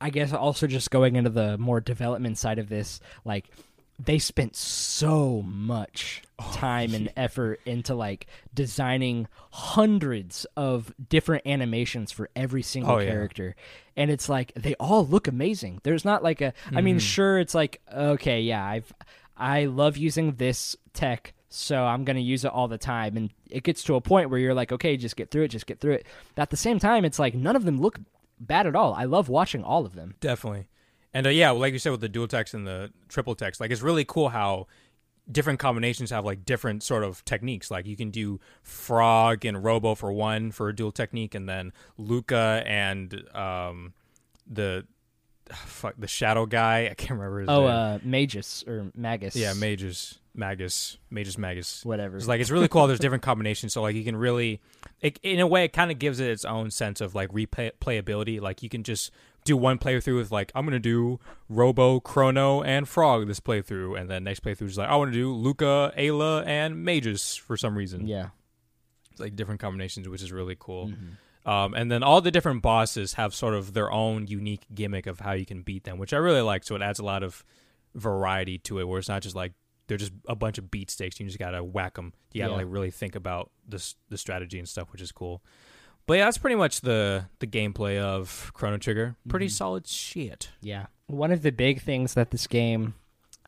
I 0.00 0.10
guess 0.10 0.32
also 0.32 0.66
just 0.66 0.90
going 0.90 1.16
into 1.16 1.30
the 1.30 1.56
more 1.58 1.80
development 1.80 2.38
side 2.38 2.58
of 2.58 2.68
this, 2.68 3.00
like 3.24 3.50
they 3.98 4.18
spent 4.18 4.56
so 4.56 5.42
much 5.42 6.22
Oh, 6.38 6.50
time 6.52 6.94
and 6.94 7.12
effort 7.16 7.60
into 7.64 7.94
like 7.94 8.26
designing 8.52 9.28
hundreds 9.52 10.46
of 10.56 10.92
different 11.08 11.46
animations 11.46 12.10
for 12.10 12.28
every 12.34 12.62
single 12.62 12.96
Oh, 12.96 12.98
yeah. 12.98 13.06
character. 13.10 13.54
And 13.96 14.10
it's 14.10 14.28
like 14.28 14.52
they 14.54 14.74
all 14.80 15.06
look 15.06 15.28
amazing. 15.28 15.80
There's 15.84 16.04
not 16.04 16.22
like 16.24 16.40
a 16.40 16.52
I 16.74 16.80
mean 16.80 16.96
Mhm. 16.96 17.00
sure 17.00 17.38
it's 17.38 17.54
like 17.54 17.80
okay 17.92 18.40
yeah 18.40 18.64
i've 18.66 18.92
i 19.36 19.64
love 19.66 19.96
using 19.96 20.32
this 20.34 20.76
tech 20.92 21.32
so 21.48 21.84
i'm 21.84 22.04
going 22.04 22.16
to 22.16 22.22
use 22.22 22.44
it 22.44 22.50
all 22.52 22.66
the 22.68 22.78
time. 22.78 23.16
And 23.16 23.30
it 23.48 23.62
gets 23.62 23.84
to 23.84 23.94
a 23.94 24.00
point 24.00 24.28
where 24.28 24.40
you're 24.40 24.54
like 24.54 24.72
okay 24.72 24.96
just 24.96 25.14
get 25.16 25.30
through 25.30 25.44
it 25.44 25.48
just 25.48 25.66
get 25.66 25.78
through 25.80 25.94
it. 25.94 26.06
But 26.34 26.42
at 26.42 26.50
the 26.50 26.56
same 26.56 26.78
time 26.80 27.04
it's 27.04 27.18
like 27.20 27.34
none 27.34 27.54
of 27.56 27.64
them 27.64 27.80
look 27.80 28.00
bad 28.40 28.66
at 28.66 28.74
all. 28.74 28.92
I 28.94 29.04
love 29.04 29.28
watching 29.28 29.62
all 29.62 29.86
of 29.86 29.94
them. 29.94 30.14
Definitely. 30.20 30.66
And 31.14 31.26
uh, 31.26 31.30
yeah, 31.30 31.52
like 31.52 31.72
you 31.72 31.78
said 31.78 31.92
with 31.92 32.00
the 32.00 32.08
dual 32.08 32.26
techs 32.26 32.52
and 32.52 32.66
the 32.66 32.90
triple 33.08 33.36
techs, 33.36 33.60
like 33.60 33.70
it's 33.70 33.82
really 33.82 34.04
cool 34.04 34.28
how 34.28 34.66
different 35.30 35.58
combinations 35.58 36.10
have 36.10 36.24
like 36.24 36.44
different 36.44 36.82
sort 36.82 37.04
of 37.04 37.24
techniques. 37.24 37.70
Like 37.70 37.86
you 37.86 37.96
can 37.96 38.10
do 38.10 38.40
Frog 38.62 39.44
and 39.44 39.62
Robo 39.62 39.94
for 39.94 40.12
one 40.12 40.50
for 40.50 40.68
a 40.68 40.74
dual 40.74 40.92
technique, 40.92 41.34
and 41.34 41.48
then 41.48 41.72
Lucca 41.96 42.62
and 42.66 43.24
um 43.34 43.94
the 44.46 44.86
fuck 45.52 45.94
the 45.98 46.08
Shadow 46.08 46.46
guy. 46.46 46.88
I 46.90 46.94
can't 46.94 47.12
remember 47.12 47.40
his 47.40 47.48
oh 47.48 47.60
name. 47.60 47.70
uh 47.70 47.98
magus 48.02 48.64
or 48.66 48.90
magus 48.96 49.36
yeah, 49.36 49.54
Magus, 49.54 50.18
Magus, 50.34 50.98
Magus, 51.10 51.38
Magus. 51.38 51.84
whatever 51.84 52.16
It's 52.16 52.26
like 52.26 52.40
it's 52.40 52.50
really 52.50 52.68
cool. 52.68 52.88
There's 52.88 52.98
different 52.98 53.22
combinations, 53.22 53.72
so 53.72 53.82
like 53.82 53.94
you 53.94 54.04
can 54.04 54.16
really, 54.16 54.60
it, 55.00 55.20
in 55.22 55.38
a 55.38 55.46
way, 55.46 55.64
it 55.64 55.72
kind 55.72 55.92
of 55.92 56.00
gives 56.00 56.18
it 56.18 56.28
its 56.28 56.44
own 56.44 56.72
sense 56.72 57.00
of 57.00 57.14
like 57.14 57.30
replayability. 57.30 58.40
Like 58.40 58.62
you 58.64 58.68
can 58.68 58.82
just 58.82 59.12
do 59.44 59.56
one 59.56 59.78
playthrough 59.78 60.16
with 60.16 60.32
like 60.32 60.50
I'm 60.54 60.64
gonna 60.64 60.78
do 60.78 61.20
Robo, 61.48 62.00
Chrono, 62.00 62.62
and 62.62 62.88
Frog 62.88 63.26
this 63.26 63.40
playthrough, 63.40 64.00
and 64.00 64.08
then 64.10 64.24
next 64.24 64.42
playthrough 64.42 64.62
is 64.68 64.78
like 64.78 64.88
I 64.88 64.96
want 64.96 65.12
to 65.12 65.18
do 65.18 65.32
Lucca, 65.34 65.92
Ayla, 65.96 66.46
and 66.46 66.82
Magus 66.84 67.36
for 67.36 67.56
some 67.56 67.76
reason. 67.76 68.06
yeah 68.06 68.28
It's 69.12 69.20
like 69.20 69.36
different 69.36 69.60
combinations, 69.60 70.08
which 70.08 70.22
is 70.22 70.32
really 70.32 70.56
cool. 70.58 70.88
Mhm. 70.88 71.16
Um, 71.46 71.74
and 71.74 71.90
then 71.92 72.02
all 72.02 72.22
the 72.22 72.30
different 72.30 72.62
bosses 72.62 73.12
have 73.14 73.34
sort 73.34 73.52
of 73.52 73.74
their 73.74 73.92
own 73.92 74.26
unique 74.26 74.62
gimmick 74.74 75.06
of 75.06 75.20
how 75.20 75.32
you 75.32 75.44
can 75.44 75.60
beat 75.60 75.84
them, 75.84 75.98
which 75.98 76.14
I 76.14 76.16
really 76.16 76.40
like. 76.40 76.64
So 76.64 76.74
it 76.74 76.80
adds 76.80 76.98
a 76.98 77.04
lot 77.04 77.22
of 77.22 77.44
variety 77.94 78.58
to 78.58 78.78
it, 78.80 78.88
where 78.88 78.98
it's 78.98 79.08
not 79.10 79.22
just 79.22 79.36
like 79.36 79.52
they're 79.86 79.98
just 79.98 80.12
a 80.26 80.34
bunch 80.34 80.56
of 80.56 80.70
beat 80.70 80.90
sticks. 80.90 81.20
You 81.20 81.26
just 81.26 81.38
gotta 81.38 81.62
whack 81.62 81.94
them. 81.94 82.14
You 82.32 82.40
gotta 82.40 82.52
Yeah. 82.52 82.56
like 82.56 82.66
really 82.68 82.90
think 82.90 83.14
about 83.14 83.50
this 83.68 83.94
the 84.08 84.16
strategy 84.16 84.58
and 84.58 84.66
stuff, 84.68 84.90
which 84.90 85.02
is 85.02 85.12
cool. 85.12 85.42
But 86.06 86.18
yeah, 86.18 86.24
that's 86.26 86.38
pretty 86.38 86.56
much 86.56 86.80
the 86.82 87.26
the 87.38 87.46
gameplay 87.46 87.98
of 87.98 88.50
Chrono 88.54 88.76
Trigger. 88.78 89.16
Pretty 89.28 89.46
Mhm. 89.46 89.50
solid 89.52 89.86
shit. 89.86 90.50
Yeah. 90.60 90.86
One 91.06 91.32
of 91.32 91.42
the 91.42 91.52
big 91.52 91.80
things 91.80 92.14
that 92.14 92.30
this 92.30 92.46
game, 92.46 92.94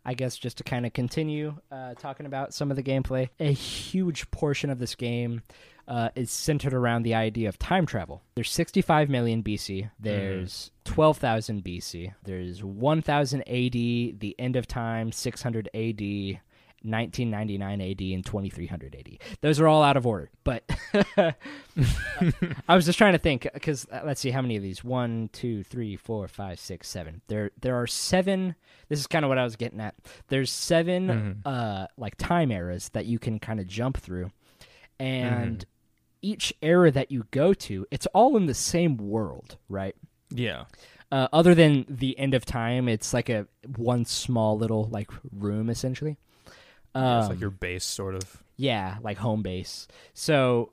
I 0.05 0.15
guess, 0.15 0.37
just 0.39 0.59
to 0.59 0.65
kind 0.65 0.87
of 0.87 0.93
continue 0.93 1.57
uh, 1.71 1.95
talking 1.95 2.27
about 2.27 2.55
some 2.55 2.71
of 2.71 2.77
the 2.77 2.83
gameplay, 2.83 3.29
a 3.41 3.53
huge 3.53 4.31
portion 4.31 4.71
of 4.71 4.79
this 4.79 4.95
game 4.95 5.43
uh, 5.89 6.09
is 6.17 6.31
centered 6.33 6.75
around 6.75 7.03
the 7.05 7.15
idea 7.15 7.49
of 7.49 7.59
time 7.61 7.87
travel. 7.87 8.21
There's 8.35 8.51
65 8.51 9.09
million 9.09 9.43
BC, 9.43 9.89
there's 10.01 10.71
12,000 10.85 11.63
BC, 11.63 12.13
there's 12.25 12.65
1000 12.65 13.43
AD, 13.43 13.73
the 14.19 14.35
end 14.39 14.57
of 14.57 14.67
time, 14.67 15.13
600 15.13 15.69
AD. 15.75 16.41
1999 16.83 17.81
AD 17.81 18.01
and 18.01 18.25
2300 18.25 18.95
AD. 18.97 19.19
Those 19.41 19.59
are 19.61 19.67
all 19.67 19.83
out 19.83 19.97
of 19.97 20.07
order, 20.07 20.31
but 20.45 20.63
I 22.69 22.75
was 22.75 22.85
just 22.87 22.99
trying 22.99 23.13
to 23.13 23.19
think 23.19 23.49
because 23.53 23.87
let's 24.05 24.21
see 24.21 24.31
how 24.31 24.43
many 24.43 24.57
of 24.57 24.63
these 24.63 24.83
one, 24.85 25.31
two, 25.33 25.63
three, 25.65 25.97
four, 25.97 26.29
five, 26.29 26.59
six, 26.61 26.89
seven. 26.89 27.21
There, 27.29 27.51
there 27.61 27.77
are 27.77 27.87
seven. 27.87 28.55
This 28.89 29.01
is 29.01 29.07
kind 29.07 29.25
of 29.25 29.29
what 29.29 29.39
I 29.39 29.45
was 29.45 29.57
getting 29.57 29.81
at. 29.81 29.95
There's 30.29 30.51
7 30.51 31.09
Mhm. 31.09 31.37
uh, 31.45 31.87
like 31.97 32.17
time 32.17 32.51
eras 32.51 32.89
that 32.91 33.07
you 33.07 33.19
can 33.19 33.39
kind 33.39 33.59
of 33.61 33.67
jump 33.67 33.99
through, 33.99 34.31
and 34.99 35.61
Mhm. 35.61 35.65
each 36.23 36.55
era 36.63 36.91
that 36.91 37.11
you 37.11 37.27
go 37.31 37.53
to, 37.55 37.87
it's 37.91 38.07
all 38.07 38.37
in 38.37 38.47
the 38.47 38.55
same 38.55 38.97
world, 38.97 39.57
right? 39.69 39.95
Yeah. 40.31 40.65
Uh, 41.13 41.29
other 41.33 41.55
than 41.55 41.87
the 41.89 42.19
end 42.19 42.35
of 42.35 42.45
time, 42.45 42.89
it's 42.89 43.13
like 43.15 43.29
a 43.29 43.47
one 43.77 44.05
small 44.05 44.57
little 44.59 44.85
like 44.85 45.11
room 45.33 45.69
essentially. 45.71 46.17
Yeah, 46.97 47.19
it's 47.19 47.27
Um, 47.27 47.31
like 47.33 47.41
your 47.41 47.51
base, 47.51 47.85
sort 47.85 48.15
of. 48.15 48.43
yeah, 48.57 48.97
like 49.03 49.19
home 49.19 49.43
base. 49.43 49.87
So 50.15 50.73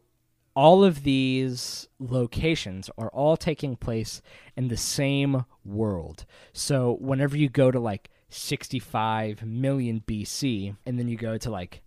all 0.56 0.84
of 0.84 1.04
these 1.04 1.88
locations 2.00 2.90
are 2.98 3.10
all 3.10 3.36
taking 3.38 3.76
place 3.76 4.22
in 4.56 4.68
the 4.68 4.78
same 4.78 5.46
world. 5.66 6.26
So 6.54 6.98
whenever 7.00 7.36
you 7.36 7.50
go 7.50 7.72
to 7.72 7.80
like 7.80 8.10
65 8.30 9.44
million 9.46 10.04
BC 10.08 10.76
and 10.86 10.98
then 11.00 11.08
you 11.08 11.18
go 11.18 11.38
to 11.38 11.50
like 11.50 11.82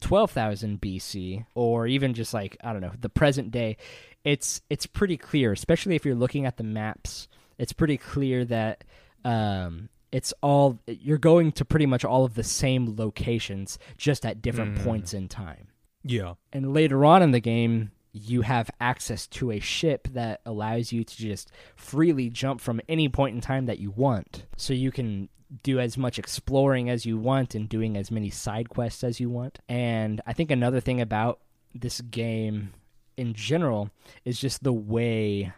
12,000 0.00 0.80
BC 0.80 1.44
or 1.54 1.86
even 1.86 2.14
just 2.14 2.32
like 2.34 2.56
I 2.62 2.72
don't 2.72 2.82
know, 2.82 2.92
the 3.00 3.08
present 3.08 3.50
day, 3.50 3.76
it's 4.24 4.60
it's 4.68 4.86
pretty 4.86 5.16
clear, 5.16 5.52
especially 5.52 5.96
if 5.96 6.04
you're 6.04 6.14
looking 6.14 6.44
at 6.46 6.56
the 6.56 6.64
maps. 6.64 7.28
It's 7.58 7.72
pretty 7.72 7.96
clear 7.98 8.44
that 8.46 8.84
um 9.24 9.88
it's 10.12 10.32
all 10.42 10.78
you're 10.86 11.18
going 11.18 11.52
to 11.52 11.64
pretty 11.64 11.86
much 11.86 12.04
all 12.04 12.24
of 12.24 12.34
the 12.34 12.42
same 12.44 12.96
locations 12.96 13.78
just 13.96 14.24
at 14.24 14.40
different 14.42 14.76
Mm. 14.78 14.84
points 14.84 15.12
in 15.14 15.28
time. 15.28 15.68
Yeah. 16.02 16.34
And 16.52 16.72
later 16.72 17.04
on 17.04 17.22
in 17.22 17.32
the 17.32 17.40
game, 17.40 17.90
you 18.12 18.42
have 18.42 18.70
access 18.80 19.26
to 19.26 19.50
a 19.50 19.60
ship 19.60 20.08
that 20.12 20.40
allows 20.46 20.92
you 20.92 21.04
to 21.04 21.16
just 21.16 21.52
freely 21.76 22.30
jump 22.30 22.60
from 22.60 22.80
any 22.88 23.08
point 23.08 23.34
in 23.34 23.40
time 23.40 23.66
that 23.66 23.78
you 23.78 23.90
want. 23.90 24.46
So 24.56 24.72
you 24.72 24.90
can 24.90 25.28
do 25.62 25.78
as 25.78 25.96
much 25.98 26.18
exploring 26.18 26.88
as 26.90 27.04
you 27.06 27.18
want 27.18 27.54
and 27.54 27.68
doing 27.68 27.96
as 27.96 28.10
many 28.10 28.30
side 28.30 28.68
quests 28.70 29.04
as 29.04 29.20
you 29.20 29.28
want. 29.30 29.58
And 29.68 30.20
I 30.26 30.32
think 30.32 30.50
another 30.50 30.80
thing 30.80 31.00
about 31.00 31.40
this 31.74 32.00
game 32.00 32.72
in 33.16 33.34
general 33.34 33.90
is 34.24 34.40
just 34.40 34.62
the 34.62 34.72
way 34.72 35.52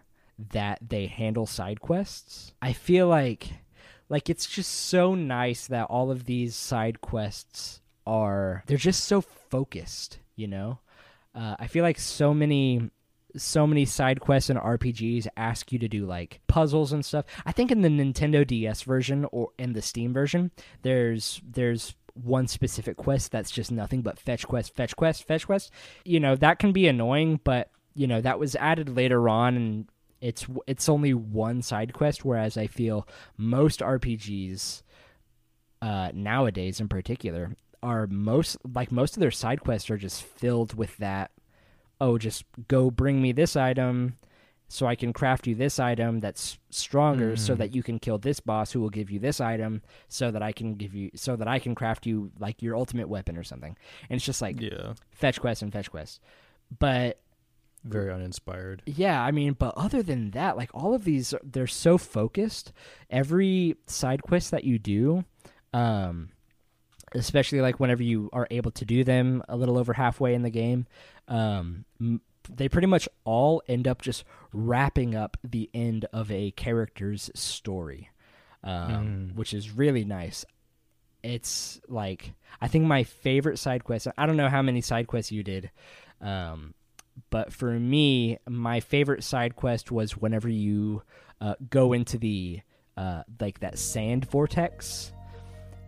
that 0.52 0.78
they 0.86 1.06
handle 1.06 1.46
side 1.46 1.80
quests. 1.80 2.52
I 2.62 2.72
feel 2.72 3.06
like 3.08 3.50
like 4.10 4.28
it's 4.28 4.46
just 4.46 4.70
so 4.70 5.14
nice 5.14 5.68
that 5.68 5.84
all 5.84 6.10
of 6.10 6.26
these 6.26 6.54
side 6.54 7.00
quests 7.00 7.80
are 8.06 8.62
they're 8.66 8.76
just 8.76 9.04
so 9.04 9.20
focused, 9.20 10.18
you 10.36 10.48
know? 10.48 10.80
Uh, 11.34 11.54
I 11.58 11.68
feel 11.68 11.84
like 11.84 11.98
so 11.98 12.34
many 12.34 12.90
so 13.36 13.64
many 13.64 13.84
side 13.84 14.20
quests 14.20 14.50
and 14.50 14.58
RPGs 14.58 15.28
ask 15.36 15.70
you 15.70 15.78
to 15.78 15.88
do 15.88 16.04
like 16.04 16.40
puzzles 16.48 16.92
and 16.92 17.04
stuff. 17.04 17.24
I 17.46 17.52
think 17.52 17.70
in 17.70 17.82
the 17.82 17.88
Nintendo 17.88 18.44
DS 18.44 18.82
version 18.82 19.24
or 19.30 19.50
in 19.56 19.72
the 19.72 19.82
Steam 19.82 20.12
version, 20.12 20.50
there's 20.82 21.40
there's 21.48 21.94
one 22.14 22.48
specific 22.48 22.96
quest 22.96 23.30
that's 23.30 23.52
just 23.52 23.70
nothing 23.70 24.02
but 24.02 24.18
fetch 24.18 24.46
quest, 24.46 24.74
fetch 24.74 24.96
quest, 24.96 25.24
fetch 25.24 25.46
quest. 25.46 25.70
You 26.04 26.18
know, 26.18 26.34
that 26.36 26.58
can 26.58 26.72
be 26.72 26.88
annoying, 26.88 27.40
but 27.44 27.70
you 27.94 28.08
know, 28.08 28.20
that 28.20 28.40
was 28.40 28.56
added 28.56 28.88
later 28.88 29.28
on 29.28 29.56
and 29.56 29.86
it's 30.20 30.46
it's 30.66 30.88
only 30.88 31.14
one 31.14 31.62
side 31.62 31.92
quest 31.92 32.24
whereas 32.24 32.56
I 32.56 32.66
feel 32.66 33.06
most 33.36 33.80
RPGs 33.80 34.82
uh 35.82 36.10
nowadays 36.12 36.80
in 36.80 36.88
particular 36.88 37.56
are 37.82 38.06
most 38.06 38.58
like 38.74 38.92
most 38.92 39.16
of 39.16 39.20
their 39.20 39.30
side 39.30 39.60
quests 39.60 39.90
are 39.90 39.96
just 39.96 40.22
filled 40.22 40.74
with 40.74 40.96
that 40.98 41.30
oh 42.00 42.18
just 42.18 42.44
go 42.68 42.90
bring 42.90 43.22
me 43.22 43.32
this 43.32 43.56
item 43.56 44.16
so 44.68 44.86
I 44.86 44.94
can 44.94 45.12
craft 45.12 45.46
you 45.48 45.54
this 45.56 45.80
item 45.80 46.20
that's 46.20 46.58
stronger 46.68 47.34
so 47.36 47.54
Mhm. 47.54 47.58
that 47.58 47.74
you 47.74 47.82
can 47.82 47.98
kill 47.98 48.18
this 48.18 48.38
boss 48.38 48.70
who 48.72 48.80
will 48.80 48.90
give 48.90 49.10
you 49.10 49.18
this 49.18 49.40
item 49.40 49.82
so 50.08 50.30
that 50.30 50.42
I 50.42 50.52
can 50.52 50.74
give 50.74 50.94
you 50.94 51.10
so 51.14 51.34
that 51.34 51.48
I 51.48 51.58
can 51.58 51.74
craft 51.74 52.06
you 52.06 52.30
like 52.38 52.62
your 52.62 52.76
ultimate 52.76 53.08
weapon 53.08 53.36
or 53.36 53.42
something. 53.42 53.76
And 54.08 54.16
it's 54.18 54.24
just 54.24 54.40
like 54.40 54.60
Yeah. 54.60 54.94
fetch 55.10 55.40
quest 55.40 55.62
and 55.62 55.72
fetch 55.72 55.90
quest. 55.90 56.20
But 56.78 57.18
Very 57.84 58.12
uninspired. 58.12 58.82
yeah, 58.86 59.22
I 59.22 59.30
mean, 59.30 59.54
but 59.54 59.72
other 59.76 60.02
than 60.02 60.32
that, 60.32 60.56
like 60.56 60.70
all 60.74 60.94
of 60.94 61.04
these, 61.04 61.32
they're 61.42 61.66
so 61.66 61.96
focused. 61.98 62.72
Every 63.08 63.76
side 63.86 64.22
quest 64.22 64.50
that 64.50 64.64
you 64.64 64.78
do, 64.78 65.24
um, 65.72 66.28
especially 67.14 67.60
like 67.60 67.80
whenever 67.80 68.02
you 68.02 68.28
are 68.32 68.46
able 68.50 68.70
to 68.72 68.84
do 68.84 69.02
them 69.02 69.42
a 69.48 69.56
little 69.56 69.78
over 69.78 69.92
halfway 69.94 70.34
in 70.34 70.42
the 70.42 70.50
game, 70.50 70.86
um, 71.28 71.84
m- 72.00 72.20
they 72.48 72.68
pretty 72.68 72.86
much 72.86 73.08
all 73.24 73.62
end 73.68 73.86
up 73.88 74.02
just 74.02 74.24
wrapping 74.52 75.14
up 75.14 75.36
the 75.42 75.70
end 75.72 76.04
of 76.12 76.30
a 76.30 76.50
character's 76.52 77.30
story, 77.34 78.10
um, 78.64 79.32
Mm. 79.32 79.34
which 79.36 79.54
is 79.54 79.70
really 79.70 80.04
nice. 80.04 80.44
It's 81.22 81.80
like 81.88 82.32
I 82.60 82.68
think 82.68 82.84
my 82.84 83.04
favorite 83.04 83.58
side 83.58 83.84
quest. 83.84 84.06
I 84.18 84.26
don't 84.26 84.36
know 84.36 84.48
how 84.48 84.62
many 84.62 84.80
side 84.80 85.06
quests 85.06 85.30
you 85.32 85.42
did, 85.42 85.70
um, 86.20 86.74
but 87.30 87.52
for 87.52 87.70
me, 87.78 88.38
my 88.48 88.80
favorite 88.80 89.22
side 89.24 89.56
quest 89.56 89.90
was 89.92 90.16
whenever 90.16 90.48
you 90.48 91.02
uh, 91.40 91.54
go 91.68 91.92
into 91.92 92.16
the 92.18 92.60
uh, 92.96 93.22
like 93.40 93.60
that 93.60 93.78
sand 93.78 94.24
vortex, 94.30 95.12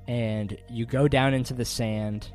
and 0.08 0.56
you 0.70 0.86
go 0.86 1.08
down 1.08 1.34
into 1.34 1.54
the 1.54 1.64
sand, 1.64 2.28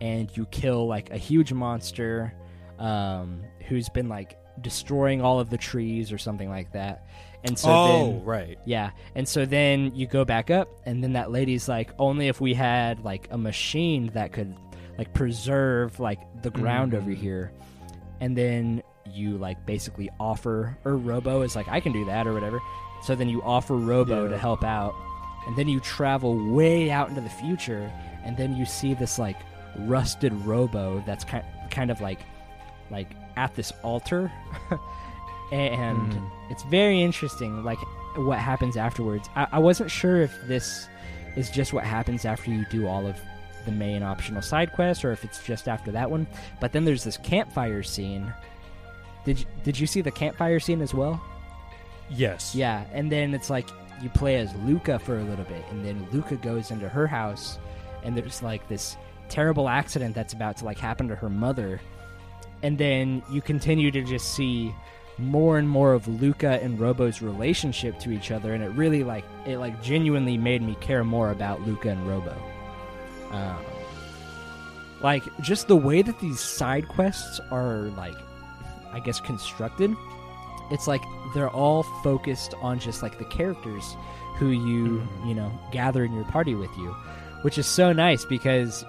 and 0.00 0.34
you 0.36 0.46
kill 0.46 0.86
like 0.86 1.10
a 1.10 1.16
huge 1.16 1.52
monster, 1.52 2.32
um, 2.78 3.42
who's 3.68 3.88
been 3.88 4.08
like 4.08 4.38
destroying 4.60 5.22
all 5.22 5.40
of 5.40 5.50
the 5.50 5.56
trees 5.58 6.12
or 6.12 6.18
something 6.18 6.48
like 6.50 6.72
that, 6.72 7.06
and 7.44 7.58
so 7.58 7.68
oh, 7.70 7.86
then 8.12 8.24
right. 8.24 8.58
yeah, 8.64 8.90
and 9.14 9.26
so 9.28 9.44
then 9.46 9.94
you 9.94 10.06
go 10.06 10.24
back 10.24 10.50
up, 10.50 10.68
and 10.86 11.02
then 11.02 11.12
that 11.14 11.30
lady's 11.30 11.68
like, 11.68 11.90
only 11.98 12.28
if 12.28 12.40
we 12.40 12.54
had 12.54 13.04
like 13.04 13.28
a 13.30 13.38
machine 13.38 14.10
that 14.14 14.32
could 14.32 14.54
like 14.98 15.12
preserve 15.14 15.98
like 16.00 16.20
the 16.42 16.50
ground 16.50 16.94
over 16.94 17.10
Mhm. 17.10 17.16
here, 17.16 17.52
and 18.22 18.34
then 18.38 18.82
you 19.12 19.36
like 19.36 19.66
basically 19.66 20.08
offer 20.20 20.78
or 20.84 20.96
Robo 20.96 21.42
is 21.42 21.54
like, 21.56 21.68
I 21.68 21.80
can 21.80 21.92
do 21.92 22.04
that 22.06 22.26
or 22.26 22.32
whatever. 22.32 22.60
So 23.02 23.14
then 23.14 23.28
you 23.28 23.42
offer 23.42 23.74
Robo 23.76 24.24
Yeah. 24.24 24.30
to 24.30 24.38
help 24.38 24.62
out, 24.64 24.94
and 25.46 25.56
then 25.56 25.68
you 25.68 25.80
travel 25.80 26.52
way 26.54 26.90
out 26.90 27.08
into 27.08 27.20
the 27.20 27.28
future, 27.28 27.90
and 28.24 28.36
then 28.36 28.54
you 28.56 28.64
see 28.64 28.94
this 28.94 29.18
like 29.18 29.36
rusted 29.80 30.32
Robo 30.46 31.02
that's 31.06 31.24
kind 31.24 31.44
kind 31.70 31.90
of 31.90 32.00
like 32.00 32.20
like 32.90 33.08
at 33.36 33.54
this 33.56 33.72
altar, 33.82 34.30
and 35.52 36.12
Mhm. 36.12 36.30
it's 36.50 36.62
very 36.64 37.02
interesting 37.02 37.64
like 37.64 37.78
what 38.16 38.38
happens 38.38 38.76
afterwards 38.76 39.28
I, 39.36 39.46
I 39.52 39.58
wasn't 39.58 39.90
sure 39.90 40.20
if 40.20 40.32
this 40.46 40.86
is 41.34 41.50
just 41.50 41.72
what 41.72 41.84
happens 41.84 42.24
after 42.26 42.50
you 42.50 42.64
do 42.70 42.86
all 42.86 43.06
of 43.06 43.16
the 43.64 43.72
main 43.72 44.02
optional 44.02 44.42
side 44.42 44.72
quest 44.72 45.04
or 45.04 45.12
if 45.12 45.24
it's 45.24 45.42
just 45.44 45.68
after 45.68 45.90
that 45.92 46.10
one 46.10 46.26
but 46.60 46.72
then 46.72 46.84
there's 46.84 47.04
this 47.04 47.16
campfire 47.18 47.82
scene 47.82 48.32
did 49.24 49.38
you, 49.40 49.46
did 49.64 49.78
you 49.78 49.86
see 49.86 50.00
the 50.00 50.10
campfire 50.10 50.60
scene 50.60 50.80
as 50.82 50.92
well 50.94 51.20
Yes. 52.10 52.54
yeah 52.54 52.84
and 52.92 53.10
then 53.10 53.34
it's 53.34 53.48
like 53.50 53.68
you 54.02 54.08
play 54.10 54.36
as 54.36 54.54
lucca 54.64 54.98
for 54.98 55.18
a 55.18 55.22
little 55.24 55.44
bit 55.44 55.64
and 55.70 55.84
then 55.84 56.06
lucca 56.12 56.36
goes 56.36 56.70
into 56.70 56.88
her 56.88 57.06
house 57.06 57.58
and 58.02 58.16
there's 58.16 58.42
like 58.42 58.66
this 58.68 58.96
terrible 59.28 59.68
accident 59.68 60.14
that's 60.14 60.32
about 60.32 60.56
to 60.58 60.64
like 60.64 60.78
happen 60.78 61.08
to 61.08 61.14
her 61.14 61.30
mother 61.30 61.80
and 62.62 62.76
then 62.78 63.22
you 63.30 63.40
continue 63.40 63.90
to 63.90 64.02
just 64.02 64.34
see 64.34 64.74
more 65.18 65.58
and 65.58 65.68
more 65.68 65.92
of 65.92 66.08
Lucca 66.22 66.60
and 66.62 66.80
Robo's 66.80 67.20
relationship 67.20 67.98
to 68.00 68.10
each 68.10 68.30
other, 68.30 68.54
and 68.54 68.64
it 68.64 68.68
really 68.70 69.04
like 69.04 69.24
it 69.46 69.58
like 69.58 69.80
genuinely 69.82 70.38
made 70.38 70.62
me 70.62 70.74
care 70.80 71.04
more 71.04 71.30
about 71.32 71.60
Lucca 71.66 71.90
and 71.90 72.08
Robo. 72.08 72.34
Um, 73.32 73.56
like 75.02 75.24
just 75.40 75.68
the 75.68 75.76
way 75.76 76.02
that 76.02 76.20
these 76.20 76.38
side 76.40 76.86
quests 76.88 77.40
are 77.50 77.90
like, 77.96 78.14
I 78.92 79.00
guess 79.00 79.20
constructed. 79.20 79.94
It's 80.70 80.86
like 80.86 81.02
they're 81.34 81.50
all 81.50 81.82
focused 82.04 82.54
on 82.62 82.78
just 82.78 83.02
like 83.02 83.18
the 83.18 83.24
characters 83.24 83.96
who 84.36 84.48
you 84.48 84.86
Mhm. 85.22 85.28
you 85.28 85.34
know 85.34 85.50
gather 85.72 86.04
in 86.04 86.12
your 86.14 86.24
party 86.24 86.54
with 86.54 86.70
you, 86.78 86.92
which 87.42 87.58
is 87.58 87.66
so 87.66 87.92
nice 87.92 88.24
because 88.24 88.84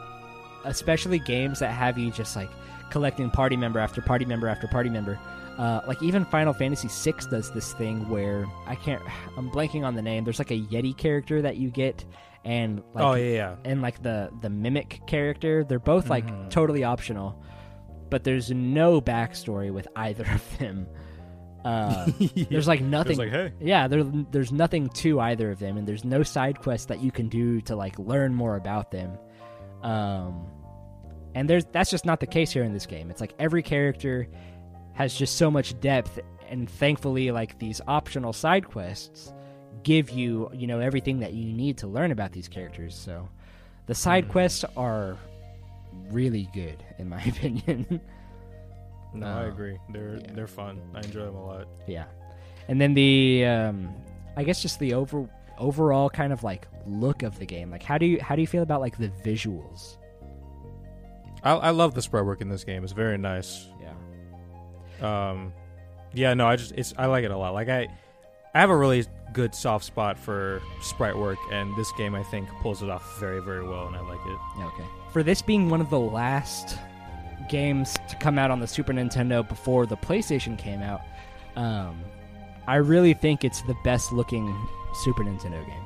especially 0.65 1.19
games 1.19 1.59
that 1.59 1.71
have 1.71 1.97
you 1.97 2.11
just 2.11 2.35
like 2.35 2.49
collecting 2.89 3.29
party 3.29 3.57
member 3.57 3.79
after 3.79 4.01
party 4.01 4.23
member 4.25 4.47
after 4.47 4.67
party 4.67 4.89
member. 4.89 5.19
Uh, 5.57 5.81
like 5.87 6.01
even 6.01 6.25
Final 6.25 6.53
Fantasy 6.53 6.87
VI 6.89 7.17
does 7.29 7.51
this 7.51 7.73
thing 7.73 8.09
where 8.09 8.45
I 8.65 8.75
can't. 8.75 9.01
I'm 9.37 9.49
blanking 9.51 9.83
on 9.85 9.95
the 9.95 10.01
name. 10.01 10.23
There's 10.23 10.39
like 10.39 10.51
a 10.51 10.59
Yeti 10.59 10.97
character 10.97 11.41
that 11.43 11.57
you 11.57 11.69
get, 11.69 12.03
and 12.43 12.81
like 12.93 13.03
oh 13.05 13.13
yeah, 13.13 13.31
yeah. 13.33 13.55
and 13.63 13.81
like 13.81 14.01
the 14.01 14.31
the 14.41 14.49
mimic 14.49 15.01
character. 15.05 15.63
They're 15.63 15.77
both 15.79 16.09
like 16.09 16.25
Mhm. 16.25 16.49
totally 16.49 16.83
optional, 16.83 17.39
but 18.09 18.23
there's 18.23 18.49
no 18.51 18.99
backstory 18.99 19.71
with 19.71 19.87
either 19.95 20.25
of 20.33 20.57
them. 20.57 20.87
Uh, 21.63 22.07
there's 22.49 22.67
like 22.67 22.81
nothing. 22.81 23.17
Like, 23.17 23.29
hey, 23.29 23.53
Yeah, 23.61 23.87
there, 23.87 24.03
there's 24.03 24.51
nothing 24.51 24.89
to 24.89 25.19
either 25.19 25.51
of 25.51 25.59
them, 25.59 25.77
and 25.77 25.87
there's 25.87 26.03
no 26.03 26.23
side 26.23 26.59
quest 26.59 26.87
that 26.87 26.99
you 27.01 27.11
can 27.11 27.29
do 27.29 27.61
to 27.61 27.75
like 27.75 27.97
learn 27.99 28.33
more 28.33 28.55
about 28.55 28.89
them. 28.91 29.17
Um, 29.83 30.47
and 31.35 31.49
there's 31.49 31.65
that's 31.71 31.89
just 31.91 32.05
not 32.05 32.19
the 32.19 32.27
case 32.27 32.51
here 32.51 32.63
in 32.63 32.73
this 32.73 32.85
game. 32.85 33.09
It's 33.11 33.21
like 33.21 33.33
every 33.39 33.61
character 33.63 34.27
has 34.93 35.13
just 35.15 35.37
so 35.37 35.49
much 35.51 35.79
depth, 35.79 36.19
and 36.49 36.69
thankfully, 36.69 37.31
like 37.31 37.57
these 37.59 37.81
optional 37.87 38.33
side 38.33 38.67
quests 38.67 39.33
give 39.83 40.09
you, 40.11 40.49
you 40.53 40.67
know, 40.67 40.79
everything 40.79 41.19
that 41.19 41.33
you 41.33 41.51
need 41.51 41.77
to 41.79 41.87
learn 41.87 42.11
about 42.11 42.31
these 42.31 42.47
characters. 42.47 42.95
So, 42.95 43.27
the 43.87 43.95
side 43.95 44.25
Mhm. 44.25 44.31
quests 44.31 44.65
are 44.77 45.17
really 46.09 46.47
good, 46.53 46.83
in 46.99 47.09
my 47.09 47.21
opinion. 47.33 47.99
no, 49.13 49.27
I 49.27 49.43
Uh, 49.45 49.47
agree. 49.49 49.77
They're 49.89 50.17
yeah. 50.17 50.31
they're 50.33 50.47
fun. 50.47 50.79
I 50.95 50.99
enjoy 51.01 51.25
them 51.25 51.35
a 51.35 51.45
lot. 51.45 51.67
Yeah, 51.87 52.05
and 52.67 52.79
then 52.79 52.93
the 52.93 53.45
um, 53.45 53.93
I 54.37 54.43
guess 54.43 54.61
just 54.61 54.79
the 54.79 54.93
over 54.93 55.27
overall 55.57 56.09
kind 56.09 56.33
of 56.33 56.43
like 56.43 56.67
look 56.87 57.23
of 57.23 57.37
the 57.39 57.45
game. 57.45 57.69
Like, 57.71 57.83
how 57.83 57.97
do 57.97 58.05
you 58.05 58.19
how 58.21 58.35
do 58.35 58.41
you 58.41 58.47
feel 58.47 58.63
about 58.63 58.79
like 58.81 58.97
the 58.97 59.09
visuals? 59.09 59.97
I 61.43 61.51
I 61.53 61.69
love 61.71 61.93
the 61.93 62.01
sprite 62.01 62.25
work 62.25 62.41
in 62.41 62.49
this 62.49 62.63
game. 62.63 62.83
It's 62.83 62.93
very 62.93 63.17
nice. 63.17 63.67
Yeah, 63.81 63.93
Um, 65.01 65.53
yeah, 66.13 66.33
no, 66.33 66.47
I 66.47 66.55
just 66.55 66.73
it's 66.73 66.93
I 66.97 67.07
like 67.07 67.23
it 67.23 67.31
a 67.31 67.37
lot. 67.37 67.53
Like 67.53 67.69
I, 67.69 67.87
I 68.53 68.59
have 68.59 68.69
a 68.69 68.77
really 68.77 69.05
good 69.33 69.55
soft 69.55 69.85
spot 69.85 70.17
for 70.17 70.61
sprite 70.81 71.17
work, 71.17 71.39
and 71.51 71.75
this 71.75 71.91
game 71.93 72.15
I 72.15 72.23
think 72.23 72.47
pulls 72.61 72.83
it 72.83 72.89
off 72.89 73.19
very 73.19 73.41
very 73.41 73.67
well, 73.67 73.87
and 73.87 73.95
I 73.95 74.01
like 74.01 74.19
it. 74.25 74.37
yeah, 74.57 74.67
okay. 74.67 74.85
For 75.11 75.23
this 75.23 75.41
being 75.41 75.69
one 75.69 75.81
of 75.81 75.89
the 75.89 75.99
last 75.99 76.77
games 77.49 77.95
to 78.09 78.15
come 78.17 78.39
out 78.39 78.51
on 78.51 78.59
the 78.59 78.67
Super 78.67 78.93
Nintendo 78.93 79.47
before 79.47 79.85
the 79.85 79.97
PlayStation 79.97 80.57
came 80.57 80.81
out, 80.81 81.01
um, 81.55 82.01
I 82.67 82.75
really 82.75 83.13
think 83.13 83.43
it's 83.43 83.61
the 83.63 83.75
best 83.83 84.11
looking 84.11 84.55
Super 85.03 85.23
Nintendo 85.23 85.65
game. 85.65 85.83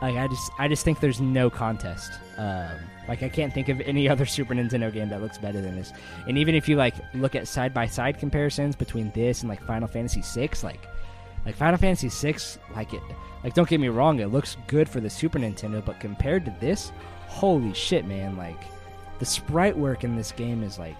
Like 0.00 0.16
I 0.16 0.28
just 0.28 0.50
I 0.58 0.68
just 0.68 0.84
think 0.84 1.00
there's 1.00 1.20
no 1.20 1.50
contest. 1.50 2.12
Um, 2.36 2.78
like 3.08 3.22
I 3.22 3.28
can't 3.28 3.52
think 3.52 3.68
of 3.68 3.80
any 3.80 4.08
other 4.10 4.26
Super 4.26 4.54
Nintendo 4.54 4.92
game 4.92 5.08
that 5.10 5.22
looks 5.22 5.38
better 5.38 5.60
than 5.60 5.76
this. 5.76 5.92
And 6.26 6.38
even 6.38 6.54
if 6.54 6.68
you 6.68 6.76
like 6.76 6.94
look 7.14 7.34
at 7.34 7.48
side 7.48 7.74
by 7.74 7.86
side 7.86 8.18
comparisons 8.18 8.76
between 8.76 9.10
this 9.12 9.42
and 9.42 9.48
like 9.48 9.64
Final 9.66 9.88
Fantasy 9.88 10.22
VI, 10.22 10.50
like 10.62 10.88
like 11.44 11.56
Final 11.56 11.78
Fantasy 11.78 12.08
VI, 12.08 12.38
like 12.74 12.92
it 12.94 13.02
like 13.42 13.54
don't 13.54 13.68
get 13.68 13.80
me 13.80 13.88
wrong, 13.88 14.20
it 14.20 14.28
looks 14.28 14.56
good 14.66 14.88
for 14.88 15.00
the 15.00 15.10
Super 15.10 15.38
Nintendo, 15.38 15.84
but 15.84 16.00
compared 16.00 16.44
to 16.46 16.54
this, 16.60 16.92
holy 17.28 17.74
shit, 17.74 18.06
man! 18.06 18.36
Like 18.36 18.62
the 19.18 19.26
sprite 19.26 19.76
work 19.76 20.04
in 20.04 20.16
this 20.16 20.32
game 20.32 20.62
is 20.62 20.78
like 20.78 20.96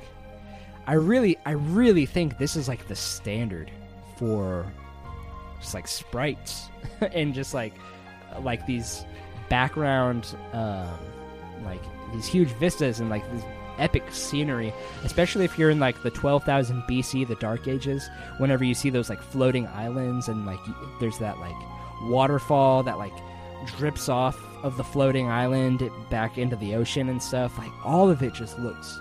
I 0.86 0.94
really 0.94 1.38
I 1.46 1.52
really 1.52 2.06
think 2.06 2.38
this 2.38 2.56
is 2.56 2.68
like 2.68 2.86
the 2.88 2.94
standard 2.94 3.70
for 4.16 4.70
just 5.60 5.74
like 5.74 5.88
sprites 5.88 6.68
and 7.12 7.34
just 7.34 7.54
like 7.54 7.74
like 8.40 8.66
these 8.66 9.04
background 9.48 10.36
um, 10.52 10.98
like 11.64 11.82
these 12.12 12.26
huge 12.26 12.48
vistas 12.50 13.00
and 13.00 13.10
like 13.10 13.28
this 13.32 13.44
epic 13.76 14.04
scenery 14.12 14.72
especially 15.02 15.44
if 15.44 15.58
you're 15.58 15.70
in 15.70 15.80
like 15.80 16.00
the 16.02 16.10
12,000 16.10 16.80
BC 16.82 17.26
the 17.26 17.34
dark 17.36 17.66
ages 17.66 18.08
whenever 18.38 18.62
you 18.62 18.72
see 18.74 18.88
those 18.88 19.08
like 19.10 19.20
floating 19.20 19.66
islands 19.68 20.28
and 20.28 20.46
like 20.46 20.60
there's 21.00 21.18
that 21.18 21.38
like 21.38 21.56
waterfall 22.02 22.82
that 22.84 22.98
like 22.98 23.12
drips 23.66 24.08
off 24.08 24.38
of 24.62 24.76
the 24.76 24.84
floating 24.84 25.28
island 25.28 25.82
back 26.08 26.38
into 26.38 26.54
the 26.56 26.74
ocean 26.76 27.08
and 27.08 27.20
stuff 27.22 27.56
like 27.58 27.72
all 27.84 28.08
of 28.10 28.22
it 28.22 28.32
just 28.32 28.58
looks 28.60 29.00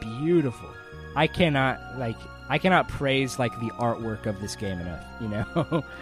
beautiful. 0.00 0.68
I 1.16 1.26
cannot 1.26 1.80
like 1.98 2.16
i 2.48 2.58
cannot 2.58 2.88
praise 2.88 3.38
like 3.38 3.52
the 3.60 3.70
artwork 3.78 4.26
of 4.26 4.40
this 4.40 4.56
game 4.56 4.80
enough 4.80 5.04
you 5.20 5.28
know? 5.28 5.84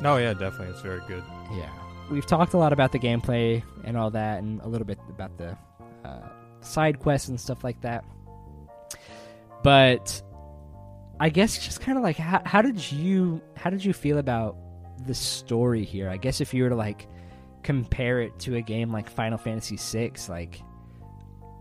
No, 0.00 0.16
yeah, 0.16 0.32
definitely, 0.32 0.68
it's 0.68 0.80
very 0.80 1.02
good. 1.08 1.22
yeah 1.52 1.68
we've 2.10 2.26
talked 2.26 2.54
a 2.54 2.58
lot 2.58 2.72
about 2.72 2.92
the 2.92 2.98
gameplay 2.98 3.62
and 3.84 3.96
all 3.96 4.10
that 4.10 4.42
and 4.42 4.60
a 4.62 4.68
little 4.68 4.86
bit 4.86 4.98
about 5.08 5.36
the 5.38 5.56
uh, 6.04 6.28
side 6.60 6.98
quests 6.98 7.28
and 7.28 7.40
stuff 7.40 7.64
like 7.64 7.80
that 7.80 8.04
but 9.62 10.22
i 11.20 11.28
guess 11.28 11.58
just 11.58 11.80
kind 11.80 11.96
of 11.96 12.04
like 12.04 12.16
how, 12.16 12.42
how 12.44 12.60
did 12.60 12.90
you 12.92 13.40
how 13.56 13.70
did 13.70 13.84
you 13.84 13.92
feel 13.92 14.18
about 14.18 14.56
the 15.06 15.14
story 15.14 15.84
here 15.84 16.08
i 16.08 16.16
guess 16.16 16.40
if 16.40 16.52
you 16.52 16.62
were 16.62 16.68
to 16.68 16.76
like 16.76 17.08
compare 17.62 18.20
it 18.20 18.38
to 18.38 18.56
a 18.56 18.60
game 18.62 18.90
like 18.90 19.08
final 19.08 19.36
fantasy 19.36 19.76
VI, 19.76 20.12
like 20.28 20.62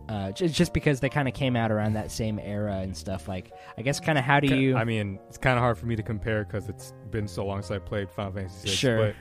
uh, 0.07 0.31
just, 0.31 0.55
just 0.55 0.73
because 0.73 1.01
they 1.01 1.09
kind 1.09 1.27
of 1.27 1.35
came 1.35 1.55
out 1.55 1.71
around 1.71 1.93
that 1.93 2.09
same 2.09 2.39
era 2.39 2.77
and 2.77 2.97
stuff 2.97 3.27
like 3.27 3.51
i 3.77 3.81
guess 3.83 3.99
kind 3.99 4.17
of 4.17 4.23
how 4.23 4.39
do 4.39 4.55
you 4.55 4.75
I 4.75 4.83
mean, 4.83 5.19
it's 5.27 5.37
kind 5.37 5.55
of 5.55 5.61
hard 5.61 5.77
for 5.77 5.85
me 5.85 5.95
to 5.95 6.01
compare 6.01 6.45
because 6.45 6.67
it's 6.67 6.93
been 7.11 7.27
so 7.27 7.45
long 7.45 7.61
since 7.61 7.71
I 7.71 7.79
played 7.79 8.09
Final 8.09 8.31
Fantasy 8.31 8.69
VI. 8.69 8.73
Sure. 8.73 8.97
But, 8.97 9.15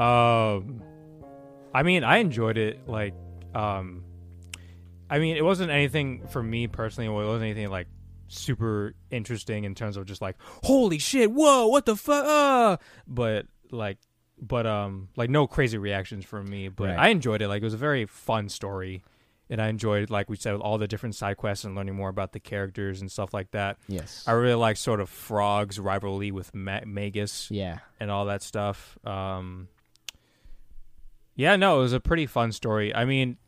um, 0.00 0.82
I 1.74 1.82
mean, 1.82 2.04
I 2.04 2.18
enjoyed 2.18 2.58
it. 2.58 2.88
Like, 2.88 3.14
um, 3.54 4.04
I 5.08 5.18
mean, 5.18 5.36
it 5.36 5.44
wasn't 5.44 5.70
anything 5.70 6.26
for 6.28 6.42
me 6.42 6.66
personally. 6.66 7.06
It 7.08 7.26
wasn't 7.26 7.44
anything 7.44 7.68
like 7.70 7.88
super 8.28 8.94
interesting 9.10 9.64
in 9.64 9.74
terms 9.74 9.96
of 9.96 10.06
just 10.06 10.22
like, 10.22 10.36
holy 10.64 10.98
shit, 10.98 11.30
whoa, 11.30 11.66
what 11.66 11.84
the 11.86 11.96
fuck? 11.96 12.24
Uh! 12.26 12.76
But 13.06 13.46
like, 13.70 13.98
but 14.40 14.66
um, 14.66 15.08
like 15.16 15.28
no 15.30 15.46
crazy 15.46 15.78
reactions 15.78 16.24
from 16.24 16.48
me. 16.48 16.68
But 16.68 16.88
Right. 16.90 16.98
I 16.98 17.08
enjoyed 17.08 17.42
it. 17.42 17.48
Like, 17.48 17.60
it 17.62 17.64
was 17.66 17.74
a 17.74 17.78
very 17.78 18.06
fun 18.06 18.48
story. 18.48 19.02
And 19.52 19.60
I 19.60 19.66
enjoyed, 19.66 20.10
like 20.10 20.30
we 20.30 20.36
said, 20.36 20.54
all 20.54 20.78
the 20.78 20.86
different 20.86 21.16
side 21.16 21.36
quests 21.36 21.64
and 21.64 21.74
learning 21.74 21.96
more 21.96 22.08
about 22.08 22.30
the 22.32 22.38
characters 22.38 23.00
and 23.00 23.10
stuff 23.10 23.34
like 23.34 23.50
that. 23.50 23.78
yes 23.88 24.22
I 24.24 24.30
really 24.32 24.54
like 24.54 24.76
sort 24.76 25.00
of 25.00 25.10
Frog's 25.10 25.80
rivalry 25.80 26.30
with 26.30 26.54
Ma- 26.54 26.84
Magus 26.86 27.48
yeah 27.50 27.78
and 27.98 28.12
all 28.12 28.26
that 28.26 28.44
stuff. 28.44 28.96
Um, 29.04 29.66
yeah, 31.40 31.56
no, 31.56 31.78
it 31.78 31.82
was 31.84 31.94
a 31.94 32.00
pretty 32.00 32.26
fun 32.26 32.52
story. 32.52 32.94
I 32.94 33.06
mean, 33.06 33.38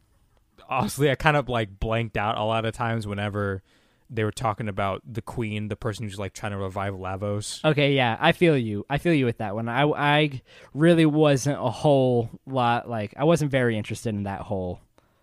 honestly, 0.67 1.11
I 1.11 1.15
kind 1.15 1.37
of 1.37 1.51
like 1.51 1.79
blanked 1.79 2.17
out 2.17 2.39
a 2.39 2.43
lot 2.43 2.65
of 2.65 2.73
times 2.73 3.07
whenever 3.07 3.63
they 4.09 4.25
were 4.25 4.33
talking 4.33 4.67
about 4.67 5.03
the 5.05 5.21
queen, 5.21 5.69
the 5.69 5.77
person 5.77 6.07
who's 6.07 6.19
like 6.19 6.33
trying 6.33 6.53
to 6.53 6.59
revive 6.59 6.95
Lavos. 6.95 7.63
Okay, 7.63 7.93
yeah, 7.93 8.17
I 8.19 8.33
feel 8.33 8.57
you. 8.57 8.87
I 8.89 8.97
feel 8.97 9.13
you 9.13 9.27
with 9.27 9.39
that 9.39 9.55
one. 9.55 9.69
I, 9.69 9.83
I 9.85 10.41
really 10.73 11.05
wasn't 11.05 11.59
a 11.59 11.71
whole 11.71 12.31
lot 12.47 12.89
like 12.89 13.13
I 13.19 13.25
wasn't 13.25 13.51
very 13.51 13.77
interested 13.77 14.15
in 14.15 14.23
that 14.23 14.41
whole 14.41 14.81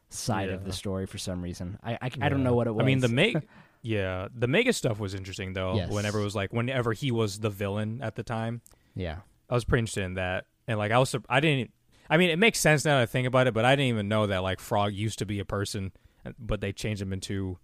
side 0.10 0.50
of 0.50 0.64
the 0.64 0.74
story 0.74 1.08
for 1.08 1.18
some 1.18 1.42
reason. 1.42 1.80
I 1.84 1.94
I, 1.94 2.12
I 2.22 2.30
don't 2.30 2.44
know 2.44 2.54
what 2.54 2.68
it 2.68 2.76
was. 2.76 2.84
I 2.84 2.86
mean, 2.86 3.00
the 3.00 3.08
Meg, 3.08 3.48
yeah, 3.82 4.28
the 4.32 4.48
Mega 4.48 4.74
stuff 4.74 5.00
was 5.00 5.16
interesting 5.16 5.54
though. 5.54 5.74
Yes. 5.74 5.92
Whenever 5.92 6.20
it 6.20 6.24
was 6.24 6.36
like, 6.36 6.54
whenever 6.54 6.94
he 6.94 7.10
was 7.10 7.40
the 7.40 7.50
villain 7.50 8.02
at 8.04 8.16
the 8.16 8.24
time, 8.24 8.62
yeah, 8.96 9.18
I 9.50 9.56
was 9.56 9.66
pretty 9.66 9.80
interested 9.80 10.04
in 10.04 10.14
that. 10.16 10.46
And 10.68 10.78
like, 10.78 10.92
I 10.92 11.00
was, 11.00 11.16
I 11.28 11.40
didn't. 11.40 11.72
I 12.10 12.18
mean, 12.18 12.30
it 12.30 12.40
makes 12.40 12.60
sense 12.60 12.86
now 12.86 12.98
that 12.98 13.04
I 13.04 13.06
think 13.06 13.28
about 13.28 13.48
it, 13.48 13.54
but 13.54 13.66
I 13.66 13.76
didn't 13.76 13.90
even 13.90 14.08
know 14.08 14.28
that 14.28 14.44
like 14.44 14.60
Frog 14.60 14.94
used 14.94 15.20
to 15.20 15.26
be 15.26 15.40
a 15.40 15.46
person, 15.46 15.92
but 16.40 16.60
they 16.62 16.72
changed 16.74 17.02
him 17.02 17.14
into 17.14 17.58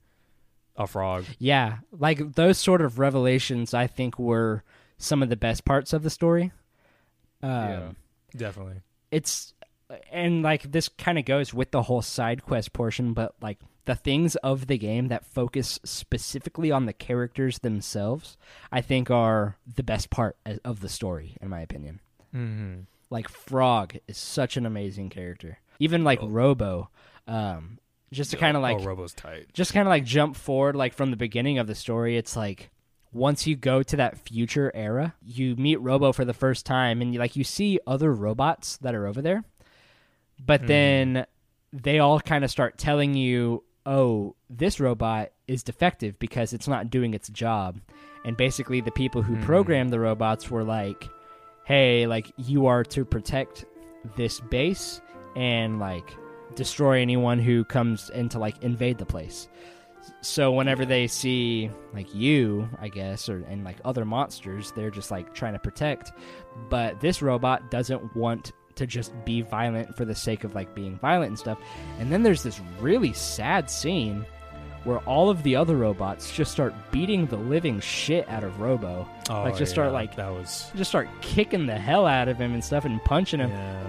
a 0.75 0.85
frog. 0.87 1.25
yeah, 1.39 1.77
like 1.91 2.33
those 2.35 2.57
sort 2.57 2.81
of 2.81 2.99
revelations. 2.99 3.73
I 3.73 3.87
think 3.87 4.19
were 4.19 4.63
some 4.97 5.23
of 5.23 5.29
the 5.29 5.35
best 5.37 5.65
parts 5.65 5.93
of 5.93 6.03
the 6.03 6.09
story. 6.09 6.51
Um, 7.41 7.49
Yeah. 7.51 7.91
Definitely. 8.35 8.81
it's 9.11 9.53
and 10.11 10.41
like 10.43 10.71
this 10.71 10.89
kind 10.89 11.17
of 11.17 11.25
goes 11.25 11.53
with 11.53 11.71
the 11.71 11.83
whole 11.83 12.01
side 12.01 12.43
quest 12.43 12.73
portion 12.73 13.13
but 13.13 13.35
like 13.39 13.59
the 13.85 13.93
things 13.95 14.35
of 14.37 14.65
the 14.67 14.77
game 14.79 15.09
that 15.09 15.23
focus 15.25 15.79
specifically 15.85 16.71
on 16.71 16.85
the 16.85 16.91
characters 16.93 17.59
themselves 17.59 18.35
i 18.71 18.81
think 18.81 19.11
are 19.11 19.57
the 19.75 19.83
best 19.83 20.09
part 20.09 20.35
of 20.65 20.79
the 20.81 20.89
story 20.89 21.37
in 21.39 21.47
my 21.49 21.61
opinion 21.61 21.99
Mm-hmm. 22.35 22.81
Like 23.15 23.29
frog 23.29 23.95
is 24.07 24.17
such 24.17 24.57
an 24.57 24.65
amazing 24.65 25.09
character 25.09 25.57
even 25.79 26.03
like 26.03 26.19
Oh. 26.21 26.27
robo 26.27 26.89
um 27.27 27.79
just 28.13 28.31
to 28.31 28.37
kind 28.37 28.55
of 28.55 28.61
like 28.63 28.77
oh, 28.79 28.83
Robo's 28.83 29.13
tight. 29.13 29.47
just 29.53 29.73
kind 29.73 29.87
of 29.87 29.89
like 29.89 30.05
jump 30.05 30.35
forward 30.35 30.75
like 30.75 30.93
from 30.93 31.09
the 31.11 31.17
beginning 31.17 31.57
of 31.59 31.67
the 31.67 31.75
story 31.75 32.15
it's 32.17 32.35
like 32.35 32.69
once 33.11 33.47
you 33.47 33.55
go 33.55 33.81
to 33.81 33.95
that 33.97 34.17
future 34.17 34.71
era 34.75 35.15
you 35.23 35.55
meet 35.55 35.77
robo 35.77 36.11
for 36.13 36.23
the 36.25 36.33
first 36.33 36.65
time 36.65 37.01
and 37.01 37.13
you 37.13 37.19
like 37.19 37.35
you 37.35 37.43
see 37.43 37.79
other 37.87 38.13
robots 38.13 38.77
that 38.77 38.93
are 38.95 39.07
over 39.07 39.21
there 39.21 39.43
but 40.45 40.61
Mhm. 40.63 40.67
then 40.67 41.25
they 41.73 41.99
all 41.99 42.19
kind 42.19 42.43
of 42.43 42.51
start 42.51 42.77
telling 42.77 43.13
you 43.15 43.63
oh 43.85 44.35
this 44.49 44.79
robot 44.79 45.31
is 45.47 45.63
defective 45.63 46.17
because 46.19 46.53
it's 46.53 46.67
not 46.67 46.89
doing 46.89 47.13
its 47.13 47.29
job 47.29 47.79
and 48.25 48.35
basically 48.37 48.81
the 48.81 48.91
people 48.91 49.21
who 49.21 49.35
Mhm. 49.35 49.43
programmed 49.43 49.91
the 49.93 49.99
robots 49.99 50.49
were 50.49 50.63
like 50.63 51.07
hey 51.65 52.07
like 52.07 52.31
you 52.37 52.67
are 52.67 52.83
to 52.83 53.03
protect 53.03 53.65
this 54.15 54.39
base 54.39 55.01
and 55.35 55.79
like 55.79 56.09
destroy 56.55 57.01
anyone 57.01 57.39
who 57.39 57.65
comes 57.65 58.09
in 58.11 58.29
to 58.29 58.39
like 58.39 58.61
invade 58.63 58.97
the 58.97 59.05
place. 59.05 59.49
So 60.21 60.51
whenever 60.51 60.85
they 60.85 61.07
see 61.07 61.71
like 61.93 62.13
you 62.13 62.69
i 62.79 62.87
guess 62.87 63.27
or 63.27 63.43
and 63.49 63.63
like 63.63 63.77
other 63.83 64.05
monsters 64.05 64.71
they're 64.73 64.91
just 64.91 65.11
like 65.11 65.33
trying 65.33 65.53
to 65.53 65.59
protect. 65.59 66.13
But 66.69 67.01
this 67.01 67.21
robot 67.21 67.69
doesn't 67.71 68.15
want 68.15 68.53
to 68.75 68.85
just 68.85 69.13
be 69.25 69.41
violent 69.41 69.95
for 69.95 70.05
the 70.05 70.15
sake 70.15 70.43
of 70.43 70.53
like 70.53 70.75
being 70.75 70.99
violent 70.99 71.29
and 71.29 71.39
stuff. 71.39 71.57
And 71.99 72.11
then 72.11 72.23
there's 72.23 72.43
this 72.43 72.61
really 72.79 73.13
sad 73.13 73.69
scene 73.69 74.25
where 74.85 74.99
all 74.99 75.29
of 75.29 75.43
the 75.43 75.55
other 75.55 75.75
robots 75.75 76.31
just 76.33 76.51
start 76.51 76.73
beating 76.91 77.25
the 77.25 77.35
living 77.35 77.79
shit 77.81 78.27
out 78.29 78.43
of 78.43 78.59
robo 78.61 79.07
Oh, 79.29 79.41
Like, 79.43 79.57
just 79.57 79.71
start, 79.71 79.91
like- 79.91 80.15
that 80.15 80.31
was. 80.31 80.71
just 80.75 80.89
start 80.91 81.09
kicking 81.21 81.65
the 81.65 81.75
hell 81.77 82.05
out 82.05 82.27
of 82.27 82.37
him 82.37 82.53
and 82.53 82.63
stuff 82.63 82.85
and 82.85 83.03
punching 83.03 83.39
him 83.41 83.49
Yeah. 83.49 83.83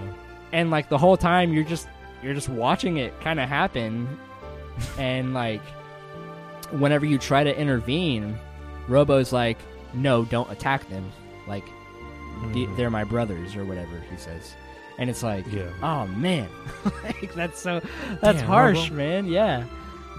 and 0.51 0.69
like 0.71 0.89
the 0.89 0.97
whole 0.97 1.15
time 1.17 1.53
you're 1.53 1.63
just 1.63 1.87
you're 2.23 2.33
just 2.33 2.49
watching 2.49 2.97
it 2.97 3.13
kind 3.21 3.39
of 3.39 3.47
happen 3.47 4.07
and 4.97 5.33
like 5.33 5.61
whenever 6.71 7.05
you 7.05 7.17
try 7.17 7.43
to 7.43 7.57
intervene 7.57 8.37
robo's 8.87 9.31
like 9.31 9.57
no 9.93 10.25
don't 10.25 10.49
attack 10.51 10.87
them 10.89 11.09
like 11.47 11.63
Mhm. 12.39 12.75
they're 12.77 12.89
my 12.89 13.03
brothers 13.03 13.55
or 13.55 13.65
whatever 13.65 14.01
he 14.11 14.17
says 14.17 14.53
and 14.99 15.09
it's 15.09 15.23
like 15.23 15.45
Yeah. 15.51 15.69
oh 15.81 16.07
man 16.07 16.49
like 17.03 17.33
that's 17.33 17.59
so 17.61 17.81
that's 18.21 18.39
Damn, 18.39 18.47
harsh 18.47 18.89
Robo. 18.89 18.95
man 18.95 19.25
yeah 19.27 19.63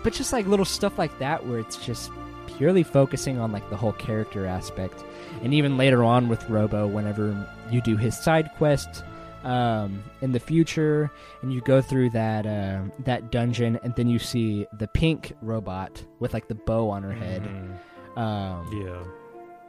but 0.05 0.13
just 0.13 0.33
like 0.33 0.47
little 0.47 0.65
stuff 0.65 0.99
like 0.99 1.17
that 1.19 1.47
where 1.47 1.59
it's 1.59 1.77
just 1.77 2.11
purely 2.47 2.83
focusing 2.83 3.39
on 3.39 3.53
like 3.53 3.69
the 3.71 3.77
whole 3.77 3.93
character 3.93 4.47
aspect 4.47 5.05
and 5.43 5.53
even 5.55 5.77
later 5.77 6.03
on 6.03 6.29
with 6.29 6.49
robo 6.51 6.87
whenever 6.87 7.47
you 7.71 7.81
do 7.83 7.97
his 7.97 8.17
side 8.19 8.51
quest 8.57 9.05
um, 9.45 10.03
in 10.21 10.33
the 10.33 10.41
future 10.41 11.11
and 11.43 11.53
you 11.53 11.61
go 11.61 11.81
through 11.81 12.11
that 12.11 12.45
uh, 12.47 12.81
that 13.05 13.31
dungeon 13.31 13.79
and 13.85 13.95
then 13.95 14.09
you 14.09 14.19
see 14.19 14.67
the 14.79 14.89
pink 14.89 15.33
robot 15.43 16.03
with 16.19 16.35
like 16.35 16.49
the 16.49 16.55
bow 16.57 16.91
on 16.91 17.03
her 17.05 17.13
head 17.13 17.43
Mhm. 17.43 18.19
um, 18.19 18.67
Yeah. 18.85 19.05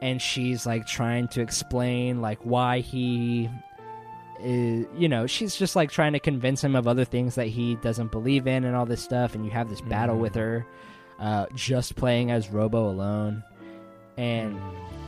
and 0.02 0.20
she's 0.22 0.66
like 0.66 0.88
trying 0.88 1.28
to 1.30 1.42
explain 1.42 2.20
like 2.22 2.40
why 2.44 2.80
he 2.80 3.50
is 4.42 4.86
you 4.98 5.08
know 5.10 5.28
she's 5.28 5.56
just 5.56 5.76
like 5.76 5.92
trying 5.92 6.14
to 6.14 6.20
convince 6.20 6.64
him 6.64 6.76
of 6.76 6.88
other 6.88 7.06
things 7.06 7.36
that 7.36 7.48
he 7.48 7.76
doesn't 7.76 8.12
believe 8.12 8.48
in 8.48 8.64
and 8.64 8.76
all 8.76 8.86
this 8.86 9.02
stuff 9.02 9.36
and 9.36 9.44
you 9.46 9.52
have 9.52 9.70
this 9.70 9.82
battle 9.82 10.16
Mhm. 10.16 10.20
with 10.22 10.36
her 10.36 10.66
uh, 11.20 11.46
just 11.56 11.96
playing 11.96 12.32
as 12.32 12.50
robo 12.50 12.90
alone 12.90 13.44
and 14.18 14.58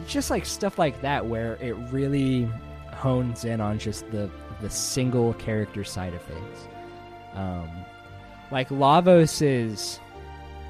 just 0.08 0.30
like 0.30 0.46
stuff 0.46 0.78
like 0.80 1.02
that 1.02 1.26
where 1.26 1.56
it 1.62 1.74
really 1.92 2.50
hones 2.94 3.46
in 3.46 3.62
on 3.62 3.80
just 3.80 4.10
the 4.12 4.30
the 4.62 4.70
single 4.70 5.34
character 5.36 5.84
side 5.84 6.14
of 6.14 6.22
things. 6.22 6.68
Um, 7.34 7.68
like 8.52 8.70
Lavos 8.70 9.42
is 9.42 10.00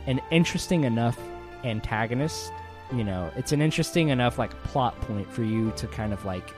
an 0.08 0.22
interesting 0.32 0.84
enough 0.86 1.20
antagonist. 1.64 2.52
You 2.94 3.04
know, 3.04 3.30
it's 3.36 3.52
an 3.52 3.62
interesting 3.62 4.10
enough 4.10 4.38
like 4.38 4.52
plot 4.64 5.00
point 5.02 5.30
for 5.32 5.44
you 5.44 5.72
to 5.76 5.88
kind 5.88 6.14
of 6.14 6.24
like 6.26 6.54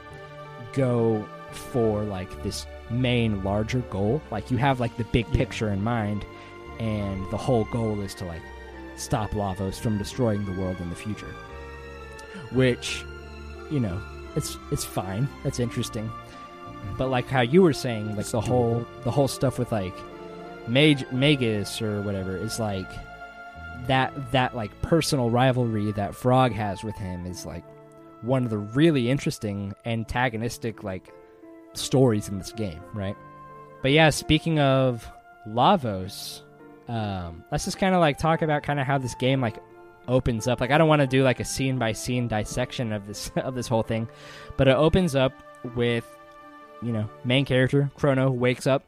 go 0.74 1.28
for 1.54 2.04
like 2.04 2.44
this 2.44 2.66
main 2.90 3.44
larger 3.44 3.80
goal. 3.90 4.22
Like 4.32 4.52
you 4.52 4.58
have 4.58 4.80
like 4.80 4.96
the 4.98 5.04
big 5.06 5.26
Yeah. 5.32 5.38
picture 5.38 5.70
in 5.70 5.84
mind, 5.84 6.26
and 6.80 7.26
the 7.32 7.38
whole 7.38 7.66
goal 7.66 8.00
is 8.02 8.14
to 8.16 8.26
like 8.26 8.42
stop 8.96 9.32
Lavos 9.32 9.80
from 9.80 9.98
destroying 9.98 10.46
the 10.46 10.60
world 10.60 10.78
in 10.80 10.90
the 10.90 10.96
future. 10.96 11.34
Which, 12.52 13.04
you 13.72 13.80
know, 13.80 14.00
it's 14.36 14.58
it's 14.72 14.86
fine. 14.86 15.28
That's 15.44 15.60
interesting. 15.60 16.06
Mm-hmm. 16.08 16.98
But 16.98 17.10
like 17.10 17.28
how 17.28 17.42
you 17.42 17.62
were 17.62 17.74
saying, 17.74 18.10
like 18.12 18.20
It's 18.20 18.32
the 18.32 18.42
whole 18.42 18.86
the 19.04 19.12
whole 19.12 19.28
stuff 19.28 19.58
with 19.60 19.72
like 19.72 19.96
Mag- 20.68 21.12
Magus 21.12 21.82
or 21.82 22.02
whatever 22.02 22.38
is 22.38 22.60
like 22.60 22.90
that 23.88 24.14
that 24.32 24.56
like 24.56 24.82
personal 24.82 25.30
rivalry 25.30 25.92
that 25.94 26.16
Frog 26.16 26.52
has 26.54 26.84
with 26.84 26.96
him 26.96 27.26
is 27.26 27.46
like 27.46 27.64
one 28.22 28.46
of 28.46 28.50
the 28.50 28.58
really 28.58 29.10
interesting 29.10 29.74
antagonistic 29.86 30.82
like 30.84 31.12
stories 31.74 32.30
in 32.30 32.38
this 32.38 32.52
game, 32.52 32.82
right? 32.94 33.16
But 33.82 33.92
yeah, 33.92 34.10
speaking 34.10 34.60
of 34.60 35.08
Lavos, 35.48 36.42
um, 36.88 37.44
let's 37.52 37.66
just 37.66 37.78
kind 37.78 37.96
of 37.96 38.02
like 38.02 38.18
talk 38.18 38.42
about 38.42 38.64
kind 38.64 38.80
of 38.80 38.86
how 38.88 38.98
this 38.98 39.16
game 39.16 39.42
like 39.42 39.58
opens 40.08 40.48
up. 40.48 40.62
Like 40.62 40.72
I 40.72 40.78
don't 40.78 40.88
want 40.88 41.02
to 41.02 41.08
do 41.08 41.24
like 41.24 41.40
a 41.40 41.46
scene 41.46 41.78
by 41.78 41.94
scene 41.94 42.28
dissection 42.28 42.94
of 42.94 43.08
this 43.08 43.32
of 43.36 43.56
this 43.56 43.68
whole 43.68 43.84
thing, 43.84 44.08
but 44.58 44.68
it 44.68 44.76
opens 44.76 45.16
up 45.16 45.34
with 45.76 46.06
you 46.82 46.92
know 46.92 47.10
main 47.24 47.46
character 47.46 47.90
Chrono 47.96 48.30
wakes 48.30 48.68
up 48.68 48.84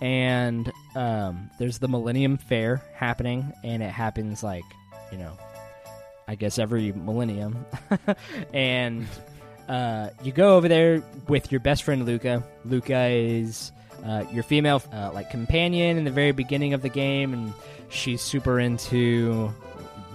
and 0.00 0.70
um, 0.94 1.50
there's 1.58 1.78
the 1.78 1.88
Millennium 1.88 2.36
Fair 2.36 2.82
happening, 2.94 3.52
and 3.62 3.82
it 3.82 3.90
happens 3.90 4.42
like 4.42 4.64
you 5.12 5.18
know, 5.18 5.36
I 6.26 6.34
guess 6.34 6.58
every 6.58 6.92
millennium, 6.92 7.64
and 8.52 9.06
uh, 9.68 10.10
you 10.22 10.32
go 10.32 10.56
over 10.56 10.68
there 10.68 11.02
with 11.28 11.50
your 11.50 11.60
best 11.60 11.82
friend 11.82 12.04
Lucca. 12.06 12.42
Lucca 12.64 13.08
is 13.08 13.72
uh, 14.04 14.24
your 14.32 14.42
female 14.42 14.82
uh, 14.92 15.10
like 15.12 15.30
companion 15.30 15.96
in 15.96 16.04
the 16.04 16.10
very 16.10 16.32
beginning 16.32 16.74
of 16.74 16.82
the 16.82 16.88
game, 16.88 17.32
and 17.32 17.52
she's 17.88 18.20
super 18.20 18.60
into 18.60 19.52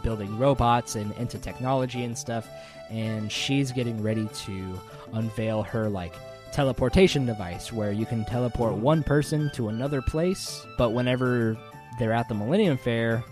building 0.04 0.38
robots 0.38 0.95
and 0.95 1.12
into 1.14 1.38
technology 1.38 2.04
and 2.04 2.18
stuff. 2.18 2.47
And 2.89 3.32
she's 3.32 3.72
getting 3.72 4.02
ready 4.02 4.28
to 4.45 4.80
unveil 5.14 5.64
her 5.64 5.89
like 5.89 6.14
teleportation 6.52 7.26
device 7.26 7.72
where 7.72 7.91
you 7.91 8.06
can 8.06 8.26
teleport 8.26 8.74
one 8.74 9.04
person 9.04 9.52
to 9.54 9.70
another 9.70 10.02
place, 10.02 10.66
but 10.78 10.91
whenever 10.91 11.58
they're 12.00 12.14
at 12.14 12.28
the 12.28 12.34
Millennium 12.34 12.78
Fair, 12.78 13.24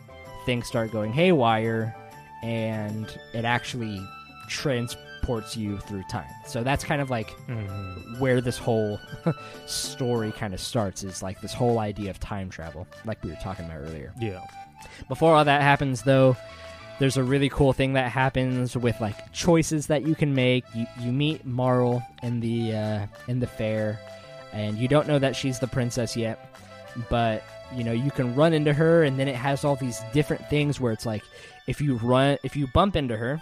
things 0.45 0.68
start 0.68 0.91
going 0.91 1.11
haywire 1.11 1.95
and 2.43 3.18
it 3.34 3.45
actually 3.45 3.99
transports 5.28 5.57
you 5.57 5.78
through 5.80 6.03
time. 6.09 6.30
So 6.45 6.63
that's 6.63 6.84
kind 6.84 7.01
of 7.01 7.09
like 7.09 7.30
Mhm. 7.47 8.19
where 8.19 8.39
this 8.41 8.57
whole 8.57 8.99
story 9.65 10.32
kind 10.32 10.53
of 10.53 10.59
starts 10.59 11.03
is 11.03 11.21
like 11.21 11.41
this 11.41 11.53
whole 11.53 11.80
idea 11.80 12.09
of 12.09 12.19
time 12.19 12.49
travel, 12.49 12.88
like 13.05 13.21
we 13.23 13.30
were 13.32 13.36
talking 13.38 13.65
about 13.65 13.78
earlier. 13.80 14.13
Yeah. 14.19 14.39
Before 15.09 15.36
all 15.36 15.45
that 15.45 15.61
happens, 15.61 16.03
though, 16.03 16.36
there's 16.99 17.17
a 17.17 17.23
really 17.23 17.49
cool 17.49 17.73
thing 17.73 17.93
that 17.93 18.11
happens 18.11 18.75
with 18.75 18.99
like 19.01 19.32
choices 19.34 19.88
that 19.88 20.03
you 20.07 20.15
can 20.15 20.34
make. 20.34 20.63
You 20.73 20.88
you 20.99 21.11
meet 21.11 21.45
Marle 21.45 22.01
in 22.23 22.39
the 22.39 22.73
uh, 22.75 23.07
in 23.28 23.39
the 23.39 23.47
fair, 23.47 23.99
and 24.53 24.78
you 24.78 24.88
don't 24.88 25.07
know 25.07 25.19
that 25.19 25.36
she's 25.36 25.59
the 25.59 25.67
princess 25.67 26.15
yet, 26.17 26.55
but 27.09 27.43
you 27.75 27.84
know 27.84 27.91
you 27.91 28.09
can 28.11 28.34
run 28.34 28.53
into 28.53 28.73
her, 28.73 29.03
and 29.03 29.19
then 29.19 29.28
it 29.28 29.36
has 29.36 29.63
all 29.63 29.75
these 29.75 30.01
different 30.13 30.47
things 30.49 30.80
where 30.80 30.91
it's 30.93 31.05
like 31.05 31.23
if 31.67 31.82
you 31.82 31.97
run 31.97 32.38
if 32.43 32.55
you 32.55 32.65
bump 32.73 32.95
into 32.95 33.15
her, 33.17 33.39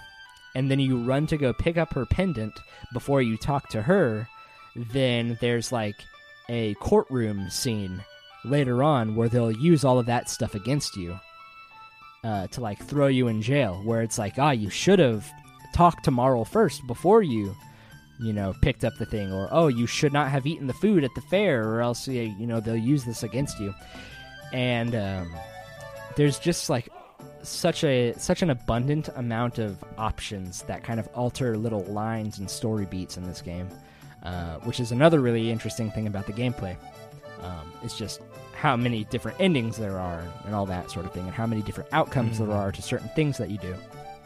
and 0.56 0.72
then 0.72 0.80
you 0.80 1.04
run 1.04 1.28
to 1.28 1.38
go 1.38 1.54
pick 1.54 1.78
up 1.78 1.94
her 1.94 2.06
pendant 2.06 2.54
before 2.94 3.22
you 3.22 3.38
talk 3.38 3.70
to 3.70 3.82
her, 3.82 4.28
then 4.76 5.38
there's 5.42 5.72
like 5.72 5.96
a 6.50 6.74
courtroom 6.76 7.50
scene 7.50 8.04
later 8.44 8.84
on 8.84 9.16
where 9.16 9.30
they'll 9.30 9.52
use 9.52 9.84
all 9.84 10.00
of 10.00 10.06
that 10.06 10.30
stuff 10.30 10.56
against 10.56 10.96
you 10.96 11.20
uh, 12.24 12.48
to 12.48 12.62
like 12.62 12.80
throw 12.84 13.08
you 13.08 13.28
in 13.28 13.42
jail 13.42 13.82
where 13.84 14.02
it's 14.02 14.18
like 14.18 14.38
ah 14.38 14.52
you 14.52 14.70
should 14.70 15.00
have 15.00 15.30
talked 15.74 16.04
to 16.06 16.12
Marle 16.12 16.46
first 16.46 16.86
before 16.88 17.22
you 17.22 17.56
you 18.20 18.32
know 18.32 18.54
picked 18.62 18.86
up 18.86 18.94
the 18.98 19.06
thing 19.06 19.32
or 19.32 19.48
oh 19.52 19.68
you 19.68 19.86
should 19.88 20.14
not 20.14 20.30
have 20.30 20.46
eaten 20.46 20.68
the 20.68 20.74
food 20.74 21.04
at 21.04 21.14
the 21.16 21.22
fair 21.22 21.68
or 21.68 21.82
else 21.82 22.08
you 22.08 22.22
you 22.40 22.48
know 22.48 22.60
they'll 22.60 22.76
use 22.76 23.04
this 23.04 23.24
against 23.24 23.60
you. 23.60 23.74
And 24.54 24.96
um, 24.96 25.36
there's 26.16 26.40
just 26.40 26.70
like 26.70 26.88
such 27.50 27.84
a 27.84 28.14
such 28.18 28.42
an 28.42 28.50
abundant 28.50 29.10
amount 29.16 29.60
of 29.60 29.84
options 29.98 30.64
that 30.64 30.84
kind 30.84 31.00
of 31.00 31.08
alter 31.14 31.58
little 31.58 31.84
lines 31.86 32.40
and 32.40 32.50
story 32.50 32.86
beats 32.86 33.18
in 33.18 33.24
this 33.26 33.42
game 33.42 33.68
uh, 34.24 34.56
which 34.60 34.80
is 34.80 34.92
another 34.92 35.20
really 35.20 35.52
interesting 35.52 35.92
thing 35.92 36.08
about 36.08 36.26
the 36.26 36.34
gameplay 36.34 36.76
um, 37.42 37.72
it's 37.84 37.98
just 37.98 38.22
how 38.56 38.76
many 38.76 39.04
different 39.06 39.40
endings 39.40 39.78
there 39.78 40.00
are 40.00 40.24
and 40.46 40.56
all 40.56 40.66
that 40.66 40.90
sort 40.90 41.06
of 41.06 41.12
thing 41.14 41.24
and 41.26 41.34
how 41.34 41.46
many 41.46 41.62
different 41.62 41.90
outcomes 41.94 42.40
Mhm. 42.40 42.48
there 42.48 42.58
are 42.58 42.72
to 42.72 42.82
certain 42.82 43.10
things 43.10 43.38
that 43.38 43.50
you 43.50 43.58
do 43.60 43.76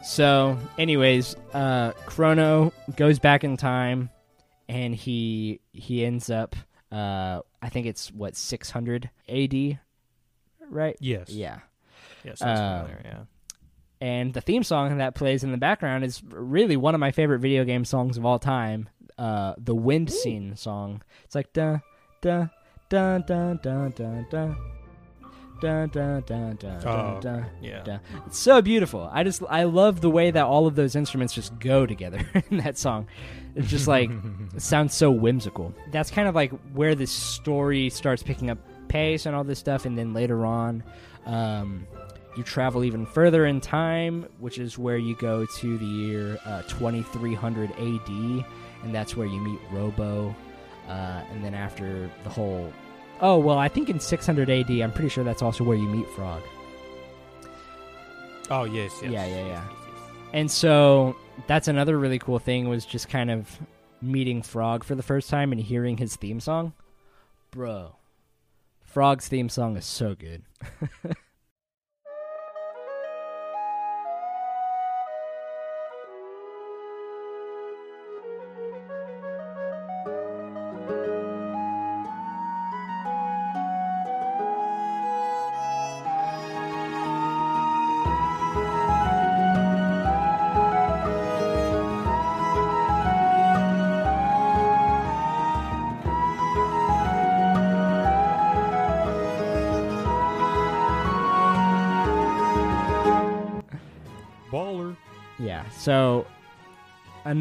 so 0.04 0.58
anyways 0.78 1.36
uh, 1.54 1.92
chrono 2.06 2.72
goes 2.96 3.20
back 3.20 3.44
in 3.44 3.58
time 3.58 4.10
and 4.70 4.96
he 4.96 5.60
he 5.74 6.06
ends 6.06 6.30
up 6.30 6.56
uh, 6.92 7.42
i 7.62 7.70
think 7.70 7.86
it's 7.88 8.12
what 8.12 8.36
600 8.36 9.10
ad 9.28 9.80
right 10.70 10.96
Yes. 11.00 11.30
yeah 11.30 11.60
yeah, 12.24 12.36
sounds 12.36 12.60
um, 12.60 12.86
familiar, 12.86 13.02
yeah. 13.06 13.24
And 14.02 14.34
the 14.34 14.42
theme 14.42 14.64
song 14.64 14.98
that 14.98 15.16
plays 15.16 15.44
in 15.44 15.52
the 15.52 15.58
background 15.58 16.06
is 16.06 16.22
really 16.24 16.78
one 16.78 16.96
of 16.96 17.00
my 17.00 17.12
favorite 17.12 17.40
video 17.40 17.66
game 17.66 17.84
songs 17.84 18.18
of 18.18 18.26
all 18.26 18.40
time. 18.40 18.88
Uh, 19.18 19.54
the 19.58 19.76
wind 19.76 20.12
scene 20.12 20.56
song. 20.56 21.02
It's 21.26 21.36
like 21.36 21.52
da 21.52 21.80
da 22.22 22.48
da 22.88 23.18
da 23.20 23.54
da 23.54 23.90
da 23.90 24.22
da. 24.30 24.56
da 25.62 25.86
da 25.86 25.86
da 25.88 26.20
da 26.22 26.54
da 26.54 26.80
dun, 26.80 27.20
dun, 27.20 27.46
yeah. 27.62 28.00
It's 28.26 28.40
so 28.40 28.62
beautiful. 28.62 29.10
I 29.12 29.26
just 29.26 29.44
I 29.50 29.64
love 29.64 30.00
the 30.00 30.10
way 30.10 30.32
that 30.32 30.46
all 30.46 30.68
of 30.68 30.76
those 30.76 30.96
instruments 30.96 31.34
just 31.34 31.60
go 31.60 31.86
together 31.86 32.26
in 32.50 32.58
that 32.58 32.78
song. 32.78 33.08
It's 33.56 33.70
just 33.70 33.88
like 33.88 34.10
it 34.56 34.62
sounds 34.62 34.94
so 34.94 35.12
whimsical. 35.12 35.74
That's 35.92 36.10
kind 36.10 36.30
of 36.30 36.36
like 36.36 36.52
where 36.74 36.96
this 36.96 37.12
story 37.12 37.90
starts 37.90 38.24
picking 38.24 38.50
up 38.50 38.60
pace 38.88 39.26
and 39.26 39.36
all 39.36 39.44
this 39.44 39.60
stuff, 39.60 39.86
and 39.86 39.98
then 39.98 40.14
later 40.14 40.46
on, 40.46 40.84
um, 41.26 41.86
you 42.40 42.44
travel 42.46 42.86
even 42.86 43.06
further 43.06 43.46
in 43.46 43.60
time, 43.60 44.26
which 44.40 44.60
is 44.60 44.78
where 44.78 44.96
you 44.96 45.14
go 45.16 45.46
to 45.46 45.78
the 45.78 45.86
year 45.86 46.40
uh, 46.46 46.62
2300 46.64 47.70
AD, 47.72 48.08
and 48.08 48.96
that's 48.96 49.18
where 49.18 49.28
you 49.28 49.42
meet 49.42 49.60
Robo. 49.74 50.34
Uh, 50.88 51.22
and 51.32 51.44
then 51.44 51.54
after 51.54 52.10
the 52.24 52.30
whole, 52.30 52.72
oh 53.20 53.38
well, 53.38 53.58
I 53.58 53.68
think 53.68 53.90
in 53.90 54.00
600 54.00 54.50
AD, 54.50 54.72
I'm 54.72 54.94
pretty 54.94 55.10
sure 55.10 55.26
that's 55.26 55.42
also 55.42 55.66
where 55.66 55.76
you 55.76 55.88
meet 55.90 56.08
Frog. 56.12 56.42
oh 58.50 58.64
yes. 58.64 58.98
yes. 59.02 59.12
Yeah, 59.12 59.26
yeah, 59.26 59.36
yeah. 59.36 59.46
Yes, 59.46 59.64
yes, 59.68 59.94
yes. 59.94 60.12
And 60.32 60.50
so 60.50 61.18
that's 61.46 61.68
another 61.68 62.00
really 62.00 62.20
cool 62.20 62.40
thing 62.40 62.70
was 62.70 62.86
just 62.86 63.10
kind 63.10 63.30
of 63.30 63.60
meeting 64.02 64.42
Frog 64.42 64.86
for 64.86 64.96
the 64.96 65.04
first 65.04 65.30
time 65.30 65.52
and 65.52 65.60
hearing 65.60 65.98
his 65.98 66.16
theme 66.16 66.40
song. 66.40 66.72
Bro, 67.52 67.98
Frog's 68.86 69.28
theme 69.28 69.50
song 69.50 69.76
is 69.76 69.86
so 69.86 70.16
good. 70.16 70.44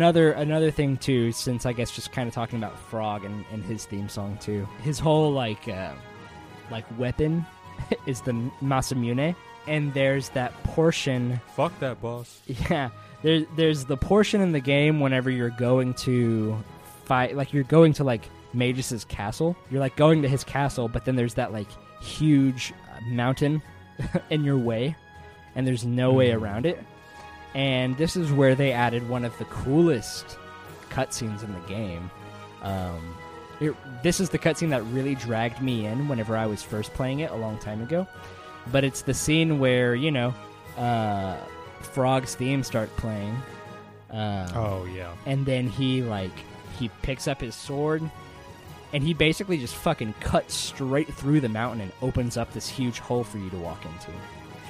another 0.09 0.33
another 0.33 0.71
thing 0.71 0.97
too, 0.97 1.33
since 1.33 1.67
I 1.67 1.73
guess 1.75 1.91
just 1.91 2.13
kind 2.13 2.27
of 2.29 2.35
talking 2.35 2.59
about 2.59 2.79
Frog 2.79 3.25
and, 3.25 3.45
and 3.53 3.63
his 3.63 3.85
theme 3.85 4.09
song 4.09 4.39
too. 4.41 4.67
His 4.83 4.99
whole 4.99 5.33
like 5.33 5.69
uh, 5.69 5.93
like 6.71 6.85
weapon 6.99 7.45
is 8.07 8.23
the 8.23 8.33
Masamune, 8.63 9.37
and 9.67 9.93
there's 9.95 10.31
that 10.31 10.53
portion. 10.65 11.41
Fuck 11.55 11.79
that 11.81 12.01
boss. 12.01 12.41
Yeah, 12.71 12.89
there's 13.23 13.45
there's 13.57 13.85
the 13.85 13.97
portion 13.99 14.41
in 14.41 14.53
the 14.53 14.61
game 14.61 15.01
whenever 15.01 15.29
you're 15.31 15.51
going 15.51 15.93
to 15.95 16.57
fight, 17.05 17.37
like 17.37 17.53
you're 17.53 17.65
going 17.65 17.93
to 17.95 18.05
like 18.05 18.29
Magus' 18.55 19.05
castle. 19.05 19.57
You're 19.71 19.81
like 19.81 19.97
going 19.97 20.23
to 20.23 20.29
his 20.29 20.43
castle, 20.43 20.89
but 20.89 21.05
then 21.05 21.17
there's 21.17 21.35
that 21.35 21.53
like 21.53 21.69
huge 22.01 22.73
uh, 22.95 23.01
mountain 23.11 23.61
in 24.31 24.43
your 24.45 24.57
way, 24.57 24.97
and 25.55 25.67
there's 25.67 25.85
no 25.85 26.13
way 26.15 26.31
Mhm. 26.31 26.41
around 26.41 26.65
it. 26.67 26.83
And 27.55 27.97
this 27.97 28.17
is 28.17 28.31
where 28.33 28.55
they 28.55 28.73
added 28.73 29.09
one 29.09 29.25
of 29.25 29.37
the 29.39 29.45
coolest 29.47 30.37
cutscenes 30.91 31.43
in 31.43 31.53
the 31.53 31.61
game. 31.61 32.11
Um, 32.63 33.17
it, 33.61 33.75
this 34.03 34.21
is 34.21 34.31
the 34.31 34.39
cutscene 34.39 34.71
that 34.71 34.83
really 34.87 35.15
dragged 35.15 35.61
me 35.63 35.87
in 35.87 36.09
whenever 36.09 36.37
I 36.37 36.47
was 36.47 36.63
first 36.63 36.93
playing 36.95 37.21
it 37.21 37.31
a 37.31 37.37
long 37.37 37.59
time 37.59 37.83
ago. 37.83 38.07
But 38.71 38.85
it's 38.85 39.03
the 39.03 39.15
scene 39.15 39.59
where 39.59 39.95
you 39.95 40.11
know, 40.11 40.35
uh, 40.77 41.37
Frog's 41.81 42.35
theme 42.35 42.63
start 42.63 42.95
playing. 42.97 43.35
Um, 44.11 44.49
Oh 44.55 44.85
yeah. 44.95 45.13
and 45.27 45.45
then 45.45 45.69
he 45.69 46.03
like 46.03 46.33
he 46.79 46.89
picks 47.03 47.29
up 47.29 47.41
his 47.41 47.55
sword 47.55 48.03
and 48.95 49.03
he 49.03 49.13
basically 49.13 49.59
just 49.59 49.75
fucking 49.75 50.15
cuts 50.21 50.55
straight 50.55 51.13
through 51.13 51.41
the 51.41 51.49
mountain 51.49 51.83
and 51.83 51.93
opens 52.01 52.37
up 52.39 52.53
this 52.55 52.69
huge 52.69 53.01
hole 53.01 53.23
for 53.25 53.37
you 53.39 53.51
to 53.51 53.57
walk 53.59 53.85
into. 53.85 54.11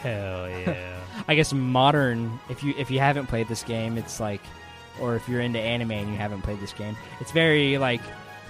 Hell 0.02 0.48
yeah. 0.48 1.00
I 1.26 1.34
guess 1.34 1.52
modern 1.52 2.38
if 2.48 2.62
you 2.62 2.74
if 2.78 2.90
you 2.90 3.00
haven't 3.00 3.26
played 3.26 3.48
this 3.48 3.62
game, 3.62 3.98
it's 3.98 4.20
like 4.20 4.40
or 5.00 5.16
if 5.16 5.28
you're 5.28 5.40
into 5.40 5.58
anime 5.58 5.92
and 5.92 6.10
you 6.10 6.16
haven't 6.16 6.42
played 6.42 6.60
this 6.60 6.72
game, 6.72 6.96
it's 7.20 7.30
very 7.32 7.78
like 7.78 8.00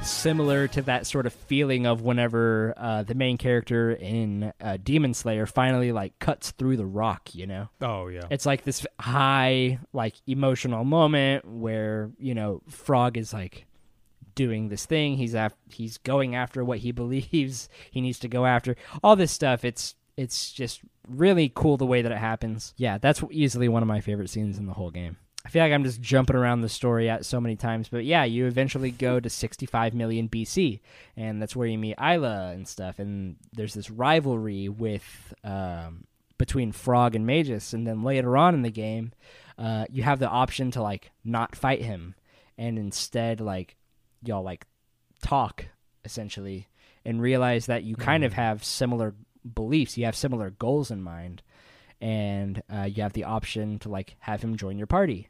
similar 0.02 0.68
to 0.68 0.82
that 0.82 1.06
sort 1.06 1.26
of 1.26 1.32
feeling 1.32 1.86
of 1.86 2.02
whenever 2.02 2.72
uh, 2.76 3.02
the 3.02 3.14
main 3.14 3.36
character 3.36 3.92
in 3.92 4.52
uh, 4.60 4.76
Demon 4.82 5.14
Slayer 5.14 5.46
finally 5.46 5.92
like 5.92 6.18
cuts 6.18 6.52
through 6.52 6.76
the 6.76 6.86
rock, 6.86 7.34
you 7.34 7.46
know. 7.46 7.68
oh 7.80 8.08
yeah. 8.08 8.26
It's 8.30 8.46
like 8.46 8.64
this 8.64 8.86
high, 9.00 9.78
like 9.92 10.14
emotional 10.26 10.84
moment 10.84 11.44
where 11.44 12.10
you 12.18 12.34
know 12.34 12.62
Frog 12.68 13.16
is 13.16 13.32
like 13.32 13.66
doing 14.34 14.68
this 14.68 14.86
thing. 14.86 15.16
He's 15.16 15.34
af- 15.34 15.56
he's 15.68 15.98
going 15.98 16.34
after 16.34 16.64
what 16.64 16.78
he 16.78 16.92
believes 17.02 17.68
he 17.90 18.00
needs 18.00 18.20
to 18.20 18.28
go 18.28 18.46
after. 18.46 18.76
All 19.02 19.16
this 19.16 19.32
stuff. 19.32 19.64
It's 19.64 19.94
it's 20.18 20.52
just 20.52 20.80
really 21.08 21.50
cool 21.54 21.76
the 21.76 21.86
way 21.86 22.02
that 22.02 22.12
it 22.12 22.18
happens. 22.18 22.74
Yeah, 22.76 22.98
that's 22.98 23.22
easily 23.30 23.68
one 23.68 23.82
of 23.82 23.86
my 23.88 24.00
favorite 24.00 24.28
scenes 24.30 24.58
in 24.58 24.66
the 24.66 24.74
whole 24.74 24.90
game. 24.90 25.16
I 25.46 25.50
feel 25.50 25.62
like 25.62 25.72
I'm 25.72 25.84
just 25.84 26.02
jumping 26.02 26.34
around 26.36 26.60
the 26.60 26.68
story 26.68 27.08
at 27.08 27.24
so 27.24 27.40
many 27.40 27.54
times, 27.56 27.88
but 27.88 28.04
yeah, 28.04 28.24
you 28.24 28.46
eventually 28.46 28.90
go 28.90 29.20
to 29.20 29.30
65 29.30 29.94
million 29.94 30.28
BC, 30.28 30.80
and 31.16 31.40
that's 31.40 31.54
where 31.56 31.68
you 31.68 31.78
meet 31.78 31.96
Ayla 31.96 32.52
and 32.52 32.66
stuff. 32.68 32.98
And 32.98 33.36
there's 33.52 33.72
this 33.74 33.88
rivalry 33.90 34.68
with 34.68 35.32
um, 35.44 36.04
between 36.36 36.72
Frog 36.72 37.14
and 37.14 37.24
Magus, 37.24 37.72
and 37.72 37.86
then 37.86 38.02
later 38.02 38.36
on 38.36 38.54
in 38.54 38.62
the 38.62 38.70
game, 38.70 39.12
uh, 39.56 39.86
you 39.90 40.02
have 40.02 40.18
the 40.18 40.28
option 40.28 40.70
to 40.72 40.82
like 40.82 41.12
not 41.24 41.54
fight 41.56 41.80
him, 41.82 42.14
and 42.58 42.76
instead 42.78 43.40
like 43.40 43.76
y'all 44.22 44.42
like 44.42 44.66
talk 45.22 45.66
essentially, 46.04 46.66
and 47.04 47.22
realize 47.22 47.66
that 47.66 47.84
you 47.84 47.94
kind 47.96 48.24
of 48.24 48.32
Mhm. 48.32 48.36
have 48.36 48.64
similar 48.64 49.14
beliefs, 49.54 49.96
you 49.96 50.04
have 50.04 50.16
similar 50.16 50.50
goals 50.50 50.90
in 50.90 51.02
mind, 51.02 51.42
and 52.00 52.62
uh, 52.72 52.82
you 52.82 53.02
have 53.02 53.12
the 53.12 53.24
option 53.24 53.78
to 53.80 53.88
like 53.88 54.16
have 54.20 54.42
him 54.42 54.56
join 54.56 54.78
your 54.78 54.86
party. 54.86 55.28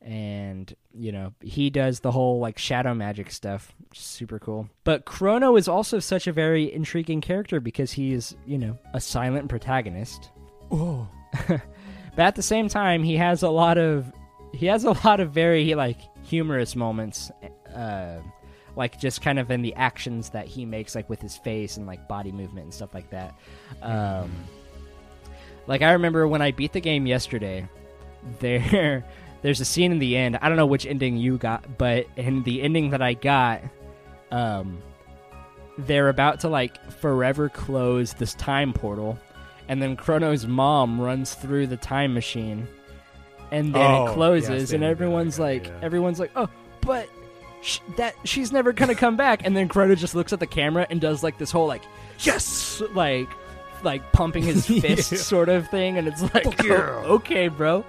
And 0.00 0.74
you 0.92 1.12
know 1.12 1.32
he 1.40 1.70
does 1.70 2.00
the 2.00 2.10
whole 2.10 2.40
like 2.40 2.58
shadow 2.58 2.92
magic 2.92 3.30
stuff, 3.30 3.72
super 3.92 4.38
cool. 4.38 4.68
But 4.82 5.04
Chrono 5.04 5.56
is 5.56 5.68
also 5.68 6.00
such 6.00 6.26
a 6.26 6.32
very 6.32 6.72
intriguing 6.72 7.20
character 7.20 7.60
because 7.60 7.92
he 7.92 8.12
is, 8.12 8.34
you 8.44 8.58
know, 8.58 8.78
a 8.94 9.00
silent 9.00 9.48
protagonist. 9.48 10.30
Oh. 10.72 11.08
but 11.48 11.62
at 12.18 12.34
the 12.34 12.42
same 12.42 12.68
time, 12.68 13.04
he 13.04 13.16
has 13.16 13.42
a 13.42 13.48
lot 13.48 13.78
of 13.78 14.12
he 14.52 14.66
has 14.66 14.84
a 14.84 14.92
lot 15.06 15.20
of 15.20 15.30
very 15.30 15.74
like 15.74 16.00
humorous 16.22 16.76
moments, 16.76 17.30
uh, 17.74 18.18
like 18.76 18.98
just 18.98 19.22
kind 19.22 19.38
of 19.38 19.50
in 19.50 19.62
the 19.62 19.74
actions 19.74 20.30
that 20.30 20.46
he 20.46 20.64
makes, 20.64 20.94
like 20.94 21.08
with 21.10 21.20
his 21.20 21.36
face 21.36 21.76
and 21.76 21.86
like 21.86 22.08
body 22.08 22.32
movement 22.32 22.64
and 22.64 22.74
stuff 22.74 22.94
like 22.94 23.10
that. 23.10 23.34
Um, 23.82 24.30
like 25.66 25.82
I 25.82 25.92
remember 25.92 26.26
when 26.26 26.42
I 26.42 26.50
beat 26.50 26.72
the 26.72 26.80
game 26.80 27.06
yesterday, 27.06 27.68
there 28.40 29.04
there's 29.42 29.60
a 29.60 29.64
scene 29.64 29.92
in 29.92 29.98
the 29.98 30.16
end. 30.16 30.38
I 30.40 30.48
don't 30.48 30.56
know 30.56 30.66
which 30.66 30.86
ending 30.86 31.16
you 31.16 31.38
got, 31.38 31.78
but 31.78 32.06
in 32.16 32.42
the 32.44 32.62
ending 32.62 32.90
that 32.90 33.02
I 33.02 33.14
got, 33.14 33.62
um, 34.30 34.82
they're 35.78 36.08
about 36.08 36.40
to 36.40 36.48
like 36.48 36.90
forever 36.92 37.48
close 37.48 38.12
this 38.14 38.34
time 38.34 38.72
portal 38.72 39.18
and 39.68 39.80
then 39.80 39.96
Chrono's 39.96 40.46
mom 40.46 41.00
runs 41.00 41.34
through 41.34 41.68
the 41.68 41.76
time 41.76 42.14
machine, 42.14 42.66
and 43.50 43.74
then 43.74 43.90
Oh, 43.90 44.06
it 44.06 44.14
closes, 44.14 44.70
they 44.70 44.74
and 44.76 44.84
everyone's 44.84 45.38
like, 45.38 45.66
yeah. 45.66 45.78
everyone's 45.82 46.18
like, 46.20 46.30
oh, 46.36 46.48
but 46.80 47.08
sh- 47.62 47.80
that 47.96 48.14
she's 48.24 48.52
never 48.52 48.72
gonna 48.72 48.94
come 48.94 49.16
back, 49.16 49.40
and 49.44 49.56
then 49.56 49.68
Chrono 49.68 49.94
just 49.94 50.14
looks 50.14 50.32
at 50.32 50.40
the 50.40 50.46
camera 50.46 50.86
and 50.90 51.00
does 51.00 51.22
like 51.22 51.38
this 51.38 51.50
whole 51.50 51.66
like, 51.66 51.82
yes, 52.20 52.82
like, 52.92 53.28
like 53.82 54.12
pumping 54.12 54.42
his 54.44 54.66
fist 54.80 55.12
Yeah. 55.12 55.18
sort 55.18 55.48
of 55.48 55.68
thing, 55.68 55.96
and 55.98 56.06
it's 56.08 56.22
like, 56.34 56.44
yeah. 56.64 57.02
"Oh, 57.04 57.14
okay, 57.14 57.48
bro. 57.48 57.84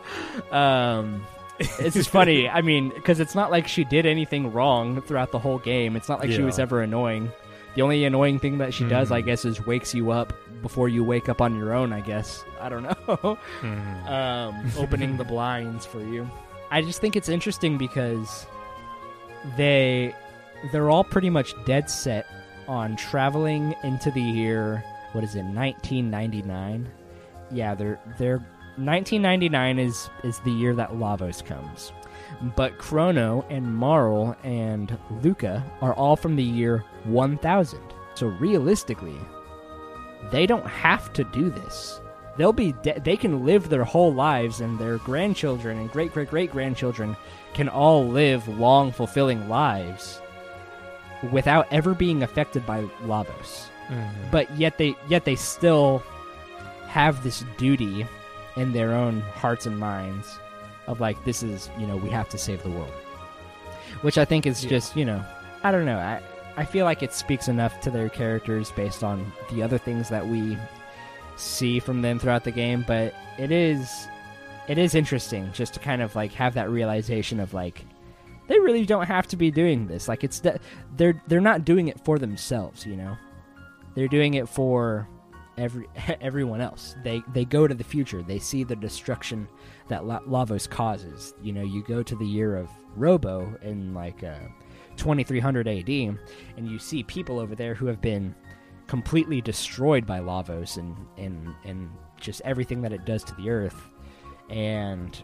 Um, 0.51 1.25
it's 1.59 1.95
just 1.95 2.09
funny. 2.09 2.49
I 2.57 2.61
mean, 2.61 2.89
because 2.89 3.19
it's 3.19 3.35
not 3.35 3.51
like 3.51 3.67
she 3.67 3.83
did 3.83 4.05
anything 4.05 4.51
wrong 4.53 5.01
throughout 5.01 5.31
the 5.31 5.39
whole 5.39 5.59
game. 5.59 5.95
It's 5.95 6.09
not 6.09 6.19
like 6.19 6.31
she 6.31 6.41
was 6.41 6.59
ever 6.59 6.81
annoying. 6.81 7.31
The 7.75 7.81
only 7.81 8.05
annoying 8.05 8.37
thing 8.39 8.59
that 8.59 8.71
she 8.73 8.83
does, 8.87 9.11
I 9.11 9.21
Mhm. 9.21 9.25
guess, 9.25 9.45
is 9.45 9.65
wakes 9.65 9.95
you 9.95 10.11
up 10.11 10.31
before 10.61 10.89
you 10.89 11.03
wake 11.03 11.27
up 11.27 11.41
on 11.41 11.55
your 11.57 11.73
own. 11.73 11.91
I 11.91 12.01
guess 12.01 12.43
I 12.61 12.69
don't 12.69 12.83
know. 12.83 13.37
Mhm. 13.61 14.07
um, 14.09 14.71
opening 14.77 15.17
the 15.17 15.23
blinds 15.23 15.85
for 15.85 15.99
you. 15.99 16.29
I 16.71 16.81
just 16.81 17.01
think 17.01 17.15
it's 17.15 17.29
interesting 17.29 17.77
because 17.77 18.45
they 19.57 20.15
they're 20.71 20.89
all 20.89 21.03
pretty 21.03 21.29
much 21.29 21.53
dead 21.65 21.89
set 21.89 22.25
on 22.67 22.95
traveling 22.95 23.75
into 23.83 24.09
the 24.11 24.21
year 24.21 24.83
what 25.11 25.23
is 25.23 25.35
it 25.35 25.43
1999 25.43 26.89
yeah 27.51 27.75
they're 27.75 27.99
they're 28.17 28.41
1999 28.77 29.77
is 29.77 30.09
is 30.23 30.39
the 30.39 30.51
year 30.51 30.73
that 30.73 30.93
lavos 30.93 31.45
comes. 31.45 31.91
But 32.55 32.79
chrono 32.79 33.45
and 33.51 33.75
marle 33.77 34.35
and 34.43 34.97
lucca 35.21 35.63
are 35.81 35.93
all 35.93 36.15
from 36.15 36.35
the 36.35 36.43
year 36.43 36.83
1000 37.03 37.79
so 38.15 38.27
realistically 38.27 39.17
they 40.31 40.47
don't 40.47 40.65
have 40.65 41.13
to 41.13 41.23
do 41.25 41.51
this 41.51 41.99
they'll 42.37 42.53
be 42.53 42.71
de- 42.83 42.99
they 42.99 43.15
can 43.17 43.45
live 43.45 43.69
their 43.69 43.83
whole 43.83 44.13
lives 44.13 44.59
and 44.61 44.77
their 44.79 44.97
grandchildren 44.99 45.77
and 45.77 45.91
great 45.91 46.13
great 46.13 46.29
great 46.29 46.51
grandchildren 46.51 47.15
can 47.53 47.69
all 47.69 48.07
live 48.07 48.47
long 48.47 48.91
fulfilling 48.91 49.47
lives 49.49 50.19
without 51.31 51.67
ever 51.71 51.93
being 51.93 52.23
affected 52.23 52.65
by 52.65 52.81
lavos 53.05 53.67
Mhm. 53.89 54.09
but 54.31 54.49
yet 54.57 54.77
they 54.77 54.95
yet 55.07 55.25
they 55.25 55.35
still 55.35 56.01
have 56.87 57.23
this 57.23 57.43
duty 57.57 58.05
in 58.55 58.71
their 58.73 58.93
own 58.93 59.21
hearts 59.21 59.65
and 59.65 59.77
minds 59.79 60.37
of 60.87 60.99
like 61.01 61.23
this 61.25 61.43
is 61.43 61.69
you 61.77 61.85
know 61.87 61.95
we 61.97 62.09
have 62.09 62.29
to 62.29 62.37
save 62.37 62.61
the 62.63 62.69
world 62.69 62.91
which 64.01 64.17
i 64.17 64.25
think 64.25 64.45
is 64.45 64.63
Yeah. 64.63 64.69
just 64.71 64.95
you 64.95 65.05
know 65.05 65.23
i 65.63 65.71
don't 65.71 65.85
know 65.85 65.97
i 65.97 66.19
i 66.57 66.65
feel 66.65 66.85
like 66.85 67.01
it 67.03 67.13
speaks 67.13 67.47
enough 67.47 67.79
to 67.81 67.89
their 67.91 68.09
characters 68.09 68.71
based 68.71 69.03
on 69.03 69.31
the 69.51 69.63
other 69.63 69.77
things 69.77 70.09
that 70.09 70.27
we 70.27 70.57
see 71.35 71.79
from 71.79 72.01
them 72.01 72.19
throughout 72.19 72.43
the 72.43 72.51
game 72.51 72.83
but 72.87 73.13
it 73.37 73.51
is 73.51 74.07
it 74.67 74.77
is 74.77 74.95
interesting 74.95 75.51
just 75.53 75.73
to 75.73 75.79
kind 75.79 76.01
of 76.01 76.15
like 76.15 76.31
have 76.31 76.53
that 76.53 76.69
realization 76.69 77.39
of 77.39 77.53
like 77.53 77.85
they 78.47 78.59
really 78.59 78.85
don't 78.85 79.05
have 79.05 79.27
to 79.27 79.35
be 79.35 79.49
doing 79.51 79.87
this 79.87 80.07
like 80.07 80.23
it's 80.23 80.39
that 80.39 80.61
they're 80.95 81.21
they're 81.27 81.41
not 81.41 81.65
doing 81.65 81.87
it 81.87 81.99
for 82.05 82.19
themselves 82.19 82.85
you 82.85 82.95
know 82.95 83.17
they're 83.95 84.07
doing 84.07 84.33
it 84.35 84.49
for 84.49 85.07
every 85.57 85.87
everyone 86.21 86.61
else. 86.61 86.95
They 87.03 87.21
they 87.33 87.45
go 87.45 87.67
to 87.67 87.73
the 87.73 87.83
future. 87.83 88.21
They 88.21 88.39
see 88.39 88.63
the 88.63 88.75
destruction 88.75 89.47
that 89.87 90.05
La- 90.05 90.21
Lavos 90.21 90.69
causes. 90.69 91.33
You 91.41 91.53
know, 91.53 91.63
you 91.63 91.83
go 91.83 92.03
to 92.03 92.15
the 92.15 92.25
year 92.25 92.57
of 92.57 92.69
Robo 92.95 93.57
in 93.61 93.93
like 93.93 94.23
uh, 94.23 94.39
2300 94.97 95.67
AD, 95.67 95.89
and 95.89 96.67
you 96.67 96.79
see 96.79 97.03
people 97.03 97.39
over 97.39 97.55
there 97.55 97.75
who 97.75 97.87
have 97.87 98.01
been 98.01 98.35
completely 98.87 99.41
destroyed 99.41 100.05
by 100.05 100.19
Lavos 100.19 100.77
and 100.77 100.95
and 101.17 101.53
and 101.63 101.89
just 102.19 102.41
everything 102.45 102.81
that 102.81 102.93
it 102.93 103.05
does 103.05 103.23
to 103.25 103.35
the 103.35 103.49
earth. 103.49 103.89
And 104.49 105.21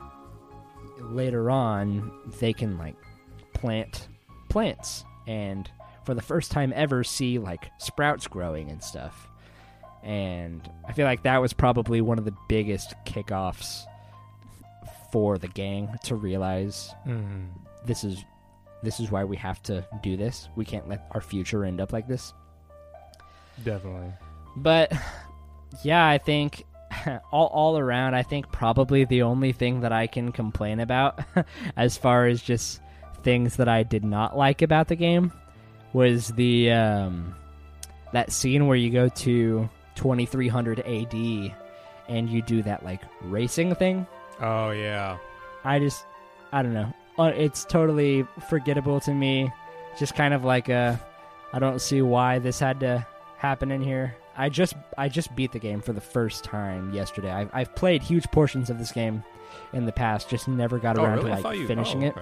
later 1.00 1.50
on, 1.50 2.12
they 2.40 2.54
can 2.54 2.78
like 2.78 2.96
plant 3.54 4.08
plants 4.50 5.04
and 5.28 5.70
for 6.06 6.14
the 6.14 6.22
first 6.22 6.52
time 6.52 6.74
ever 6.76 7.04
see 7.04 7.38
like 7.40 7.70
sprouts 7.78 8.28
growing 8.28 8.70
and 8.70 8.82
stuff. 8.84 9.28
And 10.02 10.68
I 10.88 10.94
feel 10.94 11.06
like 11.06 11.24
that 11.24 11.40
was 11.42 11.54
probably 11.54 12.02
one 12.02 12.18
of 12.18 12.26
the 12.26 12.34
biggest 12.48 12.94
kickoffs 13.06 13.84
for 15.12 15.38
the 15.38 15.48
gang 15.50 15.90
to 16.06 16.16
realize 16.16 16.94
Mhm. 17.06 17.50
this 17.86 18.04
is 18.04 18.24
this 18.82 19.02
is 19.02 19.12
why 19.12 19.26
we 19.26 19.36
have 19.36 19.62
to 19.64 19.86
do 20.02 20.16
this. 20.16 20.48
We 20.56 20.64
can't 20.64 20.88
let 20.88 21.06
our 21.12 21.20
future 21.20 21.66
end 21.66 21.82
up 21.82 21.92
like 21.92 22.08
this. 22.08 22.34
Definitely. 23.64 24.14
But 24.56 24.92
yeah, 25.84 26.08
I 26.08 26.18
think 26.18 26.66
all 27.32 27.48
all 27.48 27.78
around, 27.78 28.16
I 28.16 28.24
think 28.24 28.52
probably 28.52 29.06
the 29.06 29.22
only 29.24 29.52
thing 29.52 29.82
that 29.82 29.92
I 29.92 30.08
can 30.08 30.32
complain 30.32 30.80
about, 30.80 31.20
as 31.78 31.98
far 31.98 32.26
as 32.28 32.42
just 32.42 32.82
things 33.24 33.58
that 33.58 33.68
I 33.68 33.84
did 33.84 34.04
not 34.04 34.38
like 34.38 34.62
about 34.62 34.88
the 34.88 34.96
game, 34.96 35.32
was 35.94 36.30
the 36.30 36.72
um, 36.72 37.36
that 38.14 38.32
scene 38.32 38.68
where 38.68 38.78
you 38.78 38.90
go 38.90 39.10
to 39.10 39.70
2300 39.96 40.80
AD 40.80 41.54
and 42.08 42.30
you 42.30 42.42
do 42.42 42.64
that 42.64 42.84
like 42.84 43.02
racing 43.22 43.76
thing. 43.76 44.08
Oh 44.42 44.72
yeah. 44.72 45.18
I 45.64 45.80
just, 45.80 46.06
I 46.52 46.64
don't 46.64 46.74
know. 46.74 46.94
Uh, 47.18 47.32
It's 47.36 47.66
totally 47.66 48.26
forgettable 48.48 49.00
to 49.02 49.14
me. 49.14 49.52
Just 49.98 50.16
kind 50.16 50.34
of 50.34 50.46
like 50.46 50.70
a, 50.70 51.00
I 51.52 51.60
don't 51.60 51.82
see 51.82 52.02
why 52.02 52.40
this 52.40 52.60
had 52.60 52.80
to 52.80 53.06
happen 53.40 53.72
in 53.72 53.82
here. 53.82 54.16
I 54.38 54.50
just, 54.50 54.74
I 54.98 55.10
just 55.10 55.36
beat 55.36 55.52
the 55.52 55.60
game 55.60 55.82
for 55.82 55.92
the 55.94 56.02
first 56.02 56.44
time 56.44 56.94
yesterday. 56.94 57.32
I've, 57.32 57.50
I've 57.54 57.76
played 57.76 58.02
huge 58.04 58.30
portions 58.32 58.70
of 58.70 58.78
this 58.78 58.92
game 58.92 59.24
in 59.74 59.86
the 59.86 59.92
past, 59.92 60.30
just 60.30 60.48
never 60.48 60.78
got 60.78 60.98
Oh 60.98 61.04
around 61.04 61.18
really? 61.18 61.32
I 61.32 61.36
to 61.38 61.42
like 61.48 61.58
you 61.58 61.68
finishing 61.68 62.04
oh, 62.04 62.08
it. 62.08 62.16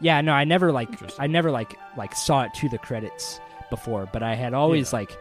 Yeah, 0.00 0.20
no, 0.20 0.32
I 0.32 0.44
never 0.44 0.72
like, 0.72 0.88
I 1.18 1.26
never 1.26 1.50
like, 1.50 1.76
like 1.96 2.14
saw 2.14 2.42
it 2.42 2.52
to 2.54 2.68
the 2.68 2.78
credits 2.78 3.40
before, 3.70 4.08
but 4.12 4.22
I 4.22 4.34
had 4.34 4.52
always 4.54 4.92
Yeah. 4.92 4.98
like 5.00 5.16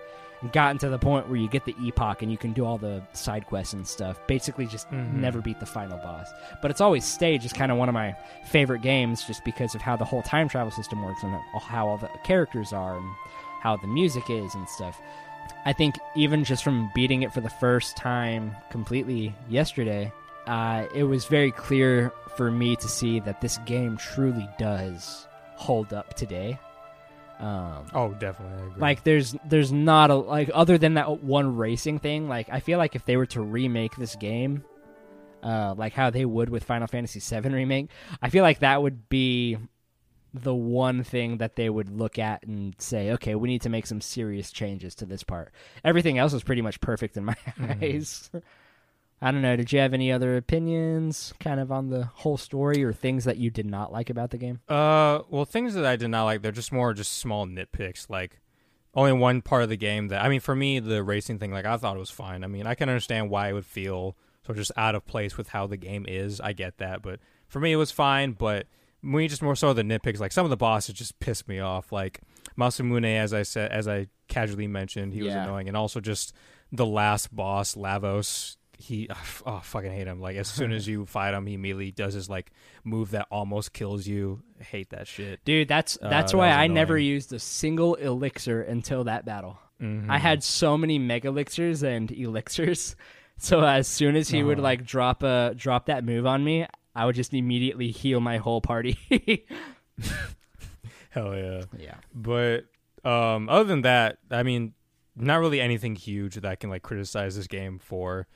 gotten 0.52 0.78
to 0.80 0.90
the 0.90 1.00
point 1.00 1.28
where 1.30 1.38
you 1.38 1.48
get 1.48 1.64
the 1.64 1.76
epoch 1.82 2.22
and 2.22 2.30
you 2.30 2.38
can 2.38 2.52
do 2.52 2.66
all 2.66 2.78
the 2.78 3.02
side 3.14 3.46
quests 3.46 3.74
and 3.74 3.88
stuff. 3.88 4.20
Basically, 4.28 4.66
just 4.66 4.90
Mhm. 4.92 5.14
never 5.14 5.40
beat 5.42 5.60
the 5.62 5.66
final 5.66 5.98
boss. 6.00 6.28
But 6.62 6.70
it's 6.72 6.82
always 6.82 7.06
stayed 7.06 7.40
just 7.42 7.56
kind 7.56 7.72
of 7.72 7.78
one 7.78 7.88
of 7.88 7.94
my 7.94 8.14
favorite 8.46 8.82
games, 8.82 9.24
just 9.26 9.46
because 9.46 9.74
of 9.76 9.82
how 9.82 9.96
the 9.96 10.04
whole 10.06 10.22
time 10.24 10.50
travel 10.50 10.72
system 10.72 11.02
works 11.04 11.24
and 11.24 11.34
how 11.62 11.88
all 11.88 11.98
the 11.98 12.10
characters 12.26 12.74
are 12.74 12.98
and 12.98 13.10
how 13.62 13.78
the 13.78 13.88
music 13.88 14.30
is 14.30 14.54
and 14.56 14.68
stuff. 14.68 15.00
I 15.66 15.74
think 15.74 15.96
even 16.16 16.44
just 16.44 16.64
from 16.64 16.92
beating 16.94 17.24
it 17.24 17.34
for 17.34 17.42
the 17.42 17.50
first 17.50 17.96
time 17.98 18.56
completely 18.70 19.34
yesterday, 19.50 20.12
uh, 20.48 20.86
it 20.94 21.04
was 21.04 21.26
very 21.26 21.52
clear 21.52 22.12
for 22.36 22.52
me 22.52 22.76
to 22.76 22.88
see 22.88 23.20
that 23.22 23.40
this 23.42 23.58
game 23.60 23.96
truly 23.98 24.50
does 24.60 25.28
hold 25.56 25.94
up 25.94 26.14
today. 26.16 26.60
Um, 27.40 27.86
Oh, 27.94 28.10
definitely. 28.20 28.58
I 28.62 28.66
agree. 28.68 28.82
like 28.82 29.04
there's 29.04 29.36
there's 29.46 29.72
not 29.72 30.10
a 30.12 30.16
like 30.16 30.50
other 30.54 30.78
than 30.78 30.94
that 30.96 31.24
one 31.24 31.58
racing 31.58 32.00
thing 32.00 32.30
like 32.30 32.48
i 32.50 32.60
feel 32.60 32.78
like 32.78 32.96
if 32.96 33.06
they 33.06 33.18
were 33.18 33.26
to 33.26 33.42
remake 33.42 33.96
this 33.98 34.16
game 34.16 34.64
uh 35.42 35.74
like 35.76 35.94
how 35.94 36.10
they 36.10 36.24
would 36.26 36.50
with 36.50 36.64
final 36.64 36.88
fantasy 36.88 37.20
7 37.20 37.52
remake 37.52 37.90
i 38.22 38.30
feel 38.30 38.44
like 38.44 38.60
that 38.60 38.82
would 38.82 39.10
be 39.10 39.58
the 40.34 40.54
one 40.56 41.04
thing 41.04 41.38
that 41.38 41.56
they 41.56 41.70
would 41.70 41.90
look 41.90 42.18
at 42.18 42.44
and 42.44 42.74
say 42.80 43.12
okay 43.12 43.36
we 43.36 43.48
need 43.48 43.62
to 43.62 43.70
make 43.70 43.86
some 43.86 44.02
serious 44.02 44.52
changes 44.52 44.96
to 44.96 45.06
this 45.06 45.24
part 45.24 45.52
everything 45.84 46.18
else 46.18 46.34
is 46.34 46.44
pretty 46.44 46.62
much 46.62 46.82
perfect 46.82 47.16
in 47.18 47.26
my 47.26 47.36
eyes 47.82 48.32
i 49.22 49.32
don't 49.32 49.42
know 49.44 49.56
did 49.56 49.72
you 49.72 49.80
have 49.80 49.94
any 49.94 50.12
other 50.12 50.36
opinions 50.36 51.34
kind 51.40 51.60
of 51.60 51.72
on 51.72 51.90
the 51.90 52.04
whole 52.06 52.38
story 52.38 52.84
or 52.84 52.92
things 52.92 53.26
that 53.26 53.38
you 53.38 53.50
did 53.52 53.66
not 53.66 53.92
like 53.92 54.10
about 54.10 54.32
the 54.32 54.38
game 54.38 54.60
Uh, 54.68 55.20
well, 55.30 55.46
things 55.46 55.76
that 55.76 55.86
I 55.86 55.96
did 55.96 56.10
not 56.10 56.24
like, 56.26 56.42
they're 56.42 56.52
just 56.52 56.72
more 56.72 56.94
just 56.94 57.14
small 57.14 57.46
nitpicks. 57.46 58.10
Like, 58.10 58.42
only 58.96 59.14
one 59.14 59.42
part 59.42 59.64
of 59.64 59.70
the 59.70 59.78
game 59.78 60.08
that 60.10 60.24
I 60.24 60.30
mean, 60.30 60.40
for 60.40 60.56
me, 60.56 60.80
the 60.80 61.04
racing 61.04 61.40
thing, 61.40 61.52
like 61.52 61.66
I 61.66 61.78
thought 61.78 61.96
it 61.96 62.00
was 62.00 62.10
fine. 62.10 62.44
I 62.44 62.48
mean, 62.48 62.66
I 62.68 62.76
can 62.76 62.90
understand 62.90 63.30
why 63.30 63.50
it 63.50 63.54
would 63.54 63.66
feel 63.66 64.16
sort 64.46 64.58
of 64.58 64.62
just 64.62 64.72
out 64.78 64.96
of 64.96 65.06
place 65.06 65.38
with 65.38 65.50
how 65.50 65.68
the 65.68 65.78
game 65.78 66.06
is. 66.08 66.42
I 66.42 66.54
get 66.54 66.78
that, 66.80 67.02
but 67.02 67.20
for 67.48 67.60
me, 67.60 67.72
it 67.72 67.78
was 67.78 67.92
fine. 67.92 68.34
But 68.34 68.68
we 69.04 69.28
just 69.28 69.42
more 69.42 69.56
so 69.56 69.74
the 69.74 69.84
nitpicks. 69.84 70.20
Like 70.20 70.32
some 70.32 70.46
of 70.46 70.50
the 70.50 70.58
bosses 70.58 70.96
just 70.96 71.20
pissed 71.20 71.48
me 71.48 71.60
off. 71.60 71.92
Like 71.92 72.22
Masamune, 72.58 73.18
as 73.18 73.34
I 73.34 73.44
said, 73.44 73.72
as 73.72 73.88
I 73.88 74.08
casually 74.28 74.68
mentioned, 74.68 75.14
he 75.14 75.22
was 75.24 75.34
annoying, 75.34 75.68
and 75.68 75.76
also 75.78 76.00
just 76.00 76.34
the 76.72 76.86
last 76.86 77.36
boss, 77.36 77.76
Lavos. 77.76 78.58
He, 78.78 79.08
oh, 79.46 79.60
fucking 79.64 79.92
hate 79.92 80.08
him. 80.08 80.20
Like 80.20 80.36
as 80.38 80.48
soon 80.48 80.72
as 80.72 80.88
you 80.92 81.06
fight 81.06 81.34
him, 81.34 81.46
he 81.46 81.54
immediately 81.54 81.92
does 81.92 82.14
his 82.14 82.30
like 82.30 82.52
move 82.84 83.12
that 83.12 83.28
almost 83.32 83.74
kills 83.74 84.08
you. 84.08 84.42
I 84.60 84.64
hate 84.64 84.90
that 84.90 85.08
shit. 85.08 85.44
Dude, 85.46 85.68
that's 85.68 85.98
Uh, 86.02 86.10
that's 86.10 86.32
that 86.32 86.38
why 86.38 86.50
I 86.50 86.68
never 86.68 86.98
used 86.98 87.32
a 87.34 87.40
single 87.40 87.96
elixir 87.96 88.62
until 88.62 89.04
that 89.06 89.26
battle. 89.26 89.60
Mhm. 89.82 90.10
I 90.10 90.18
had 90.18 90.44
so 90.44 90.78
many 90.78 90.98
mega 91.00 91.28
elixirs 91.30 91.84
and 91.84 92.12
elixirs. 92.12 92.96
So 93.36 93.62
as 93.66 93.88
soon 93.88 94.16
as 94.16 94.30
he 94.30 94.44
would 94.44 94.60
Uh-huh. 94.60 94.64
like 94.64 94.86
drop 94.86 95.24
a 95.24 95.54
drop 95.58 95.88
that 95.88 96.06
move 96.06 96.26
on 96.28 96.44
me, 96.44 96.66
I 96.96 97.06
would 97.06 97.16
just 97.16 97.34
immediately 97.34 97.92
heal 97.92 98.20
my 98.20 98.38
whole 98.38 98.62
party. 98.62 98.98
hell 101.10 101.36
yeah. 101.36 101.64
yeah. 101.78 101.96
But 102.14 102.66
um, 103.04 103.50
other 103.50 103.66
than 103.66 103.82
that, 103.82 104.18
I 104.32 104.44
mean, 104.44 104.74
not 105.16 105.40
really 105.40 105.62
anything 105.62 105.96
huge 105.96 106.36
that 106.36 106.46
I 106.46 106.56
can 106.56 106.70
like 106.70 106.84
criticize 106.84 107.36
this 107.36 107.48
game 107.48 107.80
for. 107.80 108.28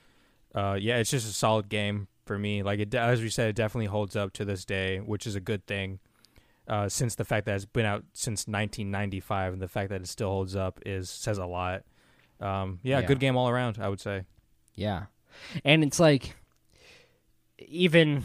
Uh, 0.56 0.78
yeah, 0.80 0.98
it's 0.98 1.10
just 1.12 1.30
a 1.30 1.34
solid 1.34 1.70
game 1.70 2.08
for 2.26 2.38
me. 2.38 2.64
Like 2.64 2.80
it, 2.80 2.94
as 2.96 3.22
we 3.22 3.30
said, 3.30 3.50
it 3.50 3.56
definitely 3.56 3.88
holds 3.88 4.16
up 4.16 4.34
to 4.34 4.46
this 4.46 4.66
day, 4.66 4.98
which 5.00 5.28
is 5.28 5.36
a 5.36 5.40
good 5.40 5.66
thing. 5.68 6.00
Uh, 6.68 6.90
since 6.90 7.16
the 7.16 7.24
fact 7.24 7.46
that 7.46 7.56
it's 7.56 7.64
been 7.66 7.86
out 7.86 8.04
since 8.14 8.42
1995 8.46 9.54
and 9.54 9.62
the 9.62 9.70
fact 9.70 9.90
that 9.90 10.02
it 10.02 10.08
still 10.08 10.30
holds 10.30 10.54
up 10.56 10.80
is 10.86 11.10
says 11.10 11.38
a 11.38 11.46
lot. 11.46 11.84
Um, 12.42 12.80
yeah, 12.84 13.00
Yeah. 13.00 13.08
good 13.08 13.20
game 13.20 13.38
all 13.38 13.48
around. 13.50 13.78
I 13.80 13.88
would 13.88 14.02
say. 14.02 14.24
Yeah. 14.76 15.06
And 15.64 15.84
it's 15.84 16.00
like 16.00 16.36
even 17.60 18.24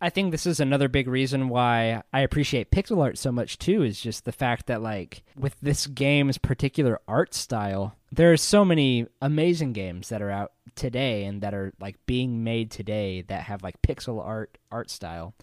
I 0.00 0.10
think 0.10 0.30
this 0.30 0.46
is 0.46 0.60
another 0.60 0.88
big 0.88 1.08
reason 1.08 1.48
why 1.48 2.02
I 2.12 2.20
appreciate 2.20 2.70
pixel 2.70 3.02
art 3.02 3.18
so 3.18 3.32
much 3.32 3.58
too 3.58 3.82
is 3.82 4.00
just 4.00 4.24
the 4.24 4.32
fact 4.32 4.66
that 4.66 4.82
like 4.82 5.22
with 5.36 5.56
this 5.60 5.86
game's 5.86 6.38
particular 6.38 7.00
art 7.08 7.34
style, 7.34 7.96
there 8.12 8.32
are 8.32 8.36
so 8.36 8.64
many 8.64 9.06
amazing 9.20 9.72
games 9.72 10.08
that 10.08 10.22
are 10.22 10.30
out 10.30 10.52
today 10.74 11.24
and 11.24 11.40
that 11.40 11.54
are 11.54 11.72
like 11.80 11.96
being 12.06 12.44
made 12.44 12.70
today 12.70 13.22
that 13.22 13.44
have 13.44 13.62
like 13.62 13.80
pixel 13.82 14.24
art 14.24 14.58
art 14.70 14.90
style. 14.90 15.34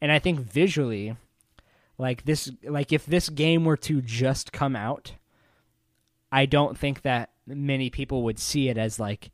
And 0.00 0.12
I 0.12 0.18
think 0.18 0.40
visually 0.40 1.16
like 1.98 2.24
this 2.24 2.50
like 2.64 2.92
if 2.92 3.06
this 3.06 3.28
game 3.28 3.64
were 3.64 3.76
to 3.78 4.00
just 4.02 4.52
come 4.52 4.76
out, 4.76 5.12
I 6.30 6.46
don't 6.46 6.78
think 6.78 7.02
that 7.02 7.30
many 7.46 7.90
people 7.90 8.22
would 8.24 8.38
see 8.38 8.68
it 8.68 8.78
as 8.78 8.98
like 8.98 9.30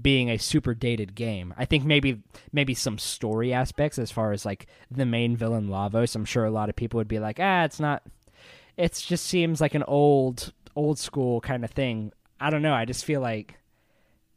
being 0.00 0.28
a 0.30 0.36
super 0.38 0.74
dated 0.74 1.14
game. 1.14 1.54
I 1.56 1.64
think 1.64 1.84
maybe 1.84 2.22
maybe 2.52 2.74
some 2.74 2.98
story 2.98 3.52
aspects 3.52 3.98
as 3.98 4.10
far 4.10 4.32
as 4.32 4.44
like 4.44 4.66
the 4.90 5.06
main 5.06 5.36
villain 5.36 5.68
Lavos. 5.68 6.14
I'm 6.14 6.24
sure 6.24 6.44
a 6.44 6.50
lot 6.50 6.68
of 6.68 6.76
people 6.76 6.98
would 6.98 7.08
be 7.08 7.18
like, 7.18 7.38
ah, 7.40 7.64
it's 7.64 7.80
not. 7.80 8.02
It 8.76 8.92
just 8.94 9.26
seems 9.26 9.60
like 9.60 9.74
an 9.74 9.82
old 9.84 10.52
old 10.76 10.98
school 10.98 11.40
kind 11.40 11.64
of 11.64 11.70
thing. 11.70 12.12
I 12.40 12.50
don't 12.50 12.62
know. 12.62 12.74
I 12.74 12.84
just 12.84 13.04
feel 13.04 13.20
like 13.20 13.56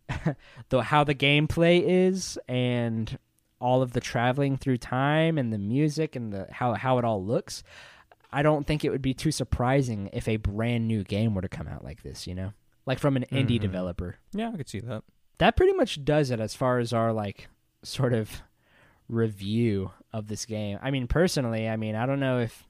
the 0.69 0.81
how 0.83 1.03
the 1.03 1.15
gameplay 1.15 1.81
is 1.85 2.37
and 2.47 3.17
all 3.59 3.81
of 3.81 3.93
the 3.93 4.01
traveling 4.01 4.57
through 4.57 4.77
time 4.77 5.37
and 5.37 5.53
the 5.53 5.57
music 5.57 6.15
and 6.15 6.33
the 6.33 6.47
how 6.51 6.73
how 6.73 6.97
it 6.97 7.05
all 7.05 7.23
looks. 7.23 7.63
I 8.31 8.41
don't 8.41 8.65
think 8.65 8.83
it 8.83 8.89
would 8.89 9.01
be 9.03 9.13
too 9.13 9.31
surprising 9.31 10.09
if 10.11 10.27
a 10.27 10.37
brand 10.37 10.87
new 10.87 11.03
game 11.03 11.35
were 11.35 11.41
to 11.43 11.47
come 11.49 11.67
out 11.67 11.83
like 11.83 12.01
this. 12.03 12.27
You 12.27 12.35
know, 12.35 12.53
like 12.85 12.99
from 12.99 13.15
an 13.15 13.25
indie 13.31 13.57
Mhm. 13.57 13.61
developer 13.61 14.15
Yeah, 14.33 14.49
I 14.53 14.57
could 14.57 14.67
see 14.69 14.79
that. 14.81 15.03
That 15.37 15.55
pretty 15.55 15.73
much 15.73 16.03
does 16.03 16.31
it 16.31 16.39
as 16.39 16.55
far 16.55 16.79
as 16.79 16.93
our 16.93 17.11
like 17.13 17.47
sort 17.83 18.13
of 18.13 18.41
review 19.09 19.91
of 20.11 20.27
this 20.27 20.45
game. 20.45 20.79
I 20.81 20.91
mean, 20.91 21.07
personally, 21.07 21.67
I 21.67 21.75
mean, 21.75 21.95
I 21.95 22.05
don't 22.05 22.19
know 22.19 22.39
if 22.39 22.63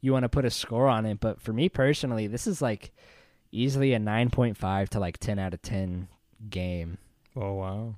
you 0.00 0.12
want 0.12 0.24
to 0.24 0.28
put 0.28 0.44
a 0.44 0.50
score 0.50 0.88
on 0.88 1.06
it, 1.06 1.20
but 1.20 1.40
for 1.40 1.52
me 1.52 1.68
personally, 1.68 2.26
this 2.26 2.46
is 2.46 2.62
like 2.62 2.92
easily 3.52 3.92
a 3.94 3.98
9.5 3.98 4.88
to 4.90 5.00
like 5.00 5.18
10 5.18 5.38
out 5.38 5.54
of 5.54 5.62
10 5.62 6.08
game. 6.48 6.98
Oh 7.36 7.54
wow. 7.54 7.94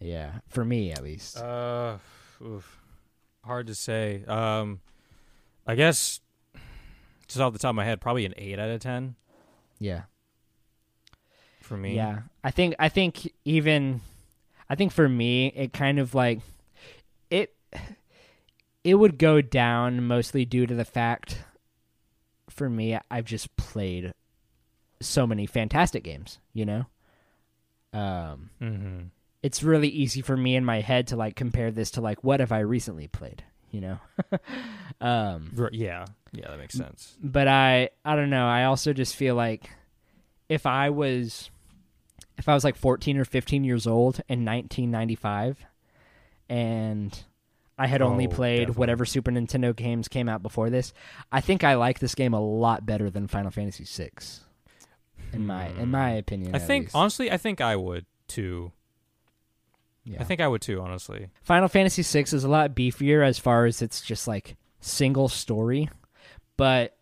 Yeah, 0.00 0.40
for 0.48 0.64
me 0.64 0.92
at 0.92 1.02
least. 1.02 1.38
Uh, 1.38 1.98
oof. 2.44 2.80
hard 3.44 3.66
to 3.68 3.74
say. 3.74 4.24
Um, 4.26 4.80
I 5.66 5.74
guess 5.74 6.20
just 7.26 7.40
off 7.40 7.52
the 7.52 7.58
top 7.58 7.70
of 7.70 7.76
my 7.76 7.84
head, 7.84 8.00
probably 8.00 8.26
an 8.26 8.34
eight 8.36 8.58
out 8.58 8.68
of 8.68 8.80
ten 8.80 9.16
yeah. 9.78 10.02
For 11.66 11.76
me. 11.76 11.94
Yeah. 11.96 12.20
I 12.42 12.50
think 12.50 12.74
I 12.78 12.88
think 12.88 13.30
even 13.44 14.00
I 14.70 14.74
think 14.76 14.92
for 14.92 15.08
me 15.08 15.48
it 15.54 15.72
kind 15.72 15.98
of 15.98 16.14
like 16.14 16.40
it 17.30 17.54
it 18.84 18.94
would 18.94 19.18
go 19.18 19.40
down 19.40 20.06
mostly 20.06 20.44
due 20.44 20.66
to 20.66 20.74
the 20.74 20.84
fact 20.84 21.42
for 22.48 22.70
me 22.70 22.98
I've 23.10 23.24
just 23.24 23.54
played 23.56 24.12
so 25.00 25.26
many 25.26 25.44
fantastic 25.46 26.02
games, 26.04 26.38
you 26.54 26.64
know? 26.64 26.86
Um 27.92 28.50
Mm-hmm. 28.60 28.98
it's 29.42 29.62
really 29.62 29.88
easy 29.88 30.22
for 30.22 30.36
me 30.36 30.56
in 30.56 30.64
my 30.64 30.80
head 30.80 31.08
to 31.08 31.16
like 31.16 31.36
compare 31.36 31.70
this 31.70 31.90
to 31.92 32.00
like 32.00 32.22
what 32.24 32.40
have 32.40 32.52
I 32.52 32.60
recently 32.60 33.08
played, 33.08 33.42
you 33.70 33.80
know? 33.80 33.98
um 35.00 35.52
Yeah. 35.72 36.06
Yeah, 36.32 36.48
that 36.50 36.58
makes 36.58 36.74
sense. 36.74 37.16
but 37.22 37.48
I 37.48 37.90
I 38.04 38.14
don't 38.16 38.30
know. 38.30 38.46
I 38.46 38.64
also 38.64 38.92
just 38.92 39.16
feel 39.16 39.34
like 39.34 39.70
if 40.48 40.66
I 40.66 40.90
was 40.90 41.50
if 42.38 42.48
I 42.48 42.54
was 42.54 42.64
like 42.64 42.76
14 42.76 43.18
or 43.18 43.24
15 43.24 43.64
years 43.64 43.86
old 43.86 44.20
in 44.28 44.44
1995 44.44 45.64
and 46.48 47.24
I 47.78 47.86
had 47.86 48.02
only 48.02 48.26
Oh, 48.26 48.30
played 48.30 48.58
definitely. 48.60 48.80
whatever 48.80 49.04
Super 49.04 49.30
Nintendo 49.30 49.74
games 49.74 50.08
came 50.08 50.28
out 50.28 50.42
before 50.42 50.70
this, 50.70 50.92
I 51.30 51.40
think 51.40 51.64
I 51.64 51.74
like 51.74 51.98
this 51.98 52.14
game 52.14 52.32
a 52.32 52.40
lot 52.40 52.86
better 52.86 53.10
than 53.10 53.26
Final 53.26 53.50
Fantasy 53.50 53.84
6. 53.84 54.40
In 55.32 55.46
my 55.46 55.68
in 55.68 55.90
my 55.90 56.12
hmm. 56.12 56.18
opinion. 56.18 56.54
I 56.54 56.58
think 56.58 56.86
least. 56.86 56.94
honestly, 56.94 57.30
I 57.30 57.36
think 57.36 57.60
I 57.60 57.76
would 57.76 58.06
too. 58.28 58.72
Yeah. 60.04 60.18
I 60.20 60.24
think 60.24 60.40
I 60.40 60.48
would 60.48 60.62
too. 60.62 60.80
Honestly. 60.80 61.28
Final 61.42 61.68
Fantasy 61.68 62.02
VI 62.02 62.36
is 62.36 62.44
a 62.44 62.48
lot 62.48 62.74
beefier 62.74 63.26
as 63.26 63.38
far 63.38 63.66
as 63.66 63.82
it's 63.82 64.00
just 64.00 64.28
like 64.28 64.56
single 64.80 65.28
story, 65.28 65.90
but 66.56 66.96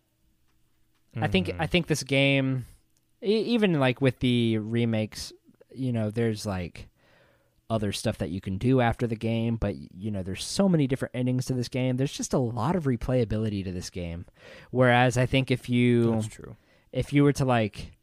I 1.15 1.27
think. 1.27 1.49
I 1.49 1.51
mm-hmm. 1.51 1.65
think 1.65 1.87
this 1.87 2.03
game, 2.03 2.65
even 3.25 3.79
like 3.79 4.01
with 4.01 4.19
the 4.19 4.57
remakes, 4.57 5.33
you 5.73 5.91
know, 5.91 6.09
there's 6.09 6.45
like 6.45 6.87
other 7.69 7.91
stuff 7.91 8.19
that 8.19 8.29
you 8.29 8.39
can 8.39 8.57
do 8.57 8.79
after 8.79 9.07
the 9.07 9.15
game, 9.15 9.55
but 9.55 9.75
you 9.75 10.11
know, 10.11 10.23
there's 10.23 10.43
so 10.43 10.69
many 10.69 10.87
different 10.87 11.15
endings 11.15 11.45
to 11.45 11.53
this 11.53 11.67
game. 11.67 11.97
There's 11.97 12.13
just 12.13 12.33
a 12.33 12.37
lot 12.37 12.75
of 12.75 12.83
replayability 12.83 13.63
to 13.63 13.71
this 13.71 13.89
game. 13.89 14.25
Whereas 14.71 15.17
I 15.17 15.25
think 15.25 15.49
if 15.49 15.67
you 15.69 16.11
That's 16.11 16.27
true. 16.27 16.55
if 16.91 17.11
you 17.11 17.23
were 17.23 17.33
to 17.33 17.45
like 17.45 17.93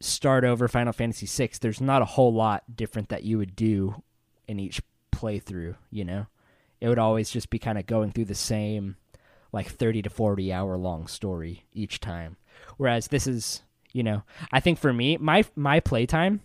start 0.00 0.44
over 0.44 0.66
Final 0.66 0.94
Fantasy 0.94 1.26
VI, 1.26 1.52
there's 1.60 1.80
not 1.80 2.02
a 2.02 2.06
whole 2.06 2.32
lot 2.32 2.64
different 2.74 3.10
that 3.10 3.24
you 3.24 3.36
would 3.38 3.54
do 3.54 4.02
in 4.48 4.58
each 4.58 4.80
playthrough. 5.12 5.76
You 5.90 6.04
know, 6.04 6.26
it 6.80 6.88
would 6.88 6.98
always 6.98 7.30
just 7.30 7.50
be 7.50 7.58
kind 7.58 7.78
of 7.78 7.86
going 7.86 8.12
through 8.12 8.24
the 8.26 8.34
same 8.34 8.96
like 9.52 9.68
30 9.68 10.02
to 10.02 10.10
40 10.10 10.52
hour 10.52 10.76
long 10.78 11.06
story 11.06 11.66
each 11.74 12.00
time. 12.00 12.36
Whereas 12.76 13.08
this 13.08 13.26
is, 13.26 13.62
you 13.92 14.02
know, 14.02 14.22
I 14.52 14.60
think 14.60 14.78
for 14.78 14.92
me, 14.92 15.16
my 15.16 15.44
my 15.56 15.80
playtime 15.80 16.40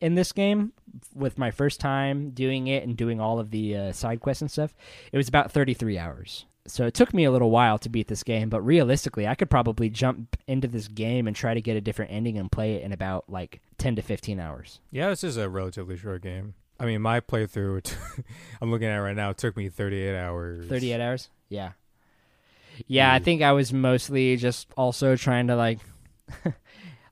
in 0.00 0.14
this 0.14 0.32
game 0.32 0.72
with 1.14 1.38
my 1.38 1.50
first 1.50 1.80
time 1.80 2.30
doing 2.30 2.66
it 2.66 2.82
and 2.82 2.96
doing 2.96 3.20
all 3.20 3.38
of 3.38 3.50
the 3.50 3.76
uh, 3.76 3.92
side 3.92 4.20
quests 4.20 4.42
and 4.42 4.50
stuff, 4.50 4.74
it 5.12 5.16
was 5.16 5.28
about 5.28 5.52
33 5.52 5.98
hours. 5.98 6.46
So 6.66 6.86
it 6.86 6.94
took 6.94 7.14
me 7.14 7.24
a 7.24 7.30
little 7.30 7.50
while 7.50 7.78
to 7.78 7.88
beat 7.88 8.08
this 8.08 8.22
game, 8.22 8.48
but 8.48 8.60
realistically, 8.60 9.26
I 9.26 9.34
could 9.34 9.50
probably 9.50 9.88
jump 9.88 10.36
into 10.46 10.68
this 10.68 10.88
game 10.88 11.26
and 11.26 11.34
try 11.34 11.54
to 11.54 11.60
get 11.60 11.76
a 11.76 11.80
different 11.80 12.12
ending 12.12 12.38
and 12.38 12.50
play 12.50 12.74
it 12.74 12.82
in 12.82 12.92
about 12.92 13.24
like 13.28 13.60
10 13.78 13.96
to 13.96 14.02
15 14.02 14.38
hours. 14.38 14.80
Yeah, 14.90 15.08
this 15.08 15.24
is 15.24 15.36
a 15.36 15.48
relatively 15.48 15.96
short 15.96 16.22
game. 16.22 16.54
I 16.78 16.86
mean, 16.86 17.02
my 17.02 17.20
playthrough, 17.20 17.82
t- 17.82 17.96
I'm 18.60 18.70
looking 18.70 18.88
at 18.88 18.96
it 18.96 19.02
right 19.02 19.16
now, 19.16 19.30
it 19.30 19.38
took 19.38 19.56
me 19.56 19.68
38 19.68 20.16
hours. 20.16 20.68
38 20.68 21.00
hours? 21.00 21.28
Yeah. 21.48 21.72
Yeah, 22.86 23.12
I 23.12 23.18
think 23.18 23.42
I 23.42 23.52
was 23.52 23.72
mostly 23.72 24.36
just 24.36 24.68
also 24.76 25.16
trying 25.16 25.48
to 25.48 25.56
like 25.56 25.80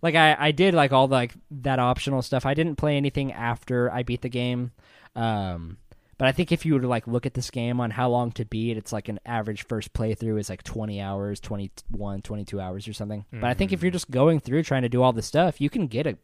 like 0.02 0.14
I 0.14 0.36
I 0.38 0.50
did 0.52 0.74
like 0.74 0.92
all 0.92 1.08
the, 1.08 1.14
like 1.14 1.34
that 1.50 1.78
optional 1.78 2.22
stuff. 2.22 2.46
I 2.46 2.54
didn't 2.54 2.76
play 2.76 2.96
anything 2.96 3.32
after 3.32 3.90
I 3.92 4.02
beat 4.02 4.22
the 4.22 4.28
game. 4.28 4.72
Um 5.16 5.78
but 6.18 6.26
I 6.26 6.32
think 6.32 6.50
if 6.50 6.66
you 6.66 6.74
were 6.74 6.80
to 6.80 6.88
like 6.88 7.06
look 7.06 7.26
at 7.26 7.34
this 7.34 7.48
game 7.50 7.80
on 7.80 7.92
how 7.92 8.08
long 8.08 8.32
to 8.32 8.44
beat, 8.44 8.76
it's 8.76 8.92
like 8.92 9.08
an 9.08 9.20
average 9.24 9.64
first 9.66 9.92
playthrough 9.92 10.40
is 10.40 10.50
like 10.50 10.64
20 10.64 11.00
hours, 11.00 11.38
21, 11.38 12.22
22 12.22 12.60
hours 12.60 12.88
or 12.88 12.92
something. 12.92 13.24
But 13.30 13.44
I 13.44 13.54
think 13.54 13.72
if 13.72 13.82
you're 13.82 13.92
just 13.92 14.10
going 14.10 14.40
through 14.40 14.64
trying 14.64 14.82
to 14.82 14.88
do 14.88 15.00
all 15.00 15.12
the 15.12 15.22
stuff, 15.22 15.60
you 15.60 15.70
can 15.70 15.86
get 15.86 16.08
a 16.08 16.18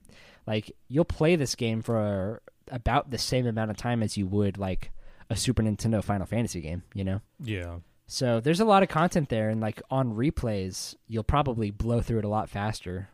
like 0.49 0.75
you'll 0.89 1.05
play 1.05 1.37
this 1.37 1.55
game 1.55 1.81
for 1.81 2.43
about 2.70 3.11
the 3.11 3.18
same 3.18 3.47
amount 3.47 3.70
of 3.70 3.77
time 3.77 4.03
as 4.03 4.16
you 4.16 4.27
would 4.27 4.59
like 4.59 4.91
a 5.31 5.37
Super 5.37 5.62
Nintendo 5.62 6.03
Final 6.03 6.27
Fantasy 6.27 6.61
game, 6.61 6.83
you 6.93 7.05
know? 7.05 7.20
Yeah. 7.43 7.77
So 8.07 8.41
there's 8.41 8.61
a 8.61 8.64
lot 8.66 8.83
of 8.83 8.89
content 8.89 9.29
there, 9.29 9.49
and 9.49 9.61
like 9.61 9.81
on 9.91 10.14
replays, 10.14 10.95
you'll 11.09 11.25
probably 11.25 11.70
blow 11.70 12.01
through 12.01 12.18
it 12.18 12.25
a 12.25 12.29
lot 12.29 12.51
faster, 12.51 13.09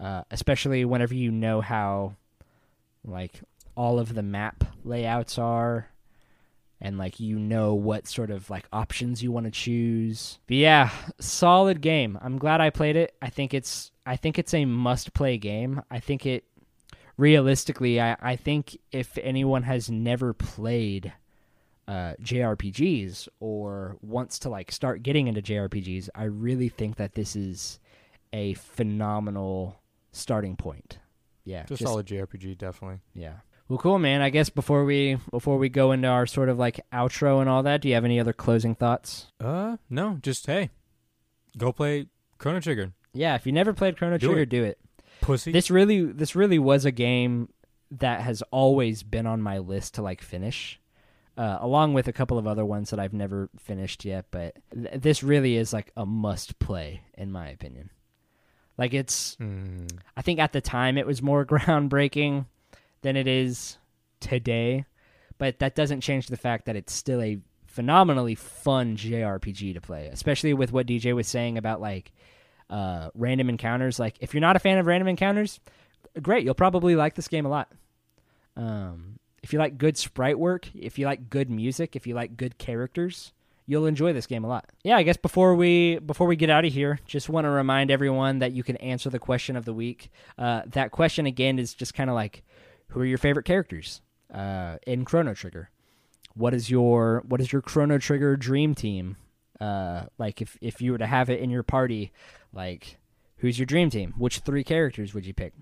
uh, 0.00 0.22
especially 0.30 0.84
whenever 0.84 1.14
you 1.14 1.30
know 1.30 1.60
how, 1.60 2.14
like, 3.04 3.40
all 3.76 3.98
of 3.98 4.14
the 4.14 4.22
map 4.22 4.64
layouts 4.84 5.38
are, 5.38 5.88
and 6.80 6.96
like 6.96 7.20
you 7.20 7.38
know 7.38 7.74
what 7.74 8.08
sort 8.08 8.30
of 8.30 8.48
like 8.48 8.66
options 8.72 9.22
you 9.22 9.30
want 9.30 9.44
to 9.44 9.50
choose. 9.50 10.38
But 10.46 10.56
yeah, 10.56 10.90
solid 11.20 11.80
game. 11.80 12.18
I'm 12.22 12.38
glad 12.38 12.60
I 12.60 12.70
played 12.70 12.96
it. 12.96 13.14
I 13.20 13.28
think 13.28 13.52
it's 13.52 13.90
I 14.06 14.16
think 14.16 14.38
it's 14.38 14.54
a 14.54 14.64
must 14.64 15.12
play 15.12 15.36
game. 15.36 15.82
I 15.90 16.00
think 16.00 16.24
it 16.24 16.44
realistically, 17.16 18.00
I, 18.00 18.16
I 18.20 18.36
think 18.36 18.78
if 18.90 19.18
anyone 19.18 19.62
has 19.64 19.90
never 19.90 20.32
played 20.32 21.12
uh, 21.86 22.14
JRPGs 22.22 23.28
or 23.40 23.96
wants 24.00 24.38
to 24.40 24.48
like 24.48 24.72
start 24.72 25.02
getting 25.02 25.28
into 25.28 25.42
JRPGs, 25.42 26.08
I 26.14 26.24
really 26.24 26.70
think 26.70 26.96
that 26.96 27.14
this 27.14 27.36
is 27.36 27.78
a 28.32 28.54
phenomenal 28.54 29.80
starting 30.12 30.56
point. 30.56 30.98
Yeah, 31.44 31.62
It's 31.62 31.70
a 31.72 31.74
just- 31.76 31.82
solid 31.90 32.06
JRPG, 32.06 32.56
definitely. 32.58 33.00
yeah. 33.14 33.36
Well, 33.68 33.78
cool, 33.78 34.00
man. 34.00 34.20
I 34.20 34.30
guess 34.30 34.50
before 34.50 34.84
we 34.84 35.16
before 35.30 35.56
we 35.56 35.68
go 35.68 35.92
into 35.92 36.08
our 36.08 36.26
sort 36.26 36.48
of 36.48 36.58
like 36.58 36.80
outro 36.92 37.40
and 37.40 37.48
all 37.48 37.62
that, 37.62 37.80
do 37.80 37.88
you 37.88 37.94
have 37.94 38.04
any 38.04 38.18
other 38.18 38.32
closing 38.32 38.74
thoughts? 38.74 39.28
Uh, 39.38 39.76
no, 39.88 40.18
just, 40.20 40.46
hey, 40.46 40.70
go 41.56 41.72
play 41.72 42.06
Chrono 42.38 42.58
Trigger. 42.60 42.92
Yeah, 43.12 43.36
if 43.36 43.46
you 43.46 43.52
never 43.52 43.72
played 43.72 43.96
Chrono 43.96 44.18
Do 44.18 44.26
Trigger, 44.26 44.42
it. 44.42 44.48
do 44.48 44.64
it. 44.64 44.78
Pussy. 45.20 45.52
This 45.52 45.70
really 45.70 46.04
this 46.04 46.34
really 46.34 46.58
was 46.58 46.84
a 46.84 46.90
game 46.90 47.48
that 47.92 48.22
has 48.22 48.42
always 48.50 49.02
been 49.04 49.26
on 49.26 49.40
my 49.40 49.58
list 49.58 49.94
to 49.94 50.02
like 50.02 50.20
finish. 50.20 50.80
Uh, 51.36 51.58
along 51.60 51.94
with 51.94 52.06
a 52.08 52.12
couple 52.12 52.38
of 52.38 52.46
other 52.48 52.64
ones 52.66 52.90
that 52.90 52.98
I've 52.98 53.12
never 53.14 53.48
finished 53.56 54.04
yet, 54.04 54.26
but 54.32 54.56
th- 54.74 55.00
this 55.00 55.22
really 55.22 55.56
is 55.56 55.72
like 55.72 55.90
a 55.96 56.04
must 56.04 56.58
play 56.58 57.02
in 57.16 57.30
my 57.32 57.48
opinion. 57.48 57.90
Like 58.80 58.94
it's 58.94 59.34
Hmm. 59.34 59.86
I 60.16 60.22
think 60.22 60.40
at 60.40 60.52
the 60.52 60.62
time 60.62 60.96
it 60.96 61.06
was 61.06 61.20
more 61.20 61.44
groundbreaking 61.54 62.46
than 63.02 63.14
it 63.14 63.28
is 63.28 63.76
today, 64.20 64.86
but 65.36 65.58
that 65.58 65.74
doesn't 65.74 66.00
change 66.00 66.28
the 66.28 66.36
fact 66.38 66.64
that 66.64 66.76
it's 66.76 66.92
still 66.92 67.20
a 67.20 67.38
phenomenally 67.66 68.34
fun 68.34 68.96
JRPG 68.96 69.74
to 69.74 69.80
play, 69.82 70.06
especially 70.06 70.54
with 70.54 70.72
what 70.72 70.86
DJ 70.86 71.14
was 71.14 71.28
saying 71.28 71.58
about 71.58 71.82
like 71.82 72.10
uh, 72.70 73.10
random 73.14 73.50
encounters. 73.50 73.98
Like 73.98 74.16
if 74.20 74.32
you're 74.32 74.40
not 74.40 74.56
a 74.56 74.60
fan 74.60 74.78
of 74.78 74.86
random 74.86 75.08
encounters, 75.08 75.60
great, 76.22 76.42
you'll 76.44 76.54
probably 76.54 76.96
like 76.96 77.14
this 77.16 77.28
game 77.28 77.44
a 77.44 77.50
lot. 77.50 77.70
Um, 78.56 79.18
if 79.42 79.52
you 79.52 79.58
like 79.58 79.76
good 79.76 79.98
sprite 79.98 80.38
work, 80.38 80.74
if 80.74 80.98
you 80.98 81.04
like 81.04 81.28
good 81.28 81.50
music, 81.50 81.96
if 81.96 82.06
you 82.06 82.14
like 82.14 82.38
good 82.38 82.56
characters, 82.56 83.32
you'll 83.70 83.86
enjoy 83.86 84.12
this 84.12 84.26
game 84.26 84.42
a 84.42 84.48
lot. 84.48 84.68
Yeah, 84.82 84.96
I 84.96 85.04
guess 85.04 85.16
before 85.16 85.54
we 85.54 86.00
before 86.00 86.26
we 86.26 86.34
get 86.34 86.50
out 86.50 86.64
of 86.64 86.72
here, 86.72 86.98
just 87.06 87.28
want 87.28 87.44
to 87.44 87.50
remind 87.50 87.92
everyone 87.92 88.40
that 88.40 88.50
you 88.50 88.64
can 88.64 88.76
answer 88.78 89.10
the 89.10 89.20
question 89.20 89.54
of 89.54 89.64
the 89.64 89.72
week. 89.72 90.10
Uh, 90.36 90.62
that 90.72 90.90
question 90.90 91.24
again 91.24 91.56
is 91.60 91.72
just 91.72 91.94
kind 91.94 92.10
of 92.10 92.14
like, 92.14 92.42
who 92.88 93.00
are 93.00 93.04
your 93.04 93.16
favorite 93.16 93.44
characters 93.44 94.02
uh, 94.34 94.78
in 94.88 95.04
Chrono 95.04 95.34
Trigger? 95.34 95.70
What 96.34 96.52
is 96.52 96.68
your 96.68 97.22
what 97.28 97.40
is 97.40 97.52
your 97.52 97.62
Chrono 97.62 97.98
Trigger 97.98 98.36
dream 98.36 98.74
team? 98.74 99.16
Uh, 99.60 100.06
like 100.18 100.42
if 100.42 100.58
if 100.60 100.82
you 100.82 100.90
were 100.90 100.98
to 100.98 101.06
have 101.06 101.30
it 101.30 101.38
in 101.38 101.48
your 101.48 101.62
party, 101.62 102.10
like 102.52 102.98
who's 103.36 103.56
your 103.56 103.66
dream 103.66 103.88
team? 103.88 104.14
Which 104.18 104.40
three 104.40 104.64
characters 104.64 105.14
would 105.14 105.24
you 105.24 105.32
pick? 105.32 105.52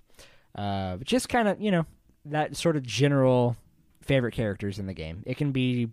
Uh, 0.54 0.96
just 1.04 1.28
kind 1.28 1.46
of 1.46 1.60
you 1.60 1.70
know 1.70 1.84
that 2.24 2.56
sort 2.56 2.76
of 2.76 2.84
general 2.84 3.58
favorite 4.00 4.32
characters 4.32 4.78
in 4.78 4.86
the 4.86 4.94
game. 4.94 5.22
It 5.26 5.36
can 5.36 5.52
be 5.52 5.90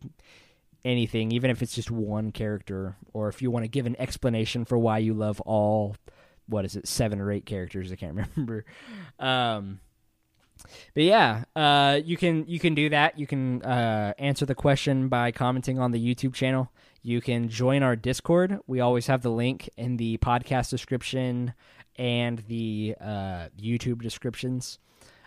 anything, 0.85 1.31
even 1.31 1.49
if 1.49 1.61
it's 1.61 1.75
just 1.75 1.91
one 1.91 2.31
character, 2.31 2.95
or 3.11 3.27
if 3.27 3.41
you 3.41 3.51
want 3.51 3.65
to 3.65 3.69
give 3.69 3.85
an 3.85 3.95
explanation 3.99 4.63
for 4.63 4.77
why 4.77 4.99
you 4.99 5.13
love 5.13 5.41
all, 5.41 5.97
what 6.47 6.63
is 6.63 6.75
it, 6.75 6.87
seven 6.87 7.19
or 7.19 7.31
eight 7.31 7.45
characters? 7.45 7.91
I 7.91 7.95
can't 7.95 8.15
remember. 8.35 8.63
Um, 9.19 9.79
but 10.93 11.03
yeah, 11.03 11.43
uh, 11.55 11.99
you 12.03 12.15
can 12.15 12.45
you 12.47 12.59
can 12.59 12.75
do 12.75 12.89
that. 12.89 13.19
You 13.19 13.27
can 13.27 13.61
uh, 13.63 14.13
answer 14.17 14.45
the 14.45 14.55
question 14.55 15.09
by 15.09 15.31
commenting 15.31 15.79
on 15.79 15.91
the 15.91 16.15
YouTube 16.15 16.33
channel. 16.33 16.71
You 17.01 17.21
can 17.21 17.49
join 17.49 17.83
our 17.83 17.95
Discord. 17.95 18.59
We 18.65 18.79
always 18.79 19.07
have 19.07 19.21
the 19.21 19.29
link 19.29 19.69
in 19.77 19.97
the 19.97 20.17
podcast 20.19 20.69
description 20.69 21.53
and 21.97 22.39
the 22.47 22.95
uh, 22.99 23.49
YouTube 23.59 24.01
descriptions. 24.01 24.79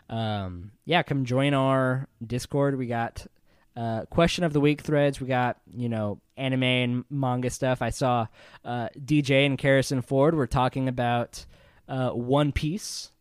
Um, 0.09 0.73
yeah, 0.87 1.03
come 1.03 1.25
join 1.25 1.55
our 1.55 2.09
Discord. 2.27 2.77
We 2.77 2.87
got 2.87 3.27
uh, 3.79 4.05
question 4.07 4.43
of 4.45 4.53
the 4.53 4.61
week 4.61 4.81
threads. 4.81 5.21
We 5.21 5.27
got 5.29 5.59
you 5.73 5.89
know 5.89 6.19
anime 6.37 6.63
and 6.65 7.05
manga 7.11 7.51
stuff. 7.51 7.81
I 7.83 7.91
saw 7.91 8.27
uh, 8.65 8.89
DJ 8.99 9.47
and 9.47 9.61
Harrison 9.61 10.03
Ford 10.03 10.35
were 10.35 10.47
talking 10.49 10.89
about 10.89 11.45
uh, 11.89 12.11
One 12.11 12.51
Piece, 12.53 13.13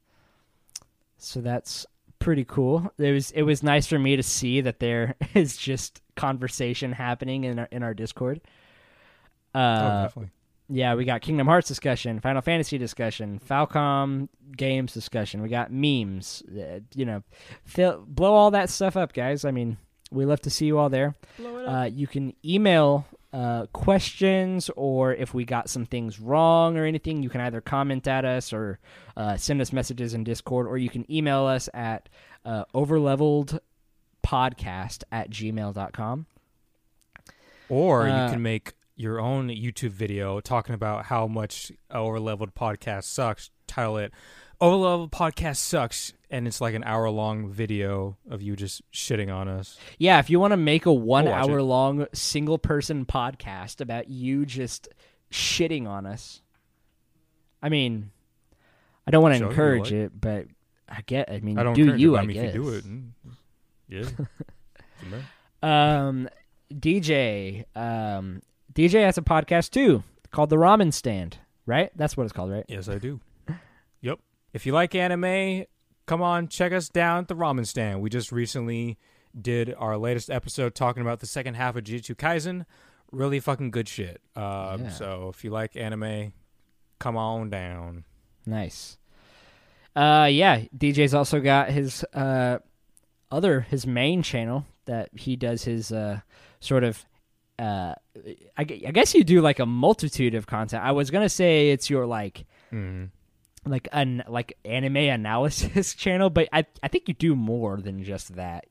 so 1.17 1.41
that's 1.41 1.85
pretty 2.19 2.45
cool. 2.45 2.91
It 2.97 3.11
was 3.11 3.31
it 3.31 3.43
was 3.43 3.61
nice 3.63 3.87
for 3.87 3.99
me 3.99 4.15
to 4.15 4.23
see 4.23 4.61
that 4.61 4.79
there 4.79 5.15
is 5.33 5.57
just 5.57 6.01
conversation 6.15 6.91
happening 6.93 7.43
in 7.43 7.59
our 7.59 7.67
in 7.71 7.83
our 7.83 7.93
Discord. 7.93 8.41
oh, 9.55 9.59
Uh, 9.59 10.03
definitely. 10.03 10.31
yeah, 10.69 10.95
we 10.95 11.05
got 11.05 11.21
Kingdom 11.21 11.47
Hearts 11.47 11.67
discussion, 11.67 12.19
Final 12.19 12.41
Fantasy 12.41 12.77
discussion, 12.77 13.39
Falcom 13.47 14.27
games 14.55 14.93
discussion. 14.93 15.41
We 15.41 15.49
got 15.49 15.71
memes. 15.71 16.41
Uh, 16.49 16.79
you 16.95 17.05
know, 17.05 17.23
fill, 17.63 18.03
blow 18.07 18.33
all 18.33 18.51
that 18.51 18.69
stuff 18.69 18.97
up, 18.97 19.13
guys. 19.13 19.45
I 19.45 19.51
mean, 19.51 19.77
we 20.11 20.25
love 20.25 20.41
to 20.41 20.49
see 20.49 20.65
you 20.65 20.77
all 20.77 20.89
there. 20.89 21.15
Uh, 21.43 21.89
you 21.91 22.07
can 22.07 22.33
email 22.43 23.05
uh, 23.33 23.65
questions, 23.73 24.69
or 24.75 25.13
if 25.13 25.33
we 25.33 25.45
got 25.45 25.69
some 25.69 25.85
things 25.85 26.19
wrong 26.19 26.77
or 26.77 26.85
anything, 26.85 27.21
you 27.23 27.29
can 27.29 27.41
either 27.41 27.61
comment 27.61 28.07
at 28.07 28.25
us 28.25 28.53
or 28.53 28.79
uh, 29.15 29.37
send 29.37 29.61
us 29.61 29.73
messages 29.73 30.13
in 30.13 30.23
Discord, 30.23 30.67
or 30.67 30.77
you 30.77 30.89
can 30.89 31.09
email 31.11 31.45
us 31.45 31.69
at 31.73 32.09
uh, 32.45 32.63
overleveledpodcast 32.73 33.59
at 35.11 35.29
gmail.com. 35.29 36.25
Or 37.69 38.07
uh, 38.07 38.25
you 38.25 38.31
can 38.31 38.41
make 38.41 38.73
your 38.95 39.19
own 39.19 39.49
YouTube 39.49 39.91
video 39.91 40.39
talking 40.39 40.73
about 40.73 41.05
how 41.05 41.27
much 41.27 41.71
Overleveled 41.91 42.53
Podcast 42.53 43.03
sucks. 43.03 43.51
Title 43.67 43.97
it 43.97 44.11
Overleveled 44.59 45.11
Podcast 45.11 45.57
Sucks. 45.57 46.13
And 46.29 46.45
it's 46.45 46.59
like 46.59 46.75
an 46.75 46.83
hour 46.83 47.09
long 47.09 47.49
video 47.49 48.17
of 48.29 48.41
you 48.41 48.55
just 48.55 48.81
shitting 48.91 49.33
on 49.33 49.47
us. 49.47 49.77
Yeah, 49.97 50.19
if 50.19 50.29
you 50.29 50.39
want 50.39 50.51
to 50.51 50.57
make 50.57 50.85
a 50.85 50.91
one 50.93 51.25
watch 51.25 51.47
it. 51.47 51.49
hour 51.49 51.61
long 51.61 52.05
single 52.13 52.57
person 52.57 53.05
podcast 53.05 53.79
about 53.79 54.09
you 54.09 54.45
just 54.45 54.89
shitting 55.31 55.87
on 55.87 56.05
us, 56.05 56.41
I 57.61 57.69
mean, 57.69 58.11
I 59.05 59.11
don't 59.11 59.23
want 59.23 59.37
to 59.37 59.47
encourage 59.47 59.93
it, 59.93 60.11
but 60.19 60.47
I 60.89 61.01
get. 61.05 61.31
I 61.31 61.39
mean, 61.39 61.57
I 61.57 61.63
do 61.63 61.69
encourage 61.69 61.89
it, 61.93 61.99
you? 61.99 62.17
I, 62.17 62.19
I 62.19 62.25
mean, 62.25 62.35
guess. 62.35 62.49
if 62.49 62.55
you 62.55 62.63
do 62.63 62.69
it, 62.69 62.85
yeah. 63.87 64.09
Um, 65.63 66.29
DJ. 66.71 67.65
Um, 67.75 68.41
DJ 68.73 69.03
has 69.03 69.17
a 69.17 69.21
podcast 69.21 69.71
too 69.71 70.03
called 70.31 70.49
The 70.49 70.57
Ramen 70.57 70.93
Stand. 70.93 71.37
Right? 71.65 71.91
That's 71.95 72.15
what 72.15 72.23
it's 72.23 72.33
called, 72.33 72.51
right? 72.51 72.65
Yes, 72.69 72.87
I 72.87 72.97
do. 72.97 73.19
yep. 74.01 74.19
If 74.53 74.65
you 74.65 74.73
like 74.73 74.95
anime, 74.95 75.65
come 76.07 76.21
on, 76.23 76.47
check 76.47 76.71
us 76.73 76.89
down 76.89 77.19
at 77.19 77.27
the 77.27 77.35
Ramen 77.35 77.67
Stand. 77.67 78.01
We 78.01 78.09
just 78.09 78.31
recently 78.31 78.97
did 79.39 79.73
our 79.77 79.97
latest 79.97 80.31
episode 80.31 80.73
talking 80.73 81.01
about 81.03 81.19
the 81.19 81.27
second 81.27 81.53
half 81.53 81.75
of 81.75 81.83
Jujutsu 81.83 82.15
Kaisen. 82.15 82.65
Really 83.11 83.39
fucking 83.39 83.69
good 83.71 83.87
shit. 83.87 84.19
Uh, 84.35 84.77
Yeah. 84.81 84.89
So 84.89 85.29
if 85.33 85.43
you 85.43 85.51
like 85.51 85.75
anime, 85.75 86.33
come 86.99 87.15
on 87.15 87.49
down. 87.51 88.03
Nice. 88.45 88.97
Uh, 89.95 90.27
yeah. 90.31 90.61
DJ's 90.75 91.13
also 91.13 91.39
got 91.39 91.69
his 91.69 92.03
uh 92.13 92.57
other 93.29 93.61
his 93.61 93.85
main 93.85 94.23
channel 94.23 94.65
that 94.85 95.09
he 95.13 95.35
does 95.35 95.63
his 95.65 95.91
uh 95.91 96.19
sort 96.61 96.83
of 96.83 97.03
uh 97.59 97.93
I, 98.57 98.61
I 98.61 98.65
guess 98.65 99.13
you 99.13 99.23
do 99.23 99.41
like 99.41 99.59
a 99.59 99.65
multitude 99.65 100.33
of 100.35 100.47
content. 100.47 100.83
I 100.83 100.91
was 100.93 101.09
gonna 101.11 101.29
say 101.29 101.71
it's 101.71 101.89
your 101.89 102.05
like 102.05 102.45
Mm. 102.71 103.09
Like 103.69 103.87
an 103.91 104.23
like 104.27 104.57
anime 104.65 104.97
analysis 104.97 105.93
channel, 105.95 106.29
but 106.29 106.47
I 106.51 106.65
I 106.81 106.87
think 106.87 107.07
you 107.07 107.13
do 107.13 107.35
more 107.35 107.77
than 107.77 108.03
just 108.03 108.35
that. 108.35 108.65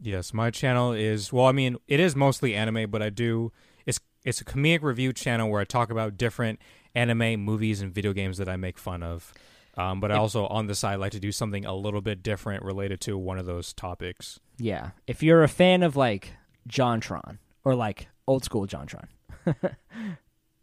Yes, 0.00 0.32
my 0.32 0.50
channel 0.50 0.92
is 0.92 1.32
well. 1.32 1.46
I 1.46 1.52
mean, 1.52 1.76
it 1.88 2.00
is 2.00 2.14
mostly 2.14 2.54
anime, 2.54 2.90
but 2.90 3.02
I 3.02 3.10
do 3.10 3.52
it's 3.86 4.00
it's 4.24 4.40
a 4.40 4.44
comedic 4.44 4.82
review 4.82 5.12
channel 5.12 5.50
where 5.50 5.60
I 5.60 5.64
talk 5.64 5.90
about 5.90 6.16
different 6.16 6.60
anime 6.94 7.40
movies 7.40 7.80
and 7.80 7.92
video 7.92 8.12
games 8.12 8.38
that 8.38 8.48
I 8.48 8.56
make 8.56 8.78
fun 8.78 9.02
of. 9.02 9.32
Um, 9.76 10.00
but 10.00 10.10
I 10.10 10.16
also 10.16 10.46
on 10.48 10.66
the 10.66 10.74
side 10.74 10.96
like 10.96 11.12
to 11.12 11.20
do 11.20 11.30
something 11.30 11.64
a 11.64 11.74
little 11.74 12.00
bit 12.00 12.20
different 12.20 12.64
related 12.64 13.00
to 13.02 13.16
one 13.16 13.38
of 13.38 13.46
those 13.46 13.72
topics. 13.72 14.40
Yeah. 14.58 14.90
If 15.06 15.22
you're 15.22 15.44
a 15.44 15.48
fan 15.48 15.84
of 15.84 15.94
like 15.94 16.32
JonTron 16.68 17.38
or 17.64 17.76
like 17.76 18.08
old 18.26 18.44
school 18.44 18.66
JonTron, 18.66 19.06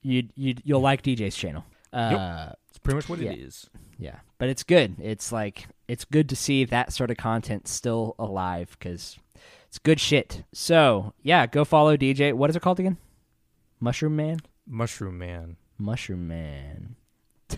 you 0.02 0.28
you 0.36 0.56
you'll 0.64 0.82
like 0.82 1.02
DJ's 1.02 1.36
channel. 1.36 1.64
Uh, 1.96 2.52
It's 2.70 2.78
pretty 2.80 2.96
much 2.96 3.08
what 3.10 3.20
Yeah. 3.20 3.32
it 3.32 3.40
is. 3.40 3.70
Yeah, 3.98 4.20
but 4.38 4.50
it's 4.50 4.64
good. 4.64 4.96
It's 5.00 5.32
like 5.32 5.68
it's 5.88 6.04
good 6.06 6.28
to 6.30 6.36
see 6.36 6.66
that 6.66 6.92
sort 6.92 7.10
of 7.12 7.18
content 7.18 7.68
still 7.68 8.16
alive 8.20 8.76
because 8.78 9.18
it's 9.68 9.80
good 9.80 10.00
shit. 10.00 10.44
So 10.54 11.14
yeah, 11.24 11.46
go 11.48 11.64
follow 11.64 11.96
DJ. 11.96 12.34
What 12.34 12.50
is 12.50 12.56
it 12.56 12.62
called 12.62 12.80
again? 12.80 12.98
Mushroom 13.80 14.16
Man. 14.16 14.40
Mushroom 14.68 15.18
Man. 15.18 15.56
Mushroom 15.78 16.28
Man. 16.28 16.96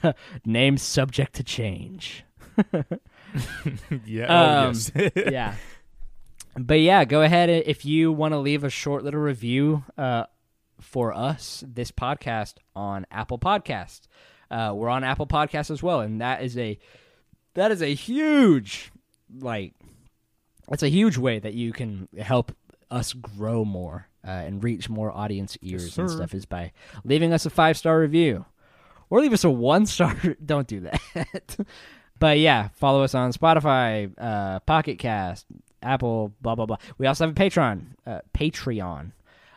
Name 0.45 0.77
subject 0.77 1.33
to 1.35 1.43
change. 1.43 2.23
yeah. 4.05 4.25
Um, 4.25 4.29
oh, 4.29 4.67
yes. 4.67 4.91
yeah. 5.15 5.55
But 6.55 6.79
yeah, 6.81 7.05
go 7.05 7.21
ahead 7.21 7.49
if 7.49 7.85
you 7.85 8.11
want 8.11 8.33
to 8.33 8.37
leave 8.39 8.63
a 8.63 8.69
short 8.69 9.03
little 9.03 9.19
review 9.19 9.83
uh, 9.97 10.25
for 10.79 11.13
us 11.13 11.63
this 11.67 11.91
podcast 11.91 12.55
on 12.75 13.05
Apple 13.11 13.39
Podcast. 13.39 14.01
Uh, 14.49 14.71
we're 14.73 14.89
on 14.89 15.03
Apple 15.03 15.27
Podcast 15.27 15.71
as 15.71 15.83
well, 15.83 16.01
and 16.01 16.21
that 16.21 16.41
is 16.41 16.57
a 16.57 16.79
that 17.53 17.71
is 17.71 17.81
a 17.81 17.93
huge 17.93 18.91
like 19.39 19.73
that's 20.69 20.83
a 20.83 20.89
huge 20.89 21.17
way 21.17 21.39
that 21.39 21.53
you 21.53 21.73
can 21.73 22.07
help 22.17 22.55
us 22.89 23.13
grow 23.13 23.65
more 23.65 24.07
uh, 24.25 24.31
and 24.31 24.63
reach 24.63 24.89
more 24.89 25.11
audience 25.11 25.57
ears 25.61 25.97
and 25.97 26.09
stuff 26.09 26.33
is 26.33 26.45
by 26.45 26.71
leaving 27.03 27.33
us 27.33 27.45
a 27.45 27.49
five 27.49 27.77
star 27.77 27.99
review 27.99 28.45
or 29.09 29.21
leave 29.21 29.33
us 29.33 29.43
a 29.43 29.49
one 29.49 29.85
star. 29.85 30.15
Don't 30.45 30.67
do 30.67 30.81
that. 30.81 31.57
but 32.19 32.39
yeah, 32.39 32.69
follow 32.75 33.03
us 33.03 33.15
on 33.15 33.31
Spotify, 33.31 34.11
uh, 34.17 34.59
Pocket 34.61 34.99
Cast, 34.99 35.45
Apple, 35.81 36.33
blah 36.41 36.55
blah 36.55 36.65
blah. 36.65 36.77
We 36.97 37.07
also 37.07 37.25
have 37.25 37.37
a 37.37 37.39
Patreon. 37.39 37.85
Uh, 38.05 38.19
Patreon. 38.33 39.11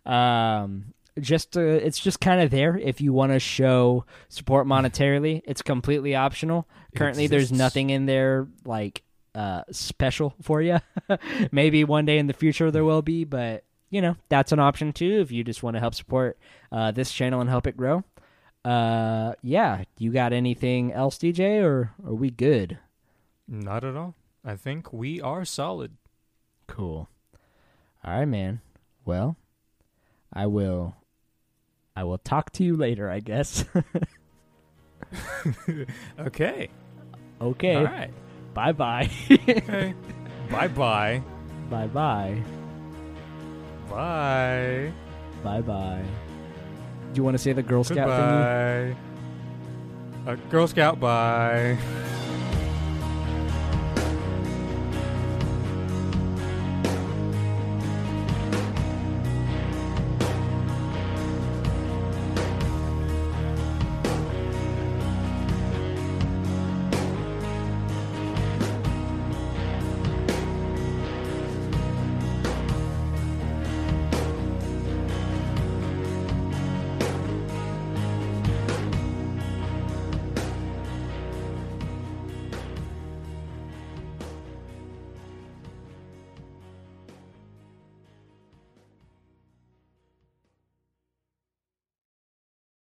Um, 0.07 0.95
just 1.21 1.57
uh, 1.57 1.61
it's 1.61 1.99
just 1.99 2.21
kind 2.21 2.41
of 2.41 2.51
there 2.51 2.77
if 2.77 3.01
you 3.01 3.13
want 3.13 3.33
to 3.33 3.39
show 3.39 4.05
support 4.29 4.67
monetarily. 4.67 5.43
It's 5.45 5.63
completely 5.63 6.15
optional. 6.15 6.69
Currently, 6.97 7.27
there's 7.27 7.53
nothing 7.53 7.91
in 7.91 8.07
there 8.07 8.49
like 8.65 9.03
uh, 9.35 9.63
special 9.71 10.35
for 10.43 10.61
you. 10.61 10.79
Maybe 11.53 11.85
one 11.85 12.05
day 12.05 12.19
in 12.19 12.27
the 12.27 12.33
future 12.33 12.71
there 12.71 12.85
will 12.85 13.03
be, 13.03 13.25
but 13.25 13.65
you 13.91 14.01
know 14.01 14.17
that's 14.29 14.53
an 14.53 14.59
option 14.59 14.93
too 14.93 15.21
if 15.21 15.31
you 15.31 15.45
just 15.45 15.63
want 15.63 15.77
to 15.77 15.81
help 15.81 15.95
support 15.95 16.39
uh, 16.73 16.91
this 16.91 17.13
channel 17.13 17.41
and 17.41 17.51
help 17.51 17.67
it 17.67 17.77
grow. 17.77 18.05
Uh, 18.65 19.33
yeah. 19.43 19.85
You 19.99 20.13
got 20.13 20.33
anything 20.33 20.93
else, 20.93 21.19
DJ, 21.19 21.63
or 21.63 21.93
are 22.05 22.15
we 22.15 22.31
good? 22.31 22.79
Not 23.49 23.85
at 23.85 23.97
all. 23.97 24.15
I 24.45 24.57
think 24.57 24.93
we 24.93 25.21
are 25.21 25.45
solid. 25.45 25.97
Cool. 26.67 27.09
All 28.05 28.19
right, 28.19 28.27
man. 28.27 28.61
Well, 29.05 29.37
I 30.33 30.47
will. 30.47 30.97
I 31.97 32.05
will 32.05 32.19
talk 32.19 32.51
to 32.53 32.65
you 32.65 32.77
later. 32.77 33.11
I 33.11 33.21
guess. 33.21 33.65
Okay. 36.19 36.69
okay. 37.41 37.75
All 37.77 37.85
right. 37.85 38.11
Bye 38.55 38.73
bye. 38.73 39.11
Okay. 39.31 39.95
bye 40.51 40.69
bye. 40.69 41.23
bye 41.71 41.87
bye. 41.87 42.43
Bye. 43.89 44.93
Bye 45.43 45.61
bye. 45.61 46.03
Do 47.12 47.19
you 47.19 47.25
want 47.25 47.35
to 47.35 47.39
say 47.43 47.53
the 47.53 47.62
Girl 47.62 47.85
Scout 47.85 48.09
thing? 48.09 48.97
Goodbye. 48.97 48.97
Uh, 50.33 50.51
Girl 50.51 50.67
Scout, 50.67 51.01
bye. 51.01 51.79